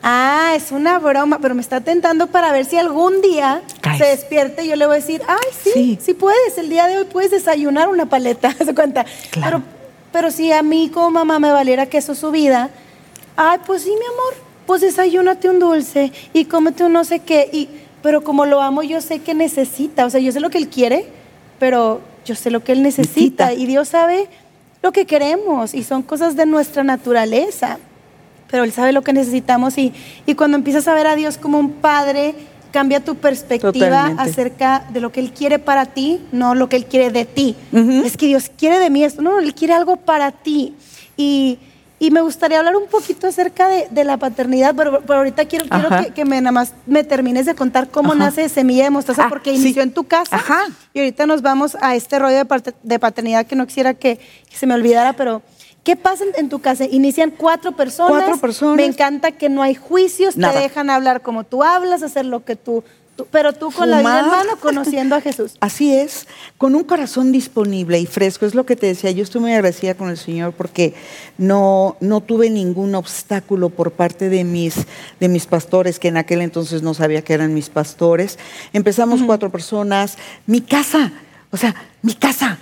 ah, 0.03 0.53
es 0.55 0.71
una 0.71 0.99
broma, 0.99 1.39
pero 1.41 1.55
me 1.55 1.63
está 1.63 1.81
tentando 1.81 2.27
para 2.27 2.53
ver 2.53 2.67
si 2.67 2.77
algún 2.77 3.23
día 3.23 3.63
se 3.97 4.05
despierte 4.05 4.65
y 4.65 4.69
yo 4.69 4.77
le 4.77 4.85
voy 4.87 4.97
a 4.97 5.01
decir, 5.01 5.23
ay, 5.27 5.49
sí, 5.63 5.71
Sí. 5.73 5.99
sí, 6.01 6.13
puedes, 6.15 6.59
el 6.59 6.69
día 6.69 6.87
de 6.89 6.99
hoy 6.99 7.05
puedes 7.05 7.31
desayunar 7.31 7.89
una 7.89 8.05
paleta, 8.05 8.53
¿se 8.65 8.75
cuenta? 8.75 9.07
Claro. 9.31 9.63
Pero, 9.63 9.77
pero 10.13 10.31
si 10.31 10.53
a 10.53 10.63
mí 10.63 10.91
como 10.93 11.11
mamá 11.11 11.39
me 11.39 11.51
valiera 11.51 11.87
que 11.87 11.97
eso 11.99 12.13
es 12.13 12.19
su 12.19 12.31
vida, 12.31 12.69
ay, 13.37 13.61
pues 13.67 13.81
sí, 13.83 13.89
mi 13.91 14.05
amor, 14.05 14.35
pues 14.67 14.83
desayúnate 14.83 15.49
un 15.49 15.59
dulce 15.59 16.13
y 16.35 16.45
cómete 16.45 16.85
un 16.85 16.93
no 16.93 17.05
sé 17.05 17.21
qué. 17.21 17.49
Y, 17.51 17.71
pero 18.03 18.23
como 18.23 18.45
lo 18.45 18.61
amo, 18.61 18.83
yo 18.83 19.01
sé 19.01 19.21
que 19.21 19.33
necesita, 19.33 20.05
o 20.05 20.11
sea, 20.11 20.21
yo 20.21 20.33
sé 20.33 20.41
lo 20.41 20.51
que 20.51 20.59
él 20.59 20.69
quiere, 20.69 21.07
pero 21.59 22.01
yo 22.27 22.35
sé 22.35 22.51
lo 22.51 22.63
que 22.63 22.73
él 22.73 22.83
necesita. 22.83 23.55
Y 23.55 23.65
Dios 23.65 23.89
sabe 23.89 24.29
lo 24.83 24.93
que 24.93 25.07
queremos 25.07 25.73
y 25.73 25.83
son 25.83 26.03
cosas 26.03 26.37
de 26.37 26.45
nuestra 26.45 26.85
naturaleza. 26.85 27.79
Pero 28.51 28.63
Él 28.63 28.73
sabe 28.73 28.93
lo 28.93 29.03
que 29.03 29.13
necesitamos 29.13 29.77
y, 29.79 29.93
y 30.27 30.35
cuando 30.35 30.57
empiezas 30.57 30.87
a 30.87 30.95
ver 30.95 31.07
a 31.07 31.17
Dios 31.17 31.37
como 31.37 31.59
un 31.59 31.73
padre, 31.73 32.35
cambia 32.71 33.03
tu 33.03 33.17
perspectiva 33.17 33.73
Totalmente. 33.73 34.23
acerca 34.23 34.85
de 34.93 35.01
lo 35.01 35.11
que 35.11 35.21
Él 35.21 35.33
quiere 35.33 35.59
para 35.59 35.87
ti, 35.87 36.21
no 36.31 36.55
lo 36.55 36.69
que 36.69 36.77
Él 36.77 36.85
quiere 36.85 37.11
de 37.11 37.25
ti. 37.25 37.57
Es 38.05 38.17
que 38.17 38.27
Dios 38.27 38.51
quiere 38.57 38.79
de 38.79 38.91
mí 38.91 39.03
esto, 39.03 39.23
no, 39.23 39.41
Él 39.41 39.55
quiere 39.55 39.73
algo 39.73 39.97
para 39.97 40.31
ti. 40.31 40.75
Y, 41.17 41.59
y 41.99 42.11
me 42.11 42.21
gustaría 42.21 42.59
hablar 42.59 42.77
un 42.77 42.87
poquito 42.89 43.27
acerca 43.27 43.69
de, 43.69 43.89
de 43.91 44.05
la 44.05 44.19
paternidad, 44.19 44.75
pero, 44.77 45.01
pero 45.01 45.19
ahorita 45.21 45.47
quiero, 45.47 45.67
quiero 45.67 45.89
que, 46.05 46.11
que 46.13 46.25
me 46.27 46.41
nada 46.41 46.53
más 46.53 46.75
me 46.87 47.05
termines 47.05 47.47
de 47.47 47.55
contar 47.55 47.89
cómo 47.89 48.11
Ajá. 48.11 48.19
nace 48.19 48.49
Semilla 48.51 48.85
de 48.85 48.91
Mostaza, 48.91 49.25
Ah, 49.25 49.29
porque 49.31 49.53
sí. 49.57 49.63
inició 49.63 49.83
en 49.83 49.93
tu 49.93 50.05
casa. 50.05 50.37
Ajá. 50.37 50.61
Y 50.93 50.99
ahorita 50.99 51.27
nos 51.27 51.41
vamos 51.41 51.77
a 51.81 51.95
este 51.95 52.19
rollo 52.19 52.37
de, 52.83 52.99
paternidad 52.99 53.47
que 53.47 53.57
no 53.57 53.67
quisiera 53.67 53.95
que, 53.95 54.19
que 54.19 54.57
se 54.57 54.67
me 54.67 54.75
olvidara, 54.75 55.15
pero 55.15 55.41
¿qué 55.85 55.97
pasa 55.97 56.25
en, 56.25 56.31
en 56.37 56.49
tu 56.51 56.59
casa? 56.59 56.85
Inician 56.85 57.31
cuatro 57.31 57.73
personas. 57.73 58.11
Cuatro 58.25 58.37
personas. 58.39 58.77
Me 58.77 58.85
encanta 58.85 59.33
que 59.33 59.49
no 59.49 59.63
hay 59.63 59.75
juicios, 59.75 60.37
Nada. 60.37 60.53
te 60.55 60.61
dejan 60.61 60.91
hablar 60.91 61.23
como 61.23 61.45
tú 61.45 61.63
hablas, 61.63 62.03
hacer 62.03 62.27
lo 62.27 62.45
que 62.45 62.57
tú- 62.57 62.85
pero 63.31 63.53
tú 63.53 63.71
con 63.71 63.91
la 63.91 64.01
vida 64.01 64.21
en 64.21 64.27
mano, 64.27 64.57
conociendo 64.61 65.15
a 65.15 65.21
Jesús. 65.21 65.57
Así 65.61 65.95
es, 65.95 66.27
con 66.59 66.75
un 66.75 66.85
corazón 66.85 67.33
disponible 67.33 67.99
y 67.99 68.07
fresco. 68.07 68.47
Es 68.47 68.55
lo 68.55 68.67
que 68.67 68.77
te 68.77 68.87
decía, 68.87 69.11
yo 69.11 69.23
estoy 69.23 69.41
muy 69.41 69.53
agradecida 69.53 69.95
con 69.95 70.09
el 70.11 70.17
Señor 70.17 70.53
porque 70.53 70.95
no, 71.39 71.97
no 72.01 72.21
tuve 72.21 72.51
ningún 72.51 72.95
obstáculo 72.95 73.71
por 73.71 73.93
parte 73.93 74.29
de 74.29 74.45
mis, 74.45 74.87
de 75.21 75.29
mis 75.29 75.47
pastores, 75.47 75.99
que 75.99 76.09
en 76.09 76.17
aquel 76.17 76.41
entonces 76.43 76.83
no 76.83 76.95
sabía 76.95 77.23
que 77.23 77.35
eran 77.35 77.55
mis 77.55 77.71
pastores. 77.71 78.39
Empezamos 78.73 79.23
cuatro 79.23 79.51
personas. 79.51 80.17
Mi 80.47 80.61
casa, 80.61 81.13
o 81.51 81.57
sea, 81.57 81.75
mi 82.03 82.15
casa 82.15 82.59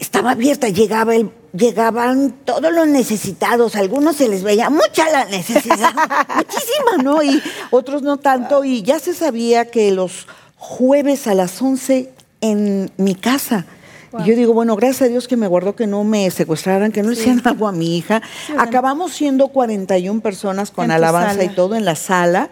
estaba 0.00 0.32
abierta, 0.32 0.68
llegaba 0.68 1.14
el, 1.14 1.30
llegaban 1.52 2.32
todos 2.44 2.72
los 2.72 2.88
necesitados, 2.88 3.76
a 3.76 3.80
algunos 3.80 4.16
se 4.16 4.28
les 4.28 4.42
veía 4.42 4.70
mucha 4.70 5.08
la 5.10 5.26
necesidad, 5.26 5.92
muchísima, 6.36 7.02
¿no? 7.02 7.22
Y 7.22 7.40
otros 7.70 8.02
no 8.02 8.16
tanto, 8.16 8.64
y 8.64 8.82
ya 8.82 8.98
se 8.98 9.14
sabía 9.14 9.66
que 9.66 9.92
los 9.92 10.26
jueves 10.56 11.26
a 11.26 11.34
las 11.34 11.60
11 11.60 12.10
en 12.40 12.90
mi 12.96 13.14
casa. 13.14 13.66
Wow. 14.12 14.22
Y 14.22 14.24
yo 14.30 14.36
digo, 14.36 14.54
bueno, 14.54 14.74
gracias 14.74 15.02
a 15.02 15.08
Dios 15.08 15.28
que 15.28 15.36
me 15.36 15.46
guardó 15.46 15.76
que 15.76 15.86
no 15.86 16.02
me 16.02 16.30
secuestraran, 16.30 16.90
que 16.90 17.02
no 17.02 17.10
le 17.10 17.14
Sí. 17.16 17.22
hicieran 17.22 17.46
algo 17.46 17.68
a 17.68 17.72
mi 17.72 17.96
hija. 17.96 18.22
Sí. 18.46 18.54
Acabamos 18.58 19.12
siendo 19.12 19.48
41 19.48 20.20
personas 20.20 20.70
con 20.70 20.90
alabanza 20.90 21.44
y 21.44 21.50
todo 21.50 21.76
en 21.76 21.84
la 21.84 21.94
sala. 21.94 22.50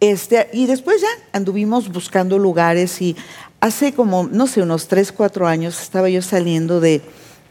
Este, 0.00 0.48
y 0.52 0.66
después 0.66 1.00
ya 1.00 1.08
anduvimos 1.32 1.90
buscando 1.90 2.38
lugares 2.38 3.00
y 3.02 3.16
hace 3.64 3.94
como, 3.94 4.28
no 4.30 4.46
sé, 4.46 4.60
unos 4.60 4.88
tres, 4.88 5.10
cuatro 5.10 5.46
años 5.46 5.80
estaba 5.80 6.10
yo 6.10 6.20
saliendo 6.20 6.80
de, 6.80 7.00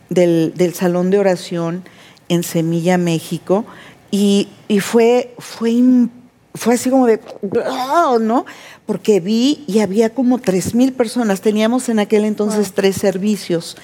del, 0.09 0.53
del 0.55 0.75
salón 0.75 1.09
de 1.09 1.17
oración 1.17 1.83
en 2.29 2.43
Semilla, 2.43 2.99
México, 2.99 3.65
y, 4.11 4.47
y 4.67 4.79
fue, 4.79 5.33
fue 5.39 5.71
fue 6.53 6.75
así 6.75 6.91
como 6.91 7.07
de, 7.07 7.19
¿no? 8.21 8.45
Porque 8.85 9.19
vi 9.19 9.63
y 9.65 9.79
había 9.79 10.13
como 10.13 10.37
tres 10.37 10.75
mil 10.75 10.93
personas. 10.93 11.41
Teníamos 11.41 11.89
en 11.89 11.97
aquel 11.97 12.25
entonces 12.25 12.73
tres 12.73 12.95
servicios 12.95 13.75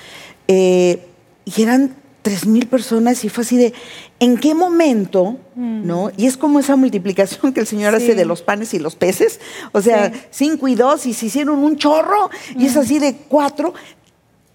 eh, 0.47 1.07
y 1.45 1.63
eran 1.63 1.95
tres 2.21 2.45
mil 2.45 2.67
personas 2.67 3.23
y 3.23 3.29
fue 3.29 3.43
así 3.43 3.58
de, 3.58 3.73
¿en 4.19 4.38
qué 4.38 4.53
momento? 4.53 5.38
Mm. 5.55 5.86
¿No? 5.86 6.12
Y 6.17 6.25
es 6.25 6.38
como 6.38 6.60
esa 6.60 6.75
multiplicación 6.75 7.53
que 7.53 7.62
el 7.62 7.67
Señor 7.67 7.95
hace 7.95 8.15
de 8.15 8.25
los 8.25 8.41
panes 8.41 8.73
y 8.73 8.79
los 8.79 8.95
peces. 8.95 9.39
O 9.71 9.82
sea, 9.82 10.12
cinco 10.29 10.67
y 10.67 10.75
dos 10.75 11.05
y 11.05 11.13
se 11.13 11.27
hicieron 11.27 11.60
un 11.60 11.77
chorro 11.77 12.29
y 12.58 12.65
es 12.65 12.75
mm. 12.75 12.79
así 12.79 12.99
de 12.99 13.15
cuatro 13.27 13.73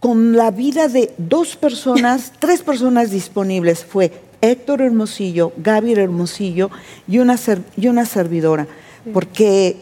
con 0.00 0.36
la 0.36 0.50
vida 0.50 0.88
de 0.88 1.14
dos 1.16 1.56
personas, 1.56 2.32
tres 2.38 2.62
personas 2.62 3.10
disponibles. 3.10 3.84
Fue 3.84 4.12
Héctor 4.42 4.82
Hermosillo, 4.82 5.52
Gaby 5.56 5.94
Hermosillo 5.94 6.70
y 7.08 7.18
una, 7.18 7.36
y 7.76 7.88
una 7.88 8.04
servidora, 8.04 8.66
porque 9.14 9.78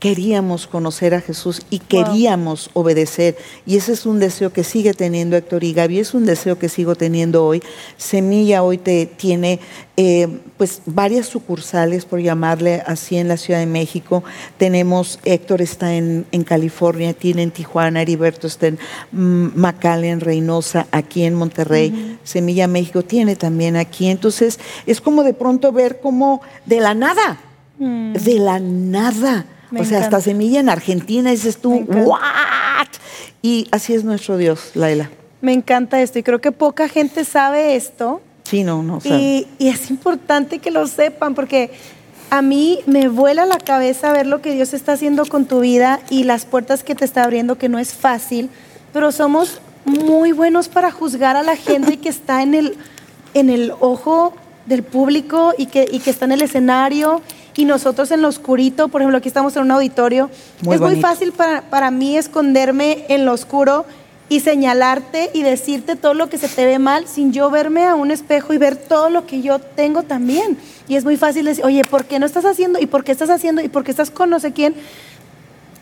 queríamos 0.00 0.66
conocer 0.66 1.14
a 1.14 1.20
Jesús 1.20 1.60
y 1.68 1.78
queríamos 1.78 2.70
obedecer. 2.72 3.36
Y 3.66 3.76
ese 3.76 3.92
es 3.92 4.06
un 4.06 4.18
deseo 4.18 4.50
que 4.50 4.64
sigue 4.64 4.94
teniendo 4.94 5.36
Héctor 5.36 5.62
y 5.62 5.74
Gaby, 5.74 5.98
es 6.00 6.14
un 6.14 6.24
deseo 6.24 6.58
que 6.58 6.70
sigo 6.70 6.94
teniendo 6.94 7.44
hoy. 7.44 7.62
Semilla 7.98 8.62
hoy 8.62 8.78
te, 8.78 9.04
tiene 9.04 9.60
eh, 9.98 10.26
pues 10.56 10.80
varias 10.86 11.26
sucursales, 11.26 12.06
por 12.06 12.18
llamarle 12.20 12.82
así, 12.86 13.18
en 13.18 13.28
la 13.28 13.36
Ciudad 13.36 13.60
de 13.60 13.66
México. 13.66 14.24
Tenemos, 14.56 15.18
Héctor 15.26 15.60
está 15.60 15.94
en, 15.94 16.24
California, 16.46 17.12
tiene 17.12 17.42
en 17.42 17.50
Tijuana, 17.50 18.00
Heriberto 18.00 18.46
está 18.46 18.68
en 18.68 18.78
mm, 19.12 19.52
en 19.84 20.20
Reynosa, 20.20 20.86
aquí 20.92 21.24
en 21.24 21.34
Monterrey. 21.34 22.18
Semilla 22.24 22.66
México 22.68 23.02
tiene 23.02 23.36
también 23.36 23.76
aquí. 23.76 24.08
Entonces, 24.08 24.58
es 24.86 25.02
como 25.02 25.22
de 25.24 25.34
pronto 25.34 25.72
ver 25.72 26.00
como 26.00 26.40
de 26.64 26.80
la 26.80 26.94
nada, 26.94 27.38
mm. 27.78 28.14
de 28.14 28.34
la 28.38 28.58
nada 28.58 29.44
o 29.76 29.84
sea, 29.84 30.00
hasta 30.00 30.20
semilla 30.20 30.60
en 30.60 30.68
Argentina, 30.68 31.30
dices 31.30 31.58
tú, 31.58 31.84
¿what? 31.88 32.86
Y 33.42 33.68
así 33.70 33.94
es 33.94 34.04
nuestro 34.04 34.36
Dios, 34.36 34.72
Laila. 34.74 35.10
Me 35.40 35.52
encanta 35.52 36.00
esto 36.00 36.18
y 36.18 36.22
creo 36.22 36.40
que 36.40 36.52
poca 36.52 36.88
gente 36.88 37.24
sabe 37.24 37.76
esto. 37.76 38.20
Sí, 38.44 38.64
no, 38.64 38.82
no. 38.82 38.98
Y, 39.04 39.46
y 39.58 39.68
es 39.68 39.90
importante 39.90 40.58
que 40.58 40.70
lo 40.70 40.86
sepan 40.86 41.34
porque 41.34 41.70
a 42.30 42.42
mí 42.42 42.80
me 42.86 43.08
vuela 43.08 43.46
la 43.46 43.58
cabeza 43.58 44.12
ver 44.12 44.26
lo 44.26 44.40
que 44.40 44.52
Dios 44.52 44.74
está 44.74 44.92
haciendo 44.92 45.26
con 45.26 45.46
tu 45.46 45.60
vida 45.60 46.00
y 46.10 46.24
las 46.24 46.44
puertas 46.44 46.84
que 46.84 46.94
te 46.94 47.04
está 47.04 47.24
abriendo, 47.24 47.58
que 47.58 47.68
no 47.68 47.78
es 47.78 47.94
fácil, 47.94 48.50
pero 48.92 49.12
somos 49.12 49.60
muy 49.84 50.32
buenos 50.32 50.68
para 50.68 50.90
juzgar 50.90 51.36
a 51.36 51.42
la 51.42 51.56
gente 51.56 51.98
que 51.98 52.08
está 52.08 52.42
en 52.42 52.54
el, 52.54 52.76
en 53.34 53.50
el 53.50 53.72
ojo 53.80 54.34
del 54.66 54.82
público 54.82 55.54
y 55.56 55.66
que, 55.66 55.88
y 55.90 56.00
que 56.00 56.10
está 56.10 56.26
en 56.26 56.32
el 56.32 56.42
escenario 56.42 57.22
y 57.60 57.66
nosotros 57.66 58.10
en 58.10 58.22
lo 58.22 58.28
oscurito, 58.28 58.88
por 58.88 59.02
ejemplo, 59.02 59.18
aquí 59.18 59.28
estamos 59.28 59.54
en 59.54 59.64
un 59.64 59.70
auditorio, 59.72 60.30
es 60.70 60.80
muy 60.80 60.98
fácil 60.98 61.32
para, 61.32 61.60
para 61.60 61.90
mí 61.90 62.16
esconderme 62.16 63.04
en 63.10 63.26
lo 63.26 63.34
oscuro 63.34 63.84
y 64.30 64.40
señalarte 64.40 65.28
y 65.34 65.42
decirte 65.42 65.94
todo 65.94 66.14
lo 66.14 66.30
que 66.30 66.38
se 66.38 66.48
te 66.48 66.64
ve 66.64 66.78
mal 66.78 67.06
sin 67.06 67.34
yo 67.34 67.50
verme 67.50 67.84
a 67.84 67.96
un 67.96 68.10
espejo 68.10 68.54
y 68.54 68.56
ver 68.56 68.76
todo 68.76 69.10
lo 69.10 69.26
que 69.26 69.42
yo 69.42 69.58
tengo 69.58 70.04
también. 70.04 70.56
Y 70.88 70.96
es 70.96 71.04
muy 71.04 71.18
fácil 71.18 71.44
decir, 71.44 71.62
oye, 71.62 71.82
¿por 71.84 72.06
qué 72.06 72.18
no 72.18 72.24
estás 72.24 72.46
haciendo? 72.46 72.80
¿Y 72.80 72.86
por 72.86 73.04
qué 73.04 73.12
estás 73.12 73.28
haciendo? 73.28 73.60
¿Y 73.60 73.68
por 73.68 73.84
qué 73.84 73.90
estás 73.90 74.10
con 74.10 74.30
no 74.30 74.40
sé 74.40 74.54
quién? 74.54 74.74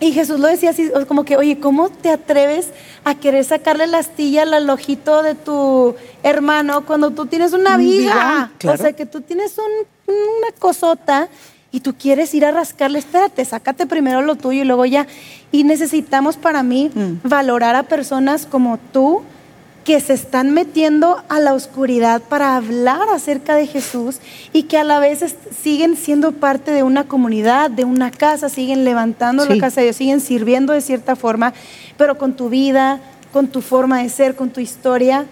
Y 0.01 0.11
Jesús 0.11 0.41
lo 0.41 0.49
decía 0.49 0.71
así, 0.71 0.91
como 1.07 1.25
que, 1.25 1.37
oye, 1.37 1.61
¿cómo 1.61 1.91
te 1.91 2.11
atreves 2.11 2.71
a 3.05 3.15
querer 3.15 3.45
sacarle 3.45 3.87
la 3.87 3.99
astilla 3.99 4.43
al 4.43 4.69
ojito 4.69 5.23
de 5.23 5.37
tu 5.37 5.95
hermano 6.25 6.85
cuando 6.87 7.13
tú 7.13 7.27
tienes 7.27 7.53
una 7.53 7.77
viga? 7.77 8.51
O 8.65 8.77
sea, 8.77 8.95
que 8.95 9.07
tú 9.07 9.21
tienes 9.21 9.57
un, 9.59 9.87
una 10.09 10.59
cosota 10.59 11.29
y 11.71 11.81
tú 11.81 11.95
quieres 11.95 12.35
ir 12.35 12.45
a 12.45 12.51
rascarle, 12.51 12.99
espérate, 12.99 13.45
sácate 13.45 13.87
primero 13.87 14.23
lo 14.23 14.37
tuyo 14.37 14.63
y 14.63 14.65
luego 14.65 14.87
ya. 14.87 15.07
Y 15.53 15.65
necesitamos 15.65 16.37
para 16.37 16.63
mí 16.63 16.91
mm. 16.95 17.29
valorar 17.29 17.77
a 17.77 17.83
personas 17.83 18.47
como 18.47 18.79
tú 18.93 19.23
que 19.85 20.01
se 20.01 20.13
están 20.13 20.53
metiendo 20.53 21.23
a 21.31 21.41
la 21.41 21.55
oscuridad 21.55 22.21
para 22.21 22.57
hablar 22.57 23.09
acerca 23.11 23.55
de 23.57 23.67
Jesús 23.67 24.19
y 24.53 24.65
que 24.65 24.77
a 24.77 24.85
la 24.85 24.99
vez 24.99 25.25
siguen 25.63 25.97
siendo 25.97 26.33
parte 26.33 26.73
de 26.73 26.83
una 26.83 27.05
comunidad, 27.05 27.71
de 27.71 27.85
una 27.85 28.11
casa, 28.11 28.51
siguen 28.51 28.85
levantando 28.85 29.47
la 29.47 29.59
casa 29.59 29.81
de 29.81 29.87
Dios, 29.87 29.97
siguen 29.97 30.21
sirviendo 30.21 30.75
de 30.75 30.83
cierta 30.83 31.17
forma, 31.17 31.55
pero 31.97 32.19
con 32.19 32.35
tu 32.35 32.51
vida, 32.51 33.01
con 33.33 33.49
tu 33.49 33.63
forma 33.63 34.03
de 34.03 34.11
ser, 34.11 34.37
con 34.37 34.51
tu 34.51 34.61
historia, 34.61 35.25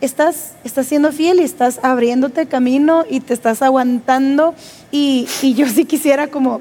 estás, 0.00 0.52
estás 0.64 0.86
siendo 0.86 1.12
fiel 1.12 1.40
y 1.40 1.44
estás 1.44 1.80
abriéndote 1.82 2.46
camino 2.46 3.04
y 3.08 3.20
te 3.20 3.34
estás 3.34 3.62
aguantando. 3.62 4.54
Y, 4.90 5.26
yo 5.56 5.68
sí 5.68 5.84
quisiera 5.84 6.28
como, 6.28 6.60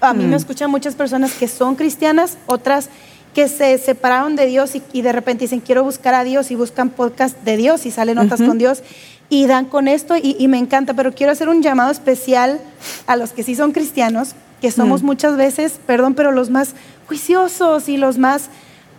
a 0.00 0.14
mí 0.14 0.24
me 0.24 0.30
mm. 0.30 0.34
escuchan 0.34 0.70
muchas 0.70 0.94
personas 0.94 1.32
que 1.32 1.48
son 1.48 1.76
cristianas, 1.76 2.38
otras 2.46 2.88
que 3.34 3.48
se 3.48 3.78
separaron 3.78 4.34
de 4.36 4.46
Dios 4.46 4.72
y, 4.92 5.02
de 5.02 5.12
repente 5.12 5.44
dicen, 5.44 5.60
quiero 5.60 5.84
buscar 5.84 6.14
a 6.14 6.24
Dios 6.24 6.50
y 6.50 6.56
buscan 6.56 6.90
podcast 6.90 7.36
de 7.44 7.56
Dios 7.56 7.86
y 7.86 7.90
salen 7.90 8.16
notas 8.16 8.42
con 8.42 8.58
Dios 8.58 8.82
y 9.28 9.46
dan 9.46 9.66
con 9.66 9.86
esto 9.86 10.16
y, 10.16 10.46
me 10.48 10.58
encanta, 10.58 10.94
pero 10.94 11.14
quiero 11.14 11.32
hacer 11.32 11.48
un 11.48 11.62
llamado 11.62 11.92
especial 11.92 12.60
a 13.06 13.16
los 13.16 13.30
que 13.30 13.44
sí 13.44 13.54
son 13.54 13.72
cristianos, 13.72 14.34
que 14.60 14.72
somos 14.72 15.02
mm. 15.02 15.06
muchas 15.06 15.36
veces, 15.36 15.78
perdón, 15.86 16.14
pero 16.14 16.32
los 16.32 16.50
más 16.50 16.74
juiciosos 17.06 17.88
y 17.88 17.96
los 17.96 18.18
más 18.18 18.50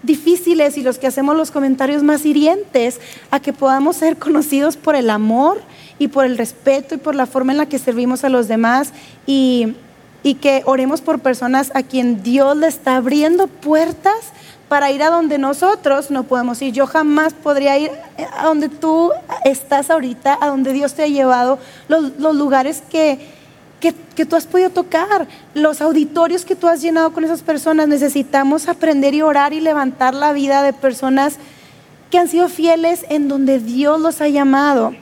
difíciles 0.04 0.78
y 0.78 0.84
los 0.84 0.98
que 0.98 1.08
hacemos 1.08 1.36
los 1.36 1.52
comentarios 1.52 2.04
más 2.04 2.26
hirientes, 2.26 3.00
a 3.30 3.40
que 3.40 3.54
podamos 3.54 3.98
ser 3.98 4.18
conocidos 4.18 4.78
por 4.78 4.96
el 4.96 5.10
amor 5.10 5.62
y 6.00 6.08
por 6.08 6.26
el 6.26 6.38
respeto 6.38 6.96
y 6.96 6.98
por 6.98 7.16
la 7.16 7.26
forma 7.26 7.52
en 7.52 7.60
la 7.60 7.68
que 7.68 7.80
servimos 7.80 8.24
a 8.24 8.30
los 8.30 8.48
demás 8.48 8.94
y, 9.26 9.76
y 10.24 10.36
que 10.36 10.64
oremos 10.66 11.02
por 11.02 11.20
personas 11.20 11.72
a 11.76 11.84
quien 11.84 12.24
Dios 12.24 12.58
le 12.58 12.68
está 12.68 12.98
abriendo 12.98 13.48
puertas 13.48 14.34
para 14.68 14.90
ir 14.90 15.04
a 15.04 15.10
donde 15.10 15.38
nosotros 15.38 16.12
no 16.12 16.24
podemos 16.24 16.62
ir. 16.62 16.74
Yo 16.74 16.88
jamás 16.88 17.34
podría 17.34 17.78
ir 17.78 17.92
a 18.38 18.46
donde 18.46 18.70
tú 18.70 19.12
estás 19.44 19.90
ahorita, 19.90 20.38
a 20.40 20.48
donde 20.48 20.72
Dios 20.72 20.94
te 20.94 21.04
ha 21.04 21.08
llevado, 21.08 21.60
los, 21.90 22.18
los 22.18 22.36
lugares 22.36 22.82
que, 22.90 23.20
que, 23.82 24.26
tú 24.26 24.36
has 24.36 24.46
podido 24.46 24.70
tocar, 24.70 25.28
los 25.54 25.82
auditorios 25.82 26.46
que 26.46 26.56
tú 26.56 26.68
has 26.68 26.82
llenado 26.82 27.12
con 27.12 27.24
esas 27.24 27.42
personas. 27.42 27.88
Necesitamos 27.88 28.68
aprender 28.68 29.14
y 29.14 29.24
orar 29.24 29.52
y 29.52 29.60
levantar 29.60 30.14
la 30.14 30.32
vida 30.32 30.62
de 30.62 30.72
personas 30.72 31.36
que 32.10 32.20
han 32.20 32.28
sido 32.28 32.48
fieles 32.48 33.06
en 33.10 33.28
donde 33.28 33.60
Dios 33.60 34.00
los 34.00 34.22
ha 34.22 34.28
llamado. 34.28 34.94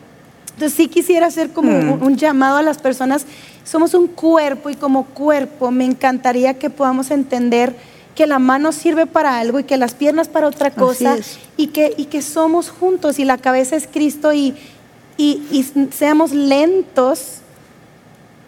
Entonces 0.53 0.73
sí 0.73 0.87
quisiera 0.87 1.27
hacer 1.27 1.51
como 1.51 1.71
un, 1.71 2.15
llamado 2.15 2.57
a 2.57 2.61
las 2.61 2.77
personas. 2.77 3.25
Somos 3.63 3.93
un 3.93 4.07
cuerpo 4.07 4.69
y 4.69 4.75
como 4.75 5.05
cuerpo 5.05 5.69
me 5.71 5.85
encantaría 5.85 6.55
que 6.55 6.69
podamos 6.69 7.11
entender 7.11 7.75
que 8.15 8.25
la 8.27 8.39
mano 8.39 8.71
sirve 8.71 9.05
para 9.05 9.39
algo 9.39 9.59
y 9.59 9.63
que 9.63 9.77
las 9.77 9.93
piernas 9.93 10.27
para 10.27 10.47
otra 10.47 10.71
cosa 10.71 11.17
y 11.55 11.67
que, 11.67 11.93
y 11.95 12.05
que 12.05 12.21
somos 12.21 12.69
juntos 12.69 13.19
y 13.19 13.25
la 13.25 13.37
cabeza 13.37 13.75
es 13.75 13.87
Cristo 13.87 14.33
y, 14.33 14.55
y, 15.17 15.41
y 15.51 15.63
seamos 15.91 16.31
lentos 16.31 17.41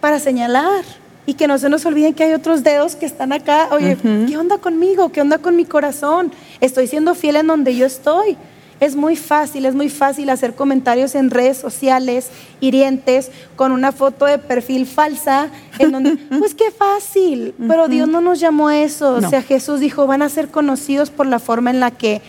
para 0.02 0.20
señalar 0.20 0.84
y 1.26 1.36
que 1.36 1.48
no 1.48 1.58
se 1.58 1.70
nos 1.70 1.86
olviden 1.86 2.14
que 2.14 2.24
hay 2.24 2.34
otros 2.34 2.64
dedos 2.64 2.96
que 2.96 3.06
están 3.06 3.32
acá. 3.32 3.70
Oye, 3.72 3.96
¿qué 4.28 4.38
onda 4.38 4.58
conmigo? 4.58 5.12
¿Qué 5.12 5.22
onda 5.22 5.38
con 5.38 5.56
mi 5.56 5.66
corazón? 5.66 6.32
Estoy 6.60 6.88
siendo 6.88 7.16
fiel 7.16 7.38
en 7.38 7.48
donde 7.48 7.76
yo 7.76 7.86
estoy. 7.86 8.36
Es 8.80 8.96
muy 8.96 9.16
fácil, 9.16 9.68
es 9.68 9.76
muy 9.76 9.90
fácil 9.90 10.32
hacer 10.32 10.56
comentarios 10.56 11.14
en 11.14 11.30
redes 11.30 11.58
sociales 11.58 12.32
hirientes 12.62 13.30
con 13.56 13.72
una 13.72 13.92
foto 13.92 14.26
de 14.26 14.40
perfil 14.40 14.88
falsa 14.88 15.50
en 15.78 15.92
donde, 15.92 16.18
pues 16.40 16.56
qué 16.56 16.72
fácil, 16.72 17.54
pero 17.68 17.88
Dios 17.88 18.10
no 18.10 18.22
nos 18.22 18.40
llamó 18.40 18.70
a 18.70 18.80
eso. 18.80 19.14
O 19.14 19.22
sea, 19.22 19.44
Jesús 19.44 19.80
dijo, 19.80 20.08
van 20.08 20.24
a 20.24 20.30
ser 20.30 20.48
conocidos 20.48 21.12
por 21.12 21.28
la 21.28 21.38
forma 21.38 21.70
en 21.70 21.80
la 21.80 21.92
que 21.92 22.24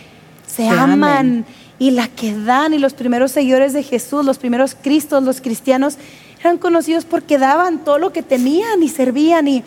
se, 0.45 0.69
aman 0.69 1.45
y 1.79 1.89
la 1.89 2.07
que 2.07 2.37
dan 2.37 2.75
y 2.75 2.77
los 2.77 2.93
primeros 2.93 3.31
seguidores 3.31 3.73
de 3.73 3.81
Jesús, 3.81 4.23
los 4.23 4.37
primeros 4.37 4.75
cristos, 4.79 5.23
los 5.23 5.41
cristianos 5.41 5.97
eran 6.43 6.57
conocidos 6.57 7.05
porque 7.05 7.37
daban 7.37 7.79
todo 7.79 7.99
lo 7.99 8.11
que 8.11 8.21
tenían 8.21 8.83
y 8.83 8.89
servían. 8.89 9.47
Y, 9.47 9.63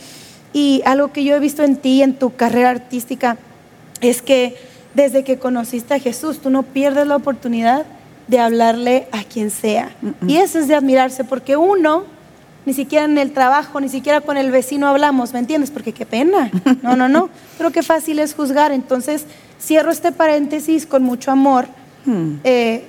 y 0.53 0.83
algo 0.85 1.13
que 1.13 1.25
yo 1.25 1.35
he 1.35 1.41
visto 1.41 1.63
en 1.63 1.77
ti, 1.77 2.03
en 2.03 2.19
tu 2.19 2.37
carrera 2.37 2.71
artística, 2.71 3.39
es 4.01 4.21
que 4.21 4.57
desde 4.95 5.25
que 5.25 5.39
conociste 5.39 5.95
a 5.95 5.99
Jesús, 5.99 6.39
tú 6.39 6.51
no 6.51 6.63
pierdes 6.63 7.07
la 7.07 7.17
oportunidad 7.17 7.87
de 8.29 8.41
hablarle 8.41 9.09
a 9.13 9.25
quien 9.25 9.51
sea. 9.51 9.91
Y 10.27 10.37
eso 10.37 10.59
es 10.59 10.69
de 10.69 10.75
admirarse, 10.75 11.25
porque 11.25 11.57
uno, 11.57 12.05
ni 12.65 12.75
siquiera 12.75 13.05
en 13.05 13.17
el 13.17 13.33
trabajo, 13.33 13.81
ni 13.81 13.89
siquiera 13.89 14.21
con 14.21 14.37
el 14.37 14.51
vecino 14.51 14.87
hablamos, 14.87 15.33
¿me 15.33 15.39
entiendes? 15.39 15.71
Porque 15.71 15.93
qué 15.93 16.05
pena. 16.05 16.51
No, 16.83 16.97
no, 16.97 17.09
no. 17.09 17.31
Pero 17.59 17.71
qué 17.71 17.83
fácil 17.83 18.19
es 18.19 18.35
juzgar. 18.35 18.73
Entonces, 18.73 19.25
cierro 19.61 19.91
este 19.91 20.13
paréntesis 20.13 20.87
con 20.87 21.03
mucho 21.03 21.31
amor. 21.31 21.67
Hmm. 22.05 22.37
Eh, 22.45 22.85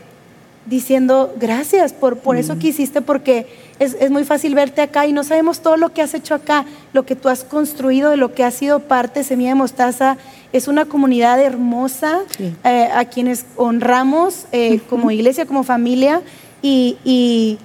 diciendo 0.67 1.33
gracias 1.39 1.93
por, 1.93 2.17
por 2.17 2.35
eso 2.35 2.59
que 2.59 2.67
hiciste, 2.67 3.01
porque 3.01 3.47
es, 3.79 3.95
es, 3.99 4.11
muy 4.11 4.25
fácil 4.25 4.53
verte 4.53 4.81
acá 4.81 5.07
y 5.07 5.13
no 5.13 5.23
sabemos 5.23 5.61
todo 5.61 5.77
lo 5.77 5.93
que 5.93 6.01
has 6.01 6.13
hecho 6.13 6.35
acá, 6.35 6.65
lo 6.93 7.05
que 7.05 7.15
tú 7.15 7.29
has 7.29 7.43
construido, 7.43 8.09
de 8.09 8.17
lo 8.17 8.33
que 8.33 8.43
has 8.43 8.53
sido 8.53 8.81
parte, 8.81 9.23
Semilla 9.23 9.49
de 9.49 9.55
Mostaza. 9.55 10.17
Es 10.53 10.67
una 10.67 10.85
comunidad 10.85 11.39
hermosa 11.41 12.21
sí. 12.37 12.53
eh, 12.63 12.89
a 12.93 13.05
quienes 13.05 13.45
honramos 13.55 14.45
eh, 14.51 14.79
como 14.89 15.11
iglesia, 15.11 15.45
como 15.45 15.63
familia 15.63 16.21
y, 16.61 16.97
y, 17.03 17.59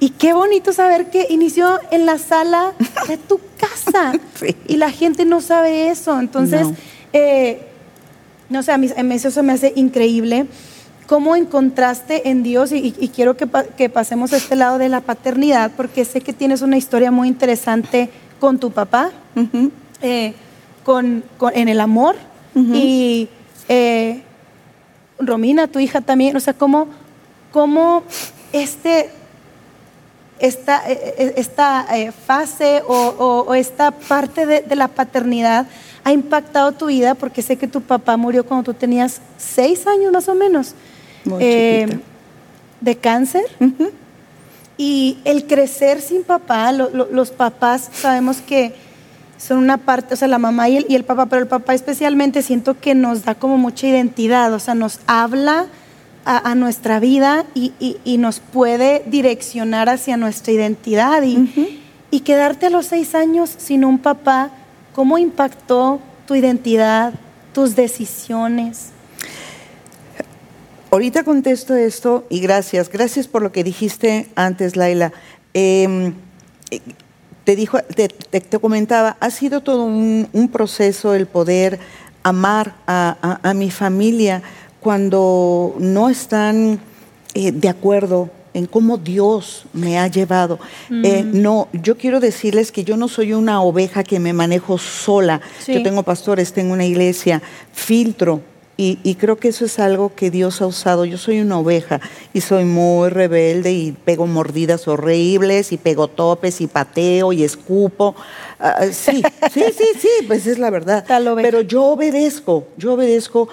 y, 0.00 0.10
qué 0.10 0.32
bonito 0.32 0.72
saber 0.72 1.10
que 1.10 1.26
inició 1.30 1.80
en 1.90 2.06
la 2.06 2.18
sala 2.18 2.72
de 3.08 3.16
tu 3.16 3.40
casa 3.56 4.12
sí. 4.34 4.54
y 4.68 4.76
la 4.76 4.90
gente 4.90 5.24
no 5.24 5.40
sabe 5.40 5.88
eso. 5.88 6.18
Entonces, 6.18 6.68
no, 6.68 6.76
eh, 7.12 7.62
no 8.48 8.62
sé, 8.62 8.72
a 8.72 8.78
mí 8.78 8.90
eso 9.10 9.30
se 9.30 9.42
me 9.42 9.52
hace 9.52 9.72
increíble. 9.76 10.46
¿Cómo 11.06 11.36
encontraste 11.36 12.30
en 12.30 12.42
Dios? 12.42 12.72
Y, 12.72 12.94
y 12.98 13.08
quiero 13.08 13.36
que, 13.36 13.46
pa 13.46 13.64
que, 13.64 13.90
pasemos 13.90 14.32
a 14.32 14.38
este 14.38 14.56
lado 14.56 14.78
de 14.78 14.88
la 14.88 15.02
paternidad, 15.02 15.70
porque 15.76 16.04
sé 16.04 16.22
que 16.22 16.32
tienes 16.32 16.62
una 16.62 16.78
historia 16.78 17.10
muy 17.10 17.28
interesante 17.28 18.08
con 18.40 18.58
tu 18.58 18.70
papá, 18.70 19.10
uh 19.36 19.40
-huh. 19.40 19.70
eh, 20.00 20.34
con, 20.82 21.22
con, 21.36 21.54
en 21.54 21.68
el 21.68 21.80
amor. 21.80 22.16
Uh 22.54 22.60
-huh. 22.60 22.74
Y 22.74 23.28
eh, 23.68 24.22
Romina, 25.18 25.66
tu 25.66 25.78
hija 25.78 26.00
también, 26.00 26.36
o 26.36 26.40
sea, 26.40 26.54
¿cómo, 26.54 26.88
cómo 27.52 28.02
este, 28.52 29.10
esta, 30.38 30.82
esta 30.86 31.86
eh, 31.96 32.12
fase 32.12 32.82
o, 32.86 32.94
o, 33.18 33.44
o, 33.46 33.54
esta 33.54 33.90
parte 33.90 34.46
de, 34.46 34.62
de 34.62 34.76
la 34.76 34.88
paternidad 34.88 35.66
ha 36.02 36.12
impactado 36.12 36.72
tu 36.72 36.86
vida? 36.86 37.14
Porque 37.14 37.42
sé 37.42 37.56
que 37.56 37.68
tu 37.68 37.80
papá 37.80 38.16
murió 38.16 38.44
cuando 38.44 38.72
tú 38.72 38.74
tenías 38.74 39.20
seis 39.36 39.86
años 39.86 40.12
más 40.12 40.28
o 40.28 40.34
menos. 40.34 40.74
Eh, 41.40 41.98
de 42.80 42.96
cáncer. 42.96 43.44
Uh 43.60 43.64
-huh. 43.64 43.90
Y 44.76 45.18
el 45.24 45.46
crecer 45.46 46.00
sin 46.00 46.24
papá, 46.24 46.72
lo, 46.72 46.90
lo, 46.90 47.08
los 47.10 47.30
papás 47.30 47.90
sabemos 47.92 48.38
que 48.38 48.74
son 49.38 49.58
una 49.58 49.78
parte, 49.78 50.14
o 50.14 50.16
sea, 50.16 50.28
la 50.28 50.38
mamá 50.38 50.68
y 50.68 50.78
el, 50.78 50.86
y 50.88 50.94
el, 50.94 51.04
papá, 51.04 51.26
pero 51.26 51.42
el 51.42 51.48
papá 51.48 51.74
especialmente 51.74 52.42
siento 52.42 52.78
que 52.78 52.94
nos 52.94 53.24
da 53.24 53.34
como 53.34 53.58
mucha 53.58 53.86
identidad, 53.86 54.52
o 54.52 54.58
sea, 54.58 54.74
nos 54.74 55.00
habla 55.06 55.66
a, 56.24 56.50
a 56.50 56.54
nuestra 56.54 56.98
vida 56.98 57.44
y, 57.54 57.72
y, 57.78 57.98
y, 58.04 58.16
nos 58.18 58.40
puede 58.40 59.02
direccionar 59.06 59.88
hacia 59.88 60.16
nuestra 60.16 60.52
identidad. 60.52 61.22
Y, 61.22 61.36
uh 61.36 61.40
-huh. 61.40 61.68
y 62.10 62.20
quedarte 62.20 62.66
a 62.66 62.70
los 62.70 62.86
seis 62.86 63.14
años 63.14 63.54
sin 63.58 63.84
un 63.84 63.98
papá, 63.98 64.50
¿cómo 64.94 65.18
impactó 65.18 66.00
tu 66.26 66.34
identidad, 66.34 67.12
tus 67.52 67.76
decisiones? 67.76 68.93
Ahorita 70.94 71.24
contesto 71.24 71.74
esto 71.74 72.24
y 72.30 72.38
gracias. 72.38 72.88
Gracias 72.88 73.26
por 73.26 73.42
lo 73.42 73.50
que 73.50 73.64
dijiste 73.64 74.28
antes, 74.36 74.76
Laila. 74.76 75.12
Eh, 75.52 76.12
te, 77.42 77.56
dijo, 77.56 77.78
te, 77.96 78.06
te, 78.06 78.40
te, 78.40 78.58
comentaba, 78.60 79.16
ha 79.18 79.30
sido 79.30 79.60
todo 79.60 79.86
un, 79.86 80.28
un 80.32 80.48
proceso 80.50 81.16
el 81.16 81.26
poder 81.26 81.80
amar 82.22 82.76
a, 82.86 83.16
a, 83.42 83.50
a, 83.50 83.54
mi 83.54 83.72
familia 83.72 84.44
cuando 84.78 85.74
no 85.80 86.10
están 86.10 86.78
eh, 87.34 87.50
de 87.50 87.68
acuerdo 87.68 88.30
en 88.52 88.66
cómo 88.66 88.96
Dios 88.96 89.64
me 89.72 89.98
ha 89.98 90.06
llevado. 90.06 90.60
Mm. 90.90 91.04
Eh, 91.04 91.24
no, 91.24 91.66
yo 91.72 91.98
quiero 91.98 92.20
decirles 92.20 92.70
que 92.70 92.84
yo 92.84 92.96
no 92.96 93.08
soy 93.08 93.32
una 93.32 93.60
oveja 93.62 94.04
que 94.04 94.20
me 94.20 94.32
manejo 94.32 94.78
sola. 94.78 95.40
Sí. 95.58 95.74
Yo 95.74 95.82
tengo 95.82 96.04
pastores, 96.04 96.52
tengo 96.52 96.72
una 96.72 96.84
iglesia, 96.84 97.42
filtro 97.72 98.53
y, 98.76 98.98
y, 99.04 99.14
creo 99.14 99.36
que 99.36 99.48
eso 99.48 99.64
es 99.64 99.78
algo 99.78 100.14
que 100.14 100.30
Dios 100.30 100.60
ha 100.60 100.66
usado. 100.66 101.04
Yo 101.04 101.16
soy 101.16 101.40
una 101.40 101.58
oveja 101.58 102.00
y 102.32 102.40
soy 102.40 102.64
muy 102.64 103.08
rebelde 103.08 103.72
y 103.72 103.92
pego 103.92 104.26
mordidas 104.26 104.88
horribles 104.88 105.70
y 105.70 105.76
pego 105.76 106.08
topes 106.08 106.60
y 106.60 106.66
pateo 106.66 107.32
y 107.32 107.44
escupo. 107.44 108.16
Uh, 108.58 108.92
sí, 108.92 109.22
sí, 109.52 109.64
sí, 109.76 109.84
sí, 109.98 110.08
pues 110.26 110.46
es 110.46 110.58
la 110.58 110.70
verdad. 110.70 111.04
Pero 111.36 111.60
yo 111.60 111.84
obedezco, 111.84 112.66
yo 112.76 112.94
obedezco, 112.94 113.48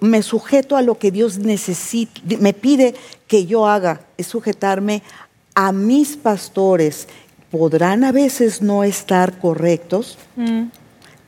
me 0.00 0.22
sujeto 0.22 0.76
a 0.76 0.82
lo 0.82 0.98
que 0.98 1.12
Dios 1.12 1.38
necesita, 1.38 2.20
me 2.40 2.52
pide 2.52 2.94
que 3.28 3.46
yo 3.46 3.68
haga, 3.68 4.00
es 4.18 4.26
sujetarme 4.26 5.02
a 5.54 5.70
mis 5.70 6.16
pastores. 6.16 7.06
Podrán 7.52 8.02
a 8.02 8.10
veces 8.10 8.60
no 8.60 8.82
estar 8.82 9.38
correctos. 9.38 10.18
Mm 10.34 10.64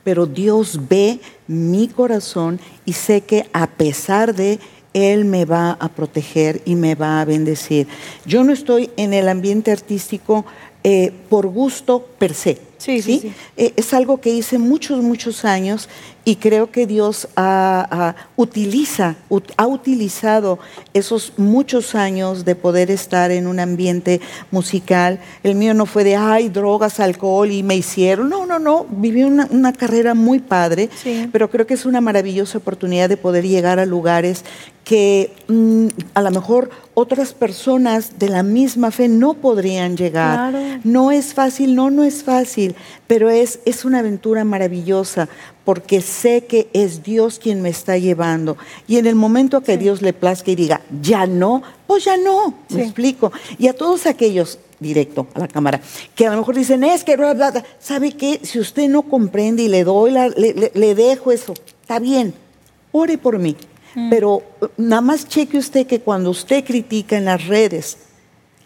pero 0.07 0.25
Dios 0.25 0.79
ve 0.87 1.19
mi 1.47 1.87
corazón 1.87 2.59
y 2.85 2.93
sé 2.93 3.21
que 3.21 3.49
a 3.53 3.67
pesar 3.67 4.35
de 4.35 4.59
él 4.93 5.25
me 5.25 5.45
va 5.45 5.71
a 5.79 5.89
proteger 5.89 6.61
y 6.65 6.75
me 6.75 6.95
va 6.95 7.21
a 7.21 7.25
bendecir. 7.25 7.87
Yo 8.25 8.43
no 8.43 8.51
estoy 8.53 8.89
en 8.97 9.13
el 9.13 9.29
ambiente 9.29 9.71
artístico 9.71 10.45
eh, 10.83 11.11
por 11.29 11.47
gusto 11.47 12.07
per 12.17 12.33
se. 12.33 12.57
Sí, 12.77 13.01
sí, 13.01 13.19
sí. 13.19 13.33
Eh, 13.57 13.73
es 13.75 13.93
algo 13.93 14.21
que 14.21 14.29
hice 14.29 14.57
muchos, 14.57 15.01
muchos 15.01 15.45
años 15.45 15.89
y 16.27 16.35
creo 16.35 16.71
que 16.71 16.85
Dios 16.85 17.29
ha, 17.37 17.87
ha, 17.89 18.15
utiliza, 18.35 19.15
ut, 19.29 19.49
ha 19.55 19.65
utilizado 19.65 20.59
esos 20.93 21.31
muchos 21.37 21.95
años 21.95 22.43
de 22.43 22.53
poder 22.53 22.91
estar 22.91 23.31
en 23.31 23.47
un 23.47 23.61
ambiente 23.61 24.19
musical. 24.51 25.21
El 25.41 25.55
mío 25.55 25.73
no 25.73 25.85
fue 25.85 26.03
de, 26.03 26.17
ay, 26.17 26.49
drogas, 26.49 26.99
alcohol 26.99 27.49
y 27.49 27.63
me 27.63 27.77
hicieron. 27.77 28.27
No, 28.27 28.45
no, 28.45 28.59
no. 28.59 28.85
Viví 28.89 29.23
una, 29.23 29.47
una 29.51 29.71
carrera 29.71 30.15
muy 30.15 30.39
padre, 30.39 30.89
sí. 31.01 31.29
pero 31.31 31.49
creo 31.49 31.65
que 31.65 31.75
es 31.75 31.85
una 31.85 32.01
maravillosa 32.01 32.57
oportunidad 32.57 33.07
de 33.07 33.15
poder 33.15 33.47
llegar 33.47 33.79
a 33.79 33.85
lugares 33.85 34.43
que 34.83 35.33
mmm, 35.47 35.87
a 36.13 36.21
lo 36.21 36.31
mejor 36.31 36.69
otras 36.93 37.33
personas 37.33 38.19
de 38.19 38.29
la 38.29 38.41
misma 38.41 38.91
fe 38.91 39.09
no 39.09 39.33
podrían 39.33 39.97
llegar. 39.97 40.51
Claro. 40.51 40.79
No 40.83 41.11
es 41.11 41.33
fácil, 41.33 41.75
no, 41.75 41.89
no 41.89 42.03
es 42.03 42.23
fácil, 42.23 42.73
pero 43.05 43.29
es, 43.29 43.59
es 43.65 43.83
una 43.83 43.99
aventura 43.99 44.45
maravillosa 44.45 45.27
porque 45.67 45.99
sé 45.99 46.45
que 46.45 46.69
es 46.71 47.03
Dios 47.03 47.39
quien 47.39 47.61
me 47.61 47.67
está 47.67 47.97
llevando. 47.97 48.55
Y 48.87 48.99
en 48.99 49.05
el 49.05 49.15
momento 49.15 49.59
que 49.59 49.73
sí. 49.73 49.79
Dios 49.79 50.01
le 50.01 50.13
plazca 50.13 50.49
y 50.49 50.55
diga, 50.55 50.79
ya 51.01 51.27
no, 51.27 51.61
pues 51.85 52.05
ya 52.05 52.15
no, 52.15 52.53
me 52.69 52.83
explico. 52.83 53.33
Y 53.57 53.67
a 53.67 53.73
todos 53.73 54.05
aquellos, 54.05 54.59
directo 54.79 55.27
a 55.33 55.39
la 55.39 55.49
cámara, 55.49 55.81
que 56.15 56.25
a 56.25 56.31
lo 56.31 56.37
mejor 56.37 56.55
dicen, 56.55 56.85
es 56.85 57.03
que, 57.03 57.17
bla, 57.17 57.33
bla, 57.33 57.51
bla. 57.51 57.65
¿sabe 57.81 58.13
qué? 58.13 58.39
Si 58.43 58.61
usted 58.61 58.87
no 58.87 59.01
comprende 59.01 59.63
y 59.63 59.67
le 59.67 59.83
doy, 59.83 60.11
la, 60.11 60.29
le, 60.29 60.53
le, 60.53 60.71
le 60.73 60.95
dejo 60.95 61.33
eso, 61.33 61.53
está 61.81 61.99
bien, 61.99 62.33
ore 62.93 63.17
por 63.17 63.37
mí. 63.37 63.57
Mm. 63.93 64.09
Pero 64.09 64.43
nada 64.77 65.01
más 65.01 65.27
cheque 65.27 65.57
usted 65.57 65.85
que 65.85 65.99
cuando 65.99 66.29
usted 66.29 66.63
critica 66.63 67.17
en 67.17 67.25
las 67.25 67.45
redes, 67.45 67.97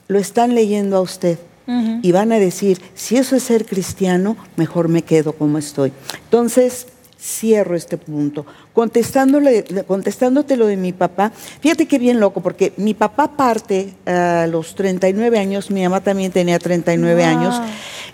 lo 0.08 0.20
están 0.20 0.54
leyendo 0.54 0.97
a 0.97 1.02
usted. 1.02 1.39
Uh 1.68 1.72
-huh. 1.72 1.99
Y 2.04 2.12
van 2.12 2.32
a 2.32 2.38
decir, 2.38 2.80
si 2.95 3.18
eso 3.18 3.36
es 3.36 3.43
ser 3.43 3.66
cristiano, 3.66 4.36
mejor 4.56 4.88
me 4.88 5.04
quedo 5.04 5.34
como 5.34 5.58
estoy. 5.58 5.93
Entonces, 6.26 6.88
cierro 7.22 7.76
este 7.76 7.97
punto. 7.97 8.45
Contestándole, 8.74 9.63
contestándote 9.86 10.57
lo 10.57 10.65
de 10.65 10.78
mi 10.78 10.91
papá, 10.91 11.32
fíjate 11.59 11.88
qué 11.88 11.99
bien 11.99 12.19
loco, 12.19 12.41
porque 12.41 12.74
mi 12.78 12.93
papá 12.93 13.38
parte 13.38 13.93
a 14.05 14.47
los 14.47 14.74
39 14.76 15.38
años, 15.38 15.69
mi 15.69 15.84
mamá 15.84 16.01
también 16.01 16.32
tenía 16.32 16.57
39 16.57 17.22
wow. 17.22 17.30
años, 17.30 17.61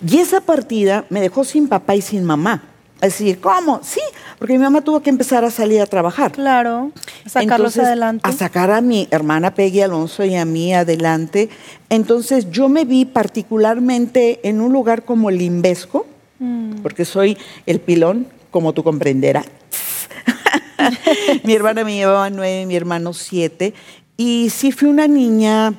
y 0.06 0.18
esa 0.18 0.42
partida 0.42 1.06
me 1.10 1.22
dejó 1.22 1.46
sin 1.46 1.68
papá 1.68 1.96
y 1.96 2.02
sin 2.02 2.24
mamá. 2.24 2.64
Es 3.00 3.20
decir, 3.20 3.40
¿cómo? 3.40 3.80
Sí, 3.84 4.02
porque 4.40 4.54
mi 4.54 4.60
mamá 4.60 4.82
tuvo 4.82 5.02
que 5.02 5.12
empezar 5.12 5.46
a 5.46 5.52
salir 5.52 5.82
a 5.82 5.86
trabajar. 5.86 6.32
Claro, 6.32 6.92
a 7.26 7.30
sacarlos 7.30 7.74
Entonces, 7.76 7.84
adelante. 7.84 8.28
A 8.28 8.32
sacar 8.32 8.72
a 8.72 8.82
mi 8.82 9.08
hermana 9.12 9.54
Peggy 9.54 9.82
Alonso 9.82 10.26
y 10.26 10.36
a 10.36 10.46
mí 10.46 10.74
adelante. 10.74 11.50
Entonces 11.90 12.50
yo 12.50 12.70
me 12.70 12.86
vi 12.86 13.06
particularmente 13.06 14.40
en 14.42 14.62
un 14.62 14.74
lugar 14.74 15.06
como 15.06 15.30
el 15.30 15.38
Limbesco, 15.38 16.08
mm. 16.40 16.78
porque 16.82 17.06
soy 17.06 17.38
el 17.68 17.80
pilón, 17.80 18.28
como 18.52 18.74
tú 18.74 18.84
comprenderás. 18.84 19.46
mi 21.44 21.54
hermana 21.54 21.84
me 21.84 21.96
llevaba 21.96 22.30
nueve, 22.30 22.66
mi 22.66 22.76
hermano 22.76 23.14
siete. 23.14 23.74
Y 24.18 24.50
sí 24.50 24.72
fui 24.72 24.90
una 24.90 25.08
niña 25.08 25.74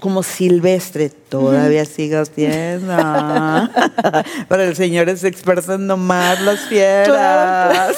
como 0.00 0.22
silvestre, 0.22 1.08
todavía 1.08 1.82
uh 1.82 1.84
-huh. 1.84 1.88
sigo 1.88 2.24
siendo. 2.24 2.96
Pero 4.48 4.62
el 4.62 4.76
Señor 4.76 5.08
es 5.08 5.24
experto 5.24 5.74
en 5.74 5.88
domar 5.88 6.40
las 6.40 6.60
fieras. 6.60 7.96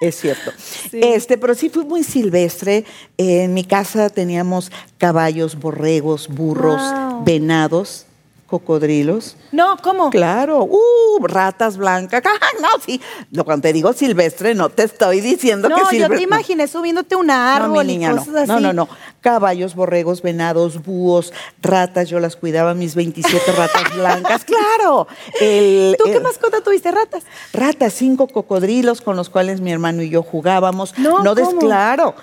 es 0.00 0.20
cierto. 0.20 0.52
Sí. 0.90 1.00
Este, 1.02 1.38
pero 1.38 1.54
sí 1.54 1.68
fui 1.68 1.84
muy 1.84 2.02
silvestre. 2.02 2.84
En 3.16 3.54
mi 3.54 3.64
casa 3.64 4.10
teníamos 4.10 4.70
caballos, 4.98 5.58
borregos, 5.58 6.28
burros, 6.28 6.82
wow. 6.82 7.24
venados 7.24 8.06
cocodrilos. 8.52 9.34
No, 9.50 9.78
¿cómo? 9.82 10.10
Claro, 10.10 10.64
uh, 10.64 11.26
ratas 11.26 11.78
blancas. 11.78 12.22
no, 12.60 12.68
sí. 12.84 13.00
No, 13.30 13.46
cuando 13.46 13.62
te 13.62 13.72
digo 13.72 13.94
silvestre, 13.94 14.54
no 14.54 14.68
te 14.68 14.82
estoy 14.82 15.22
diciendo 15.22 15.70
no, 15.70 15.76
que 15.76 15.84
silvestre. 15.86 16.08
No, 16.08 16.14
yo 16.14 16.18
te 16.18 16.22
imaginé 16.22 16.68
subiéndote 16.68 17.16
un 17.16 17.30
árbol 17.30 17.86
no, 17.86 17.92
y 17.92 17.98
cosas 17.98 18.28
no. 18.28 18.38
así. 18.40 18.48
No, 18.48 18.60
no, 18.60 18.72
no. 18.74 18.88
Caballos, 19.22 19.74
borregos, 19.74 20.20
venados, 20.20 20.82
búhos, 20.82 21.32
ratas. 21.62 22.10
Yo 22.10 22.20
las 22.20 22.36
cuidaba, 22.36 22.74
mis 22.74 22.94
27 22.94 23.52
ratas 23.52 23.84
blancas. 23.96 24.44
¡Claro! 24.44 25.06
El, 25.40 25.96
¿Tú 25.96 26.04
qué 26.04 26.20
mascota 26.20 26.60
tuviste? 26.60 26.90
¿Ratas? 26.90 27.22
Ratas, 27.54 27.94
cinco 27.94 28.28
cocodrilos 28.28 29.00
con 29.00 29.16
los 29.16 29.30
cuales 29.30 29.62
mi 29.62 29.72
hermano 29.72 30.02
y 30.02 30.10
yo 30.10 30.22
jugábamos. 30.22 30.98
No, 30.98 31.22
no 31.22 31.34
¿cómo? 31.34 31.58
claro. 31.58 32.14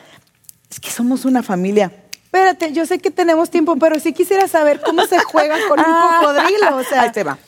Es 0.70 0.80
que 0.80 0.92
somos 0.92 1.26
una 1.26 1.42
familia 1.42 1.92
Espérate, 2.32 2.74
yo 2.74 2.86
sé 2.86 3.00
que 3.00 3.10
tenemos 3.10 3.50
tiempo, 3.50 3.76
pero 3.78 4.00
sí 4.00 4.14
quisiera 4.14 4.48
saber 4.48 4.82
cómo 4.86 5.04
se 5.08 5.18
juega 5.18 5.58
con 5.68 5.80
un 5.80 5.86
cocodrilo. 6.20 6.78
O 6.78 6.84
sea, 6.84 7.02
Ahí 7.02 7.12
te 7.12 7.24
va. 7.24 7.40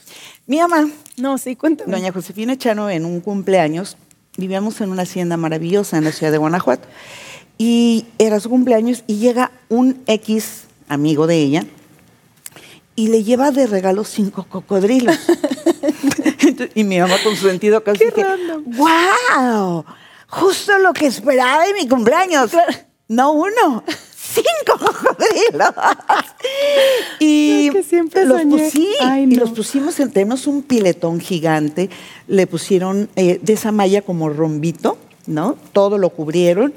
Mi 0.48 0.58
mamá, 0.58 0.90
no, 1.18 1.38
sí, 1.38 1.56
cuéntame. 1.56 1.92
doña 1.92 2.12
Josefina 2.12 2.58
Chano, 2.58 2.90
en 2.90 3.06
un 3.06 3.22
cumpleaños, 3.22 3.96
vivíamos 4.38 4.82
en 4.82 4.90
una 4.90 5.04
hacienda 5.04 5.38
maravillosa 5.38 5.98
en 5.98 6.04
la 6.06 6.12
ciudad 6.12 6.32
de 6.32 6.40
Guanajuato. 6.40 6.88
Y 7.60 8.08
era 8.18 8.40
su 8.40 8.50
cumpleaños 8.50 9.04
y 9.06 9.18
llega 9.18 9.52
un 9.70 10.02
X 10.08 10.64
amigo 10.90 11.28
de 11.28 11.36
ella 11.38 11.64
y 12.96 13.10
le 13.10 13.24
lleva 13.24 13.52
de 13.52 13.68
regalo 13.68 14.04
cinco 14.04 14.48
cocodrilos. 14.50 15.16
Y 16.76 16.84
mi 16.84 17.00
mamá 17.00 17.16
con 17.24 17.36
su 17.36 17.48
sentido 17.48 17.84
casi 17.84 18.00
Qué 18.00 18.12
que. 18.12 18.26
¡Wow! 18.66 19.86
Justo 20.28 20.78
lo 20.80 20.94
que 20.94 21.06
esperaba 21.08 21.64
de 21.66 21.74
mi 21.74 21.88
cumpleaños. 21.88 22.52
No 23.08 23.32
uno, 23.34 23.84
cinco 24.32 24.80
cocodrilos. 24.80 25.74
y 27.20 27.70
que 27.72 27.84
siempre 27.84 28.26
los, 28.26 28.42
Ay, 29.02 29.24
y 29.24 29.26
no. 29.28 29.42
los 29.42 29.52
pusimos, 29.52 30.00
en- 30.00 30.12
tenemos 30.12 30.48
un 30.48 30.64
piletón 30.64 31.20
gigante, 31.20 31.90
le 32.28 32.48
pusieron 32.48 33.10
eh, 33.16 33.40
de 33.42 33.54
esa 33.54 33.72
malla 33.72 34.02
como 34.02 34.30
rombito, 34.30 34.98
¿no? 35.28 35.58
Todo 35.74 35.98
lo 35.98 36.10
cubrieron. 36.10 36.74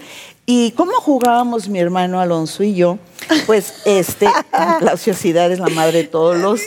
¿Y 0.47 0.73
cómo 0.73 0.93
jugábamos 0.93 1.69
mi 1.69 1.79
hermano 1.79 2.21
Alonso 2.21 2.63
y 2.63 2.75
yo? 2.75 2.99
Pues 3.47 3.73
este, 3.87 4.27
la 4.81 4.93
ociosidad 4.93 5.51
es 5.51 5.59
la 5.59 5.69
madre 5.69 6.03
de 6.03 6.09
todos 6.09 6.37
los... 6.37 6.61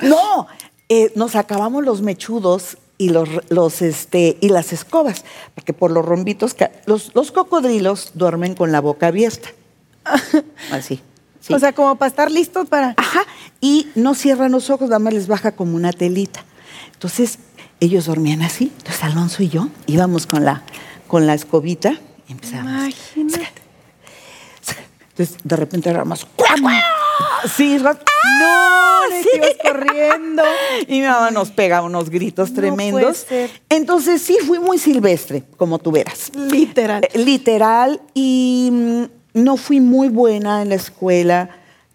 No, 0.00 0.46
eh, 0.88 1.12
nos 1.14 1.36
acabamos 1.36 1.84
los 1.84 2.00
mechudos 2.00 2.78
y 2.96 3.10
los, 3.10 3.28
los 3.48 3.82
este 3.82 4.36
y 4.40 4.48
las 4.48 4.72
escobas, 4.72 5.24
porque 5.54 5.72
por 5.72 5.90
los 5.90 6.04
rombitos 6.04 6.54
los, 6.86 7.14
los 7.14 7.32
cocodrilos 7.32 8.12
duermen 8.14 8.54
con 8.54 8.72
la 8.72 8.80
boca 8.80 9.08
abierta. 9.08 9.50
Así. 10.72 11.00
sí. 11.40 11.52
O 11.54 11.58
sea, 11.58 11.72
como 11.72 11.96
para 11.96 12.08
estar 12.08 12.30
listos 12.30 12.68
para. 12.68 12.94
Ajá, 12.96 13.22
y 13.60 13.88
no 13.94 14.14
cierran 14.14 14.52
los 14.52 14.70
ojos, 14.70 14.88
nada 14.88 14.98
más 14.98 15.12
les 15.14 15.26
baja 15.26 15.52
como 15.52 15.76
una 15.76 15.92
telita. 15.92 16.44
Entonces, 16.92 17.38
ellos 17.80 18.06
dormían 18.06 18.42
así. 18.42 18.72
Entonces, 18.78 19.02
Alonso 19.04 19.42
y 19.42 19.48
yo 19.48 19.68
íbamos 19.86 20.26
con 20.26 20.44
la, 20.44 20.62
con 21.06 21.26
la 21.26 21.34
escobita 21.34 21.94
y 22.28 22.32
empezábamos. 22.32 22.72
Imagínate. 23.16 23.48
Entonces, 25.10 25.36
de 25.44 25.56
repente 25.56 25.90
era 25.90 26.04
más. 26.04 26.24
¡cuac, 26.24 26.60
cuac! 26.62 26.82
Sí, 27.54 27.76
No, 27.78 27.90
¡Ah! 27.90 29.00
de 29.10 29.22
Sí. 29.22 29.28
corriendo. 29.62 30.42
Y 30.88 31.00
mi 31.00 31.06
mamá 31.06 31.30
nos 31.30 31.50
pega 31.50 31.82
unos 31.82 32.08
gritos 32.08 32.50
No 32.50 32.56
tremendos. 32.56 33.02
puede 33.02 33.48
ser. 33.48 33.62
Entonces, 33.68 34.22
sí, 34.22 34.38
fui 34.46 34.58
muy 34.58 34.78
silvestre, 34.78 35.44
como 35.58 35.78
tú 35.78 35.90
verás. 35.90 36.32
Literal. 36.34 37.04
Eh, 37.12 37.18
Literal, 37.18 38.00
y 38.14 38.70
mm, 38.72 39.04
no 39.34 39.56
fui 39.56 39.80
muy 39.80 40.08
buena 40.08 40.62
en 40.62 40.68
la 40.70 40.74
escuela. 40.76 41.50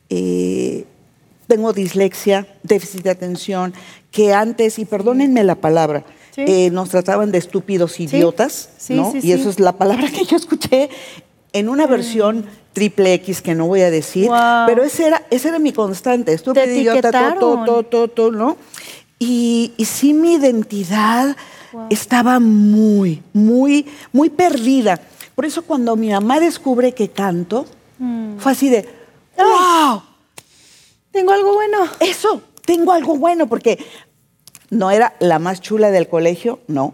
eh, 0.10 0.86
tengo 1.48 1.74
dislexia, 1.74 2.48
déficit 2.64 3.02
de 3.04 3.10
atención, 3.12 3.74
que 4.12 4.34
antes, 4.34 4.78
y 4.80 4.86
perdónenme 4.86 5.44
la 5.44 5.56
palabra, 5.56 6.04
Sí. 6.34 6.42
eh, 6.48 6.70
nos 6.72 6.90
trataban 6.90 7.32
de 7.32 7.38
estúpidos 7.40 8.00
idiotas, 8.00 8.70
Sí, 8.78 8.94
¿no? 8.96 9.14
y 9.22 9.32
eso 9.32 9.50
es 9.50 9.60
la 9.60 9.74
palabra 9.74 10.08
que 10.10 10.24
yo 10.26 10.38
escuché 10.38 10.90
en 11.54 11.70
una 11.70 11.88
versión 11.88 12.46
triple 12.74 13.14
X 13.16 13.42
que 13.42 13.56
no 13.56 13.68
voy 13.68 13.82
a 13.82 13.90
decir, 13.92 14.30
pero 14.68 14.84
ese 14.84 15.08
era, 15.08 15.24
ese 15.32 15.48
era 15.50 15.60
mi 15.60 15.72
constante, 15.72 16.34
estúpido, 16.34 16.66
idiota, 16.66 17.12
to, 17.12 17.12
to, 17.12 17.28
etiquetaron. 17.30 17.66
to, 17.66 17.84
to, 17.84 18.08
to, 18.10 18.32
¿no? 18.32 18.58
Y, 19.20 19.72
y 19.78 19.86
sí 19.86 20.14
mi 20.14 20.34
identidad 20.36 21.36
estaba 21.90 22.40
muy, 22.40 23.22
muy, 23.34 23.86
muy 24.12 24.30
perdida. 24.30 25.00
Por 25.36 25.46
eso 25.46 25.64
cuando 25.64 25.96
mi 25.96 26.10
mamá 26.12 26.40
descubre 26.40 26.94
que 26.94 27.10
canto, 27.10 27.66
Mm. 27.98 28.40
fue 28.40 28.52
así 28.52 28.70
de, 28.70 28.88
¡wow! 29.38 30.02
Tengo 31.12 31.32
algo 31.32 31.54
bueno. 31.54 31.78
Eso, 32.02 32.42
tengo 32.66 32.92
algo 32.92 33.16
bueno, 33.16 33.48
porque 33.48 33.84
no 34.70 34.92
era 34.92 35.16
la 35.20 35.40
más 35.40 35.62
chula 35.62 35.92
del 35.92 36.10
colegio, 36.10 36.60
no. 36.68 36.94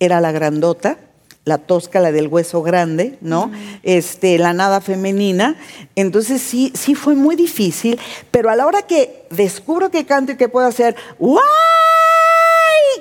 Era 0.00 0.20
la 0.20 0.32
grandota, 0.32 0.98
la 1.46 1.56
tosca, 1.58 2.00
la 2.00 2.12
del 2.12 2.28
hueso 2.28 2.60
grande, 2.62 3.16
¿no? 3.22 3.50
Este, 3.82 4.36
la 4.38 4.52
nada 4.52 4.82
femenina. 4.82 5.56
Entonces 5.96 6.42
sí, 6.42 6.72
sí 6.74 6.94
fue 6.94 7.14
muy 7.14 7.36
difícil, 7.36 7.98
pero 8.30 8.50
a 8.50 8.56
la 8.56 8.66
hora 8.66 8.82
que 8.82 9.26
descubro 9.30 9.90
que 9.90 10.04
canto 10.04 10.32
y 10.32 10.36
que 10.36 10.48
puedo 10.50 10.66
hacer, 10.66 10.94
¡guay! 11.18 11.42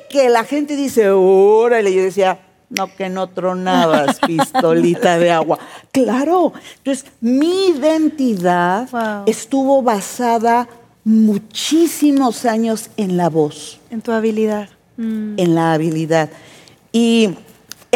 Que 0.10 0.30
la 0.30 0.44
gente 0.44 0.76
dice, 0.76 1.10
órale, 1.10 1.94
yo 1.94 2.02
decía, 2.04 2.40
no, 2.78 2.94
que 2.96 3.10
no 3.10 3.28
tronabas, 3.28 4.20
pistolita 4.20 5.18
de 5.20 5.32
agua. 5.32 5.60
Claro, 5.92 6.54
entonces 6.78 7.06
mi 7.22 7.68
identidad 7.68 8.90
Wow. 8.92 9.24
estuvo 9.28 9.82
basada 9.82 10.68
muchísimos 11.04 12.46
años 12.46 12.90
en 12.98 13.18
la 13.18 13.30
voz, 13.30 13.80
En 13.90 14.02
tu 14.02 14.12
habilidad. 14.12 14.70
Mm. 14.98 15.34
en 15.38 15.56
la 15.56 15.74
habilidad. 15.74 16.30
Y 16.92 17.30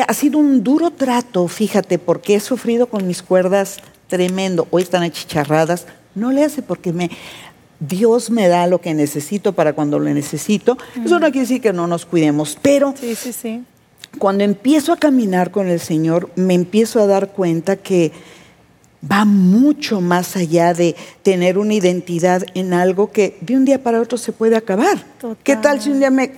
ha 0.07 0.13
sido 0.13 0.39
un 0.39 0.63
duro 0.63 0.91
trato, 0.91 1.47
fíjate, 1.47 1.99
porque 1.99 2.35
he 2.35 2.39
sufrido 2.39 2.87
con 2.87 3.05
mis 3.07 3.21
cuerdas 3.21 3.77
tremendo. 4.07 4.67
Hoy 4.71 4.83
están 4.83 5.03
achicharradas. 5.03 5.85
No 6.15 6.31
le 6.31 6.43
hace 6.43 6.61
porque 6.61 6.91
me... 6.93 7.09
Dios 7.79 8.31
me 8.31 8.47
da 8.47 8.65
lo 8.65 8.81
que 8.81 8.95
necesito 8.95 9.53
para 9.53 9.73
cuando 9.73 9.99
lo 9.99 10.05
necesito. 10.11 10.77
Eso 11.05 11.19
no 11.19 11.27
quiere 11.27 11.41
decir 11.41 11.61
que 11.61 11.71
no 11.73 11.85
nos 11.85 12.07
cuidemos, 12.07 12.57
pero 12.59 12.95
Sí, 12.99 13.13
sí, 13.13 13.31
sí. 13.31 13.63
Cuando 14.19 14.43
empiezo 14.43 14.93
a 14.93 14.97
caminar 14.97 15.51
con 15.51 15.67
el 15.67 15.79
Señor, 15.79 16.29
me 16.35 16.53
empiezo 16.53 16.99
a 17.01 17.07
dar 17.07 17.31
cuenta 17.31 17.75
que 17.75 18.11
va 19.09 19.25
mucho 19.25 20.01
más 20.01 20.35
allá 20.35 20.73
de 20.73 20.95
tener 21.23 21.57
una 21.57 21.75
identidad 21.75 22.43
en 22.55 22.73
algo 22.73 23.11
que 23.11 23.37
de 23.41 23.55
un 23.55 23.63
día 23.65 23.83
para 23.83 24.01
otro 24.01 24.17
se 24.17 24.31
puede 24.31 24.55
acabar. 24.55 24.97
Total. 25.19 25.37
¿Qué 25.43 25.55
tal 25.55 25.81
si 25.81 25.91
un 25.91 25.99
día 25.99 26.09
me 26.09 26.31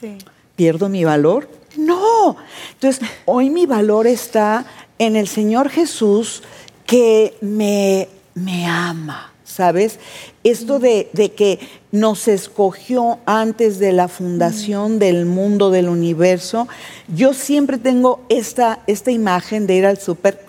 Sí. 0.00 0.16
pierdo 0.56 0.88
mi 0.88 1.04
valor? 1.04 1.48
No. 1.76 2.36
Entonces, 2.72 3.06
hoy 3.26 3.50
mi 3.50 3.66
valor 3.66 4.06
está 4.06 4.64
en 4.98 5.16
el 5.16 5.28
Señor 5.28 5.68
Jesús 5.68 6.42
que 6.86 7.36
me, 7.40 8.08
me 8.34 8.66
ama, 8.66 9.32
¿sabes? 9.44 9.98
Esto 10.44 10.78
de, 10.78 11.10
de 11.12 11.32
que 11.32 11.58
nos 11.94 12.26
escogió 12.26 13.20
antes 13.24 13.78
de 13.78 13.92
la 13.92 14.08
fundación 14.08 14.98
del 14.98 15.26
mundo, 15.26 15.70
del 15.70 15.88
universo. 15.88 16.66
Yo 17.06 17.32
siempre 17.34 17.78
tengo 17.78 18.24
esta, 18.28 18.80
esta 18.88 19.12
imagen 19.12 19.68
de 19.68 19.76
ir 19.76 19.86
al 19.86 19.98
súper, 19.98 20.44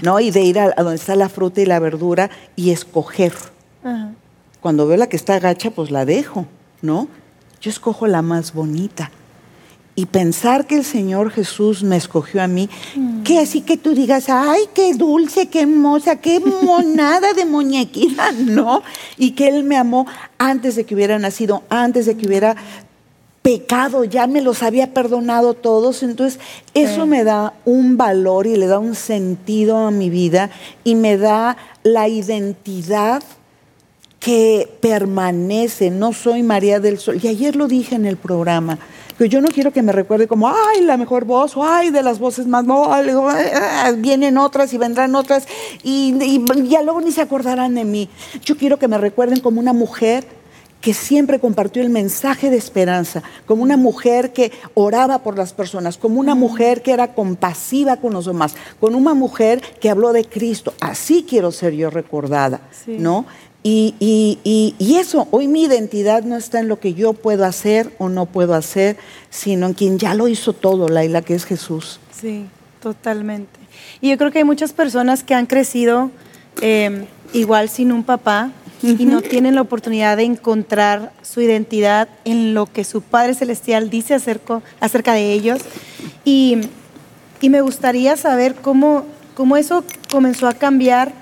¿no? 0.00 0.20
Y 0.20 0.30
de 0.30 0.40
ir 0.40 0.58
a, 0.58 0.72
a 0.74 0.82
donde 0.82 0.96
está 0.96 1.16
la 1.16 1.28
fruta 1.28 1.60
y 1.60 1.66
la 1.66 1.80
verdura 1.80 2.30
y 2.56 2.70
escoger. 2.70 3.34
Ajá. 3.84 4.12
Cuando 4.62 4.86
veo 4.86 4.96
la 4.96 5.08
que 5.08 5.16
está 5.16 5.34
agacha, 5.34 5.70
pues 5.70 5.90
la 5.90 6.06
dejo, 6.06 6.46
¿no? 6.80 7.08
Yo 7.60 7.70
escojo 7.70 8.06
la 8.06 8.22
más 8.22 8.54
bonita. 8.54 9.10
Y 9.94 10.06
pensar 10.06 10.66
que 10.66 10.76
el 10.76 10.84
Señor 10.84 11.30
Jesús 11.30 11.82
me 11.82 11.98
escogió 11.98 12.42
a 12.42 12.46
mí, 12.46 12.70
que 13.24 13.38
así 13.38 13.60
que 13.60 13.76
tú 13.76 13.94
digas, 13.94 14.24
ay, 14.28 14.62
qué 14.74 14.94
dulce, 14.94 15.48
qué 15.48 15.60
hermosa, 15.62 16.16
qué 16.16 16.40
monada 16.62 17.34
de 17.34 17.44
muñequita, 17.44 18.32
¿no? 18.32 18.82
Y 19.18 19.32
que 19.32 19.48
Él 19.48 19.64
me 19.64 19.76
amó 19.76 20.06
antes 20.38 20.76
de 20.76 20.84
que 20.84 20.94
hubiera 20.94 21.18
nacido, 21.18 21.62
antes 21.68 22.06
de 22.06 22.16
que 22.16 22.26
hubiera 22.26 22.56
pecado, 23.42 24.04
ya 24.04 24.26
me 24.26 24.40
los 24.40 24.62
había 24.62 24.94
perdonado 24.94 25.52
todos, 25.54 26.02
entonces 26.02 26.40
eso 26.74 27.02
Sí. 27.02 27.08
me 27.08 27.24
da 27.24 27.52
un 27.64 27.96
valor 27.98 28.46
y 28.46 28.56
le 28.56 28.68
da 28.68 28.78
un 28.78 28.94
sentido 28.94 29.76
a 29.76 29.90
mi 29.90 30.08
vida 30.10 30.48
y 30.84 30.94
me 30.94 31.18
da 31.18 31.56
la 31.82 32.08
identidad 32.08 33.22
que 34.20 34.70
permanece, 34.80 35.90
no 35.90 36.12
soy 36.12 36.44
María 36.44 36.78
del 36.78 36.98
Sol. 36.98 37.18
Y 37.20 37.26
ayer 37.26 37.56
lo 37.56 37.66
dije 37.66 37.96
en 37.96 38.06
el 38.06 38.16
programa, 38.16 38.78
que 39.18 39.28
yo 39.28 39.40
no 39.40 39.48
quiero 39.48 39.72
que 39.72 39.82
me 39.82 39.92
recuerde 39.92 40.26
como, 40.26 40.48
ay, 40.48 40.82
la 40.82 40.96
mejor 40.96 41.24
voz, 41.24 41.56
o 41.56 41.64
ay, 41.64 41.90
de 41.90 42.02
las 42.02 42.18
voces 42.18 42.46
más, 42.46 42.64
no, 42.64 42.92
ay, 42.92 43.08
ah, 43.54 43.92
vienen 43.96 44.38
otras 44.38 44.72
y 44.72 44.78
vendrán 44.78 45.14
otras, 45.14 45.46
y, 45.82 46.14
y 46.22 46.68
ya 46.68 46.82
luego 46.82 47.00
ni 47.00 47.12
se 47.12 47.20
acordarán 47.20 47.74
de 47.74 47.84
mí. 47.84 48.08
Yo 48.44 48.56
quiero 48.56 48.78
que 48.78 48.88
me 48.88 48.98
recuerden 48.98 49.40
como 49.40 49.60
una 49.60 49.72
mujer 49.72 50.24
que 50.80 50.94
siempre 50.94 51.38
compartió 51.38 51.80
el 51.80 51.90
mensaje 51.90 52.50
de 52.50 52.56
esperanza, 52.56 53.22
como 53.46 53.62
una 53.62 53.76
mujer 53.76 54.32
que 54.32 54.50
oraba 54.74 55.20
por 55.20 55.38
las 55.38 55.52
personas, 55.52 55.96
como 55.96 56.18
una 56.18 56.34
mujer 56.34 56.82
que 56.82 56.90
era 56.90 57.14
compasiva 57.14 57.98
con 57.98 58.12
los 58.12 58.26
demás, 58.26 58.56
con 58.80 58.96
una 58.96 59.14
mujer 59.14 59.62
que 59.80 59.88
habló 59.88 60.12
de 60.12 60.24
Cristo. 60.24 60.74
Así 60.80 61.24
quiero 61.28 61.52
ser 61.52 61.74
yo 61.74 61.88
recordada, 61.88 62.62
Sí. 62.72 62.96
¿no? 62.98 63.26
Y, 63.64 63.94
y- 64.00 64.38
y- 64.42 64.74
y 64.78 64.96
eso, 64.96 65.28
hoy 65.30 65.46
mi 65.46 65.62
identidad 65.64 66.24
no 66.24 66.36
está 66.36 66.58
en 66.58 66.66
lo 66.68 66.80
que 66.80 66.94
yo 66.94 67.12
puedo 67.12 67.44
hacer 67.44 67.92
o 67.98 68.08
no 68.08 68.26
puedo 68.26 68.54
hacer, 68.54 68.96
sino 69.30 69.66
en 69.66 69.74
quien 69.74 69.98
ya 69.98 70.14
lo 70.14 70.26
hizo 70.26 70.52
todo, 70.52 70.88
Laila, 70.88 71.22
que 71.22 71.34
es 71.34 71.44
Jesús. 71.44 72.00
Sí, 72.20 72.46
totalmente. 72.80 73.60
Y 74.00 74.10
yo 74.10 74.18
creo 74.18 74.32
que 74.32 74.38
hay 74.38 74.44
muchas 74.44 74.72
personas 74.72 75.22
que 75.22 75.34
han 75.34 75.46
crecido 75.46 76.10
eh, 76.60 77.06
igual 77.32 77.68
sin 77.68 77.92
un 77.92 78.02
papá 78.02 78.50
y 78.82 79.04
no 79.04 79.22
tienen 79.22 79.54
la 79.54 79.60
oportunidad 79.60 80.16
de 80.16 80.24
encontrar 80.24 81.12
su 81.22 81.40
identidad 81.40 82.08
en 82.24 82.52
lo 82.54 82.66
que 82.66 82.82
su 82.82 83.00
Padre 83.00 83.34
Celestial 83.34 83.90
dice 83.90 84.14
acerca, 84.14 84.60
acerca 84.80 85.12
de 85.14 85.32
ellos. 85.32 85.60
Y, 86.24 86.56
y 87.40 87.48
me 87.48 87.60
gustaría 87.60 88.16
saber 88.16 88.56
cómo, 88.56 89.04
cómo 89.36 89.56
eso 89.56 89.84
comenzó 90.10 90.48
a 90.48 90.54
cambiar 90.54 91.12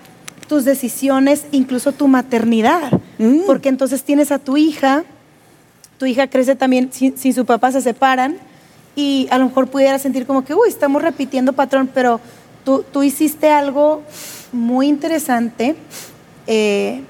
tus 0.50 0.64
decisiones, 0.64 1.44
incluso 1.52 1.92
tu 1.92 2.08
maternidad. 2.08 2.90
Mm. 3.18 3.42
Porque 3.46 3.68
entonces 3.68 4.02
tienes 4.02 4.32
a 4.32 4.40
tu 4.40 4.56
hija, 4.56 5.04
tu 5.96 6.06
hija 6.06 6.26
crece 6.26 6.56
también 6.56 6.92
sin, 6.92 7.16
sin 7.16 7.32
su 7.32 7.46
papá, 7.46 7.70
se 7.70 7.80
separan 7.80 8.36
y 8.96 9.28
a 9.30 9.38
lo 9.38 9.46
mejor 9.46 9.68
pudiera 9.68 9.96
sentir 10.00 10.26
como 10.26 10.44
que, 10.44 10.52
uy, 10.52 10.68
estamos 10.68 11.02
repitiendo 11.02 11.52
patrón, 11.52 11.88
pero 11.94 12.20
tú, 12.64 12.84
tú 12.92 13.04
hiciste 13.04 13.48
algo 13.52 14.02
muy 14.50 14.88
interesante, 14.88 15.76
eh, 16.48 17.04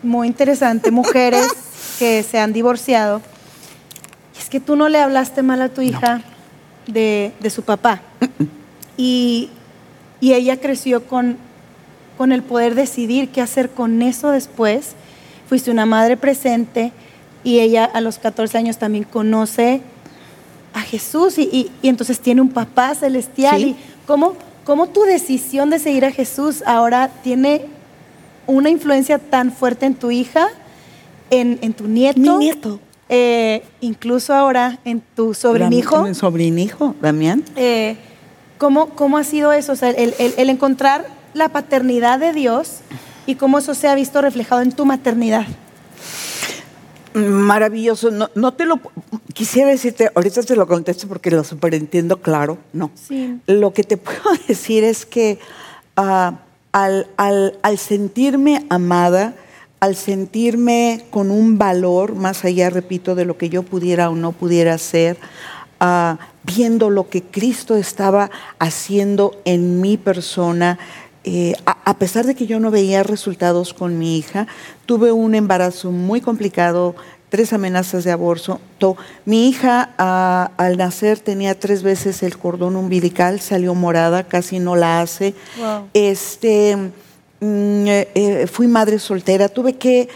muy 0.00 0.28
interesante, 0.28 0.90
mujeres 0.92 1.48
que 1.98 2.22
se 2.22 2.38
han 2.38 2.52
divorciado. 2.52 3.20
Y 4.36 4.38
es 4.38 4.48
que 4.48 4.60
tú 4.60 4.76
no 4.76 4.88
le 4.88 5.00
hablaste 5.00 5.42
mal 5.42 5.60
a 5.60 5.70
tu 5.70 5.80
hija 5.80 6.22
de, 6.86 7.32
de 7.40 7.50
su 7.50 7.62
papá. 7.62 8.00
Y, 8.96 9.50
y 10.20 10.34
ella 10.34 10.60
creció 10.60 11.08
con, 11.08 11.49
con 12.20 12.32
el 12.32 12.42
poder 12.42 12.74
decidir 12.74 13.30
qué 13.30 13.40
hacer 13.40 13.70
con 13.70 14.02
eso 14.02 14.28
después. 14.30 14.90
Fuiste 15.48 15.70
una 15.70 15.86
madre 15.86 16.18
presente 16.18 16.92
y 17.42 17.60
ella 17.60 17.86
a 17.86 18.02
los 18.02 18.18
14 18.18 18.58
años 18.58 18.76
también 18.76 19.04
conoce 19.04 19.80
a 20.74 20.82
Jesús 20.82 21.38
y, 21.38 21.44
y- 21.50 21.70
y 21.80 21.88
entonces 21.88 22.20
tiene 22.20 22.42
un 22.42 22.50
papá 22.50 22.94
celestial. 22.94 23.58
Sí. 23.58 23.68
¿Y 23.68 23.76
cómo, 24.06 24.34
cómo 24.66 24.88
tu 24.90 25.04
decisión 25.04 25.70
de 25.70 25.78
seguir 25.78 26.04
a 26.04 26.10
Jesús 26.10 26.62
ahora 26.66 27.08
tiene 27.24 27.62
una 28.46 28.68
influencia 28.68 29.18
tan 29.18 29.50
fuerte 29.50 29.86
en 29.86 29.94
tu 29.94 30.10
hija, 30.10 30.46
en, 31.30 31.58
en 31.62 31.72
tu 31.72 31.88
nieto? 31.88 32.20
Mi 32.20 32.28
nieto. 32.36 32.80
eh, 33.08 33.62
incluso 33.80 34.34
ahora 34.34 34.78
en 34.84 35.00
tu 35.16 35.32
sobrinijo. 35.32 36.02
Mi 36.04 36.14
sobrinijo, 36.14 36.94
Damián. 37.00 37.42
Eh, 37.56 37.96
¿cómo, 38.58 38.90
¿Cómo 38.90 39.16
ha 39.16 39.24
sido 39.24 39.54
eso? 39.54 39.72
O 39.72 39.76
sea, 39.76 39.88
el, 39.88 40.14
el- 40.18 40.34
el 40.36 40.50
encontrar 40.50 41.18
la 41.34 41.48
paternidad 41.50 42.18
de 42.18 42.32
Dios 42.32 42.78
y 43.26 43.34
cómo 43.36 43.58
eso 43.58 43.74
se 43.74 43.88
ha 43.88 43.94
visto 43.94 44.20
reflejado 44.22 44.62
en 44.62 44.72
tu 44.72 44.84
maternidad. 44.86 45.46
Maravilloso. 47.14 48.10
No, 48.10 48.30
no 48.36 48.52
te 48.54 48.64
lo 48.64 48.80
quisiera 49.34 49.70
decirte, 49.70 50.10
ahorita 50.14 50.42
te 50.42 50.54
lo 50.54 50.66
contesto 50.66 51.08
porque 51.08 51.30
lo 51.30 51.42
superentiendo 51.42 52.20
claro. 52.20 52.58
No. 52.72 52.90
Sí. 52.94 53.38
Lo 53.46 53.72
que 53.72 53.82
te 53.82 53.96
puedo 53.96 54.20
decir 54.46 54.84
es 54.84 55.06
que 55.06 55.38
ah, 55.96 56.38
al, 56.72 57.08
al- 57.16 57.58
al 57.62 57.78
sentirme 57.78 58.64
amada, 58.70 59.34
al 59.80 59.96
sentirme 59.96 61.04
con 61.10 61.30
un 61.32 61.58
valor 61.58 62.14
más 62.14 62.44
allá, 62.44 62.70
repito, 62.70 63.14
de 63.16 63.24
lo 63.24 63.36
que 63.36 63.48
yo 63.48 63.64
pudiera 63.64 64.08
o 64.08 64.14
no 64.14 64.30
pudiera 64.30 64.74
hacer, 64.74 65.16
ah, 65.80 66.18
viendo 66.44 66.90
lo 66.90 67.08
que 67.08 67.22
Cristo 67.22 67.74
estaba 67.74 68.30
haciendo 68.60 69.40
en 69.44 69.80
mi 69.80 69.96
persona, 69.96 70.78
eh, 71.24 71.54
a, 71.66 71.76
a 71.84 71.98
pesar 71.98 72.26
de 72.26 72.34
que 72.34 72.46
yo 72.46 72.60
no 72.60 72.70
veía 72.70 73.02
resultados 73.02 73.74
con 73.74 73.98
mi 73.98 74.16
hija, 74.16 74.46
tuve 74.86 75.12
un 75.12 75.34
embarazo 75.34 75.90
muy 75.90 76.20
complicado, 76.20 76.94
tres 77.30 77.52
amenazas 77.52 78.04
de 78.04 78.10
aborto. 78.10 78.60
Mi 79.24 79.48
hija 79.48 79.82
al 80.58 80.76
nacer 80.76 81.18
tenía 81.20 81.58
tres 81.58 81.82
veces 81.82 82.22
el 82.22 82.36
cordón 82.36 82.76
umbilical, 82.76 83.40
salió 83.40 83.74
morada, 83.74 84.24
casi 84.24 84.58
no 84.58 84.76
la 84.76 85.00
hace. 85.00 85.34
Wow. 85.58 85.88
Este, 85.94 86.76
mm, 87.40 87.86
eh, 87.86 88.08
eh, 88.14 88.46
fui 88.46 88.66
madre 88.66 88.98
soltera, 88.98 89.48
tuve 89.48 89.74
que, 89.74 90.08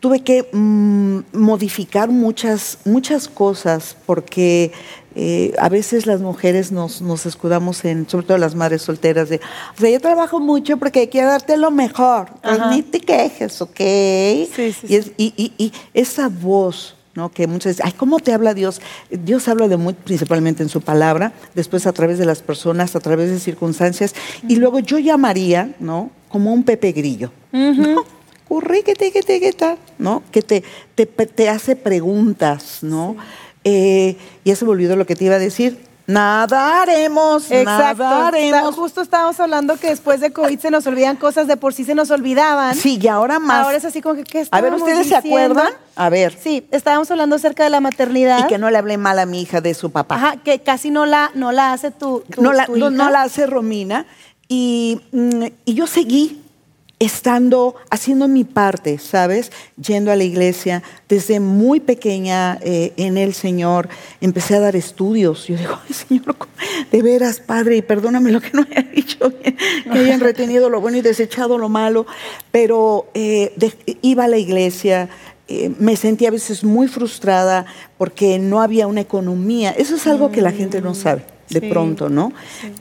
tuve 0.00 0.20
que 0.20 0.48
mm, 0.52 1.18
modificar 1.32 2.08
muchas, 2.10 2.78
muchas 2.84 3.26
cosas 3.28 3.96
porque 4.06 4.70
eh, 5.16 5.52
a 5.58 5.68
veces 5.68 6.06
las 6.06 6.20
mujeres 6.20 6.70
nos, 6.70 7.02
nos 7.02 7.26
escudamos 7.26 7.84
en, 7.84 8.08
sobre 8.08 8.26
todo 8.26 8.38
las 8.38 8.54
madres 8.54 8.82
solteras, 8.82 9.28
de, 9.28 9.40
o 9.76 9.80
sea, 9.80 9.90
yo 9.90 10.00
trabajo 10.00 10.38
mucho 10.38 10.76
porque 10.76 11.08
quiero 11.08 11.28
darte 11.28 11.56
lo 11.56 11.70
mejor, 11.72 12.28
pues 12.42 12.58
ni 12.70 12.82
te 12.82 13.00
quejes, 13.00 13.60
¿ok? 13.60 13.76
Sí, 13.78 14.48
sí, 14.72 14.86
y, 14.88 14.94
es- 14.94 15.10
y- 15.16 15.34
y- 15.36 15.52
y 15.58 15.72
esa 15.94 16.28
voz, 16.28 16.94
¿no? 17.16 17.30
Que 17.32 17.48
muchas 17.48 17.72
veces, 17.76 17.84
ay, 17.84 17.92
¿cómo 17.96 18.20
te 18.20 18.32
habla 18.32 18.54
Dios? 18.54 18.80
Dios 19.10 19.48
habla 19.48 19.66
de 19.66 19.76
muy, 19.76 19.94
principalmente 19.94 20.62
en 20.62 20.68
su 20.68 20.80
palabra, 20.80 21.32
después 21.56 21.88
a 21.88 21.92
través 21.92 22.18
de 22.18 22.24
las 22.26 22.40
personas, 22.42 22.94
a 22.94 23.00
través 23.00 23.30
de 23.30 23.40
circunstancias, 23.40 24.14
y 24.46 24.54
luego 24.56 24.78
yo 24.78 24.98
llamaría, 25.00 25.74
¿no? 25.80 26.10
Como 26.28 26.52
un 26.52 26.62
Pepe 26.62 26.92
Grillo, 26.92 27.32
que 27.50 27.96
te, 28.48 28.82
que 29.12 29.22
te, 29.22 29.40
que 29.40 29.54
¿no? 29.98 30.22
Que 30.32 30.42
te, 30.42 30.64
te, 30.94 31.06
te 31.06 31.48
hace 31.48 31.76
preguntas, 31.76 32.78
¿no? 32.82 33.16
Eh, 33.64 34.16
ya 34.44 34.56
se 34.56 34.64
me 34.64 34.70
olvidó 34.70 34.96
lo 34.96 35.06
que 35.06 35.16
te 35.16 35.24
iba 35.24 35.34
a 35.36 35.38
decir. 35.38 35.88
Nadaremos, 36.06 37.50
Exacto. 37.50 38.02
nadaremos. 38.02 38.74
Justo 38.76 39.02
estábamos 39.02 39.38
hablando 39.40 39.76
que 39.76 39.88
después 39.90 40.20
de 40.20 40.32
COVID 40.32 40.58
se 40.58 40.70
nos 40.70 40.86
olvidan 40.86 41.16
cosas 41.16 41.46
de 41.46 41.58
por 41.58 41.74
sí 41.74 41.84
se 41.84 41.94
nos 41.94 42.10
olvidaban. 42.10 42.74
Sí, 42.74 42.98
y 43.00 43.08
ahora 43.08 43.38
más. 43.38 43.66
Ahora 43.66 43.76
es 43.76 43.84
así 43.84 44.00
como 44.00 44.14
que, 44.14 44.24
¿qué 44.24 44.46
a 44.50 44.60
ver, 44.62 44.72
¿ustedes 44.72 45.06
se 45.06 45.16
acuerdan? 45.16 45.68
A 45.96 46.08
ver. 46.08 46.34
Sí, 46.42 46.66
estábamos 46.70 47.10
hablando 47.10 47.36
acerca 47.36 47.64
de 47.64 47.70
la 47.70 47.80
maternidad. 47.80 48.38
Y 48.46 48.48
que 48.48 48.56
no 48.56 48.70
le 48.70 48.78
hablé 48.78 48.96
mal 48.96 49.18
a 49.18 49.26
mi 49.26 49.42
hija 49.42 49.60
de 49.60 49.74
su 49.74 49.90
papá. 49.90 50.14
Ajá, 50.14 50.36
que 50.42 50.60
casi 50.60 50.90
no 50.90 51.04
la, 51.04 51.30
no 51.34 51.52
la 51.52 51.74
hace 51.74 51.90
tu, 51.90 52.20
tu- 52.34 52.40
no, 52.40 52.54
la, 52.54 52.64
tu 52.64 52.72
no, 52.76 52.86
hija. 52.86 52.90
no 52.90 53.10
la 53.10 53.22
hace 53.22 53.46
Romina. 53.46 54.06
Y, 54.48 55.02
mm, 55.12 55.44
y 55.66 55.74
yo 55.74 55.86
seguí 55.86 56.40
estando, 57.00 57.76
haciendo 57.90 58.26
mi 58.28 58.44
parte, 58.44 58.98
¿sabes? 58.98 59.52
Yendo 59.80 60.10
a 60.10 60.16
la 60.16 60.24
iglesia. 60.24 60.82
Desde 61.08 61.38
muy 61.40 61.80
pequeña 61.80 62.58
eh, 62.60 62.92
en 62.96 63.16
el 63.18 63.34
Señor 63.34 63.88
empecé 64.20 64.56
a 64.56 64.60
dar 64.60 64.74
estudios. 64.76 65.46
Yo 65.46 65.56
digo, 65.56 65.78
ay 65.86 65.94
Señor, 65.94 66.36
¿cómo- 66.36 66.50
de 66.90 67.02
veras, 67.02 67.40
Padre, 67.40 67.76
y 67.76 67.82
perdóname 67.82 68.32
lo 68.32 68.40
que 68.40 68.50
no 68.52 68.62
haya 68.68 68.82
dicho 68.94 69.30
bien, 69.42 69.56
que 69.92 69.98
hayan 69.98 70.20
retenido 70.20 70.70
lo 70.70 70.80
bueno 70.80 70.96
y 70.98 71.02
desechado 71.02 71.56
lo 71.58 71.68
malo. 71.68 72.06
Pero 72.50 73.08
eh, 73.14 73.52
de- 73.56 73.96
iba 74.02 74.24
a 74.24 74.28
la 74.28 74.38
iglesia, 74.38 75.08
eh, 75.46 75.70
me 75.78 75.96
sentía 75.96 76.28
a 76.28 76.32
veces 76.32 76.64
muy 76.64 76.88
frustrada 76.88 77.64
porque 77.96 78.38
no 78.38 78.60
había 78.60 78.86
una 78.86 79.00
economía. 79.02 79.70
Eso 79.70 79.94
es 79.96 80.06
algo 80.06 80.30
que 80.32 80.42
la 80.42 80.50
gente 80.52 80.80
no 80.82 80.94
sabe 80.94 81.22
de 81.48 81.60
Sí. 81.60 81.68
pronto, 81.70 82.08
¿no? 82.10 82.32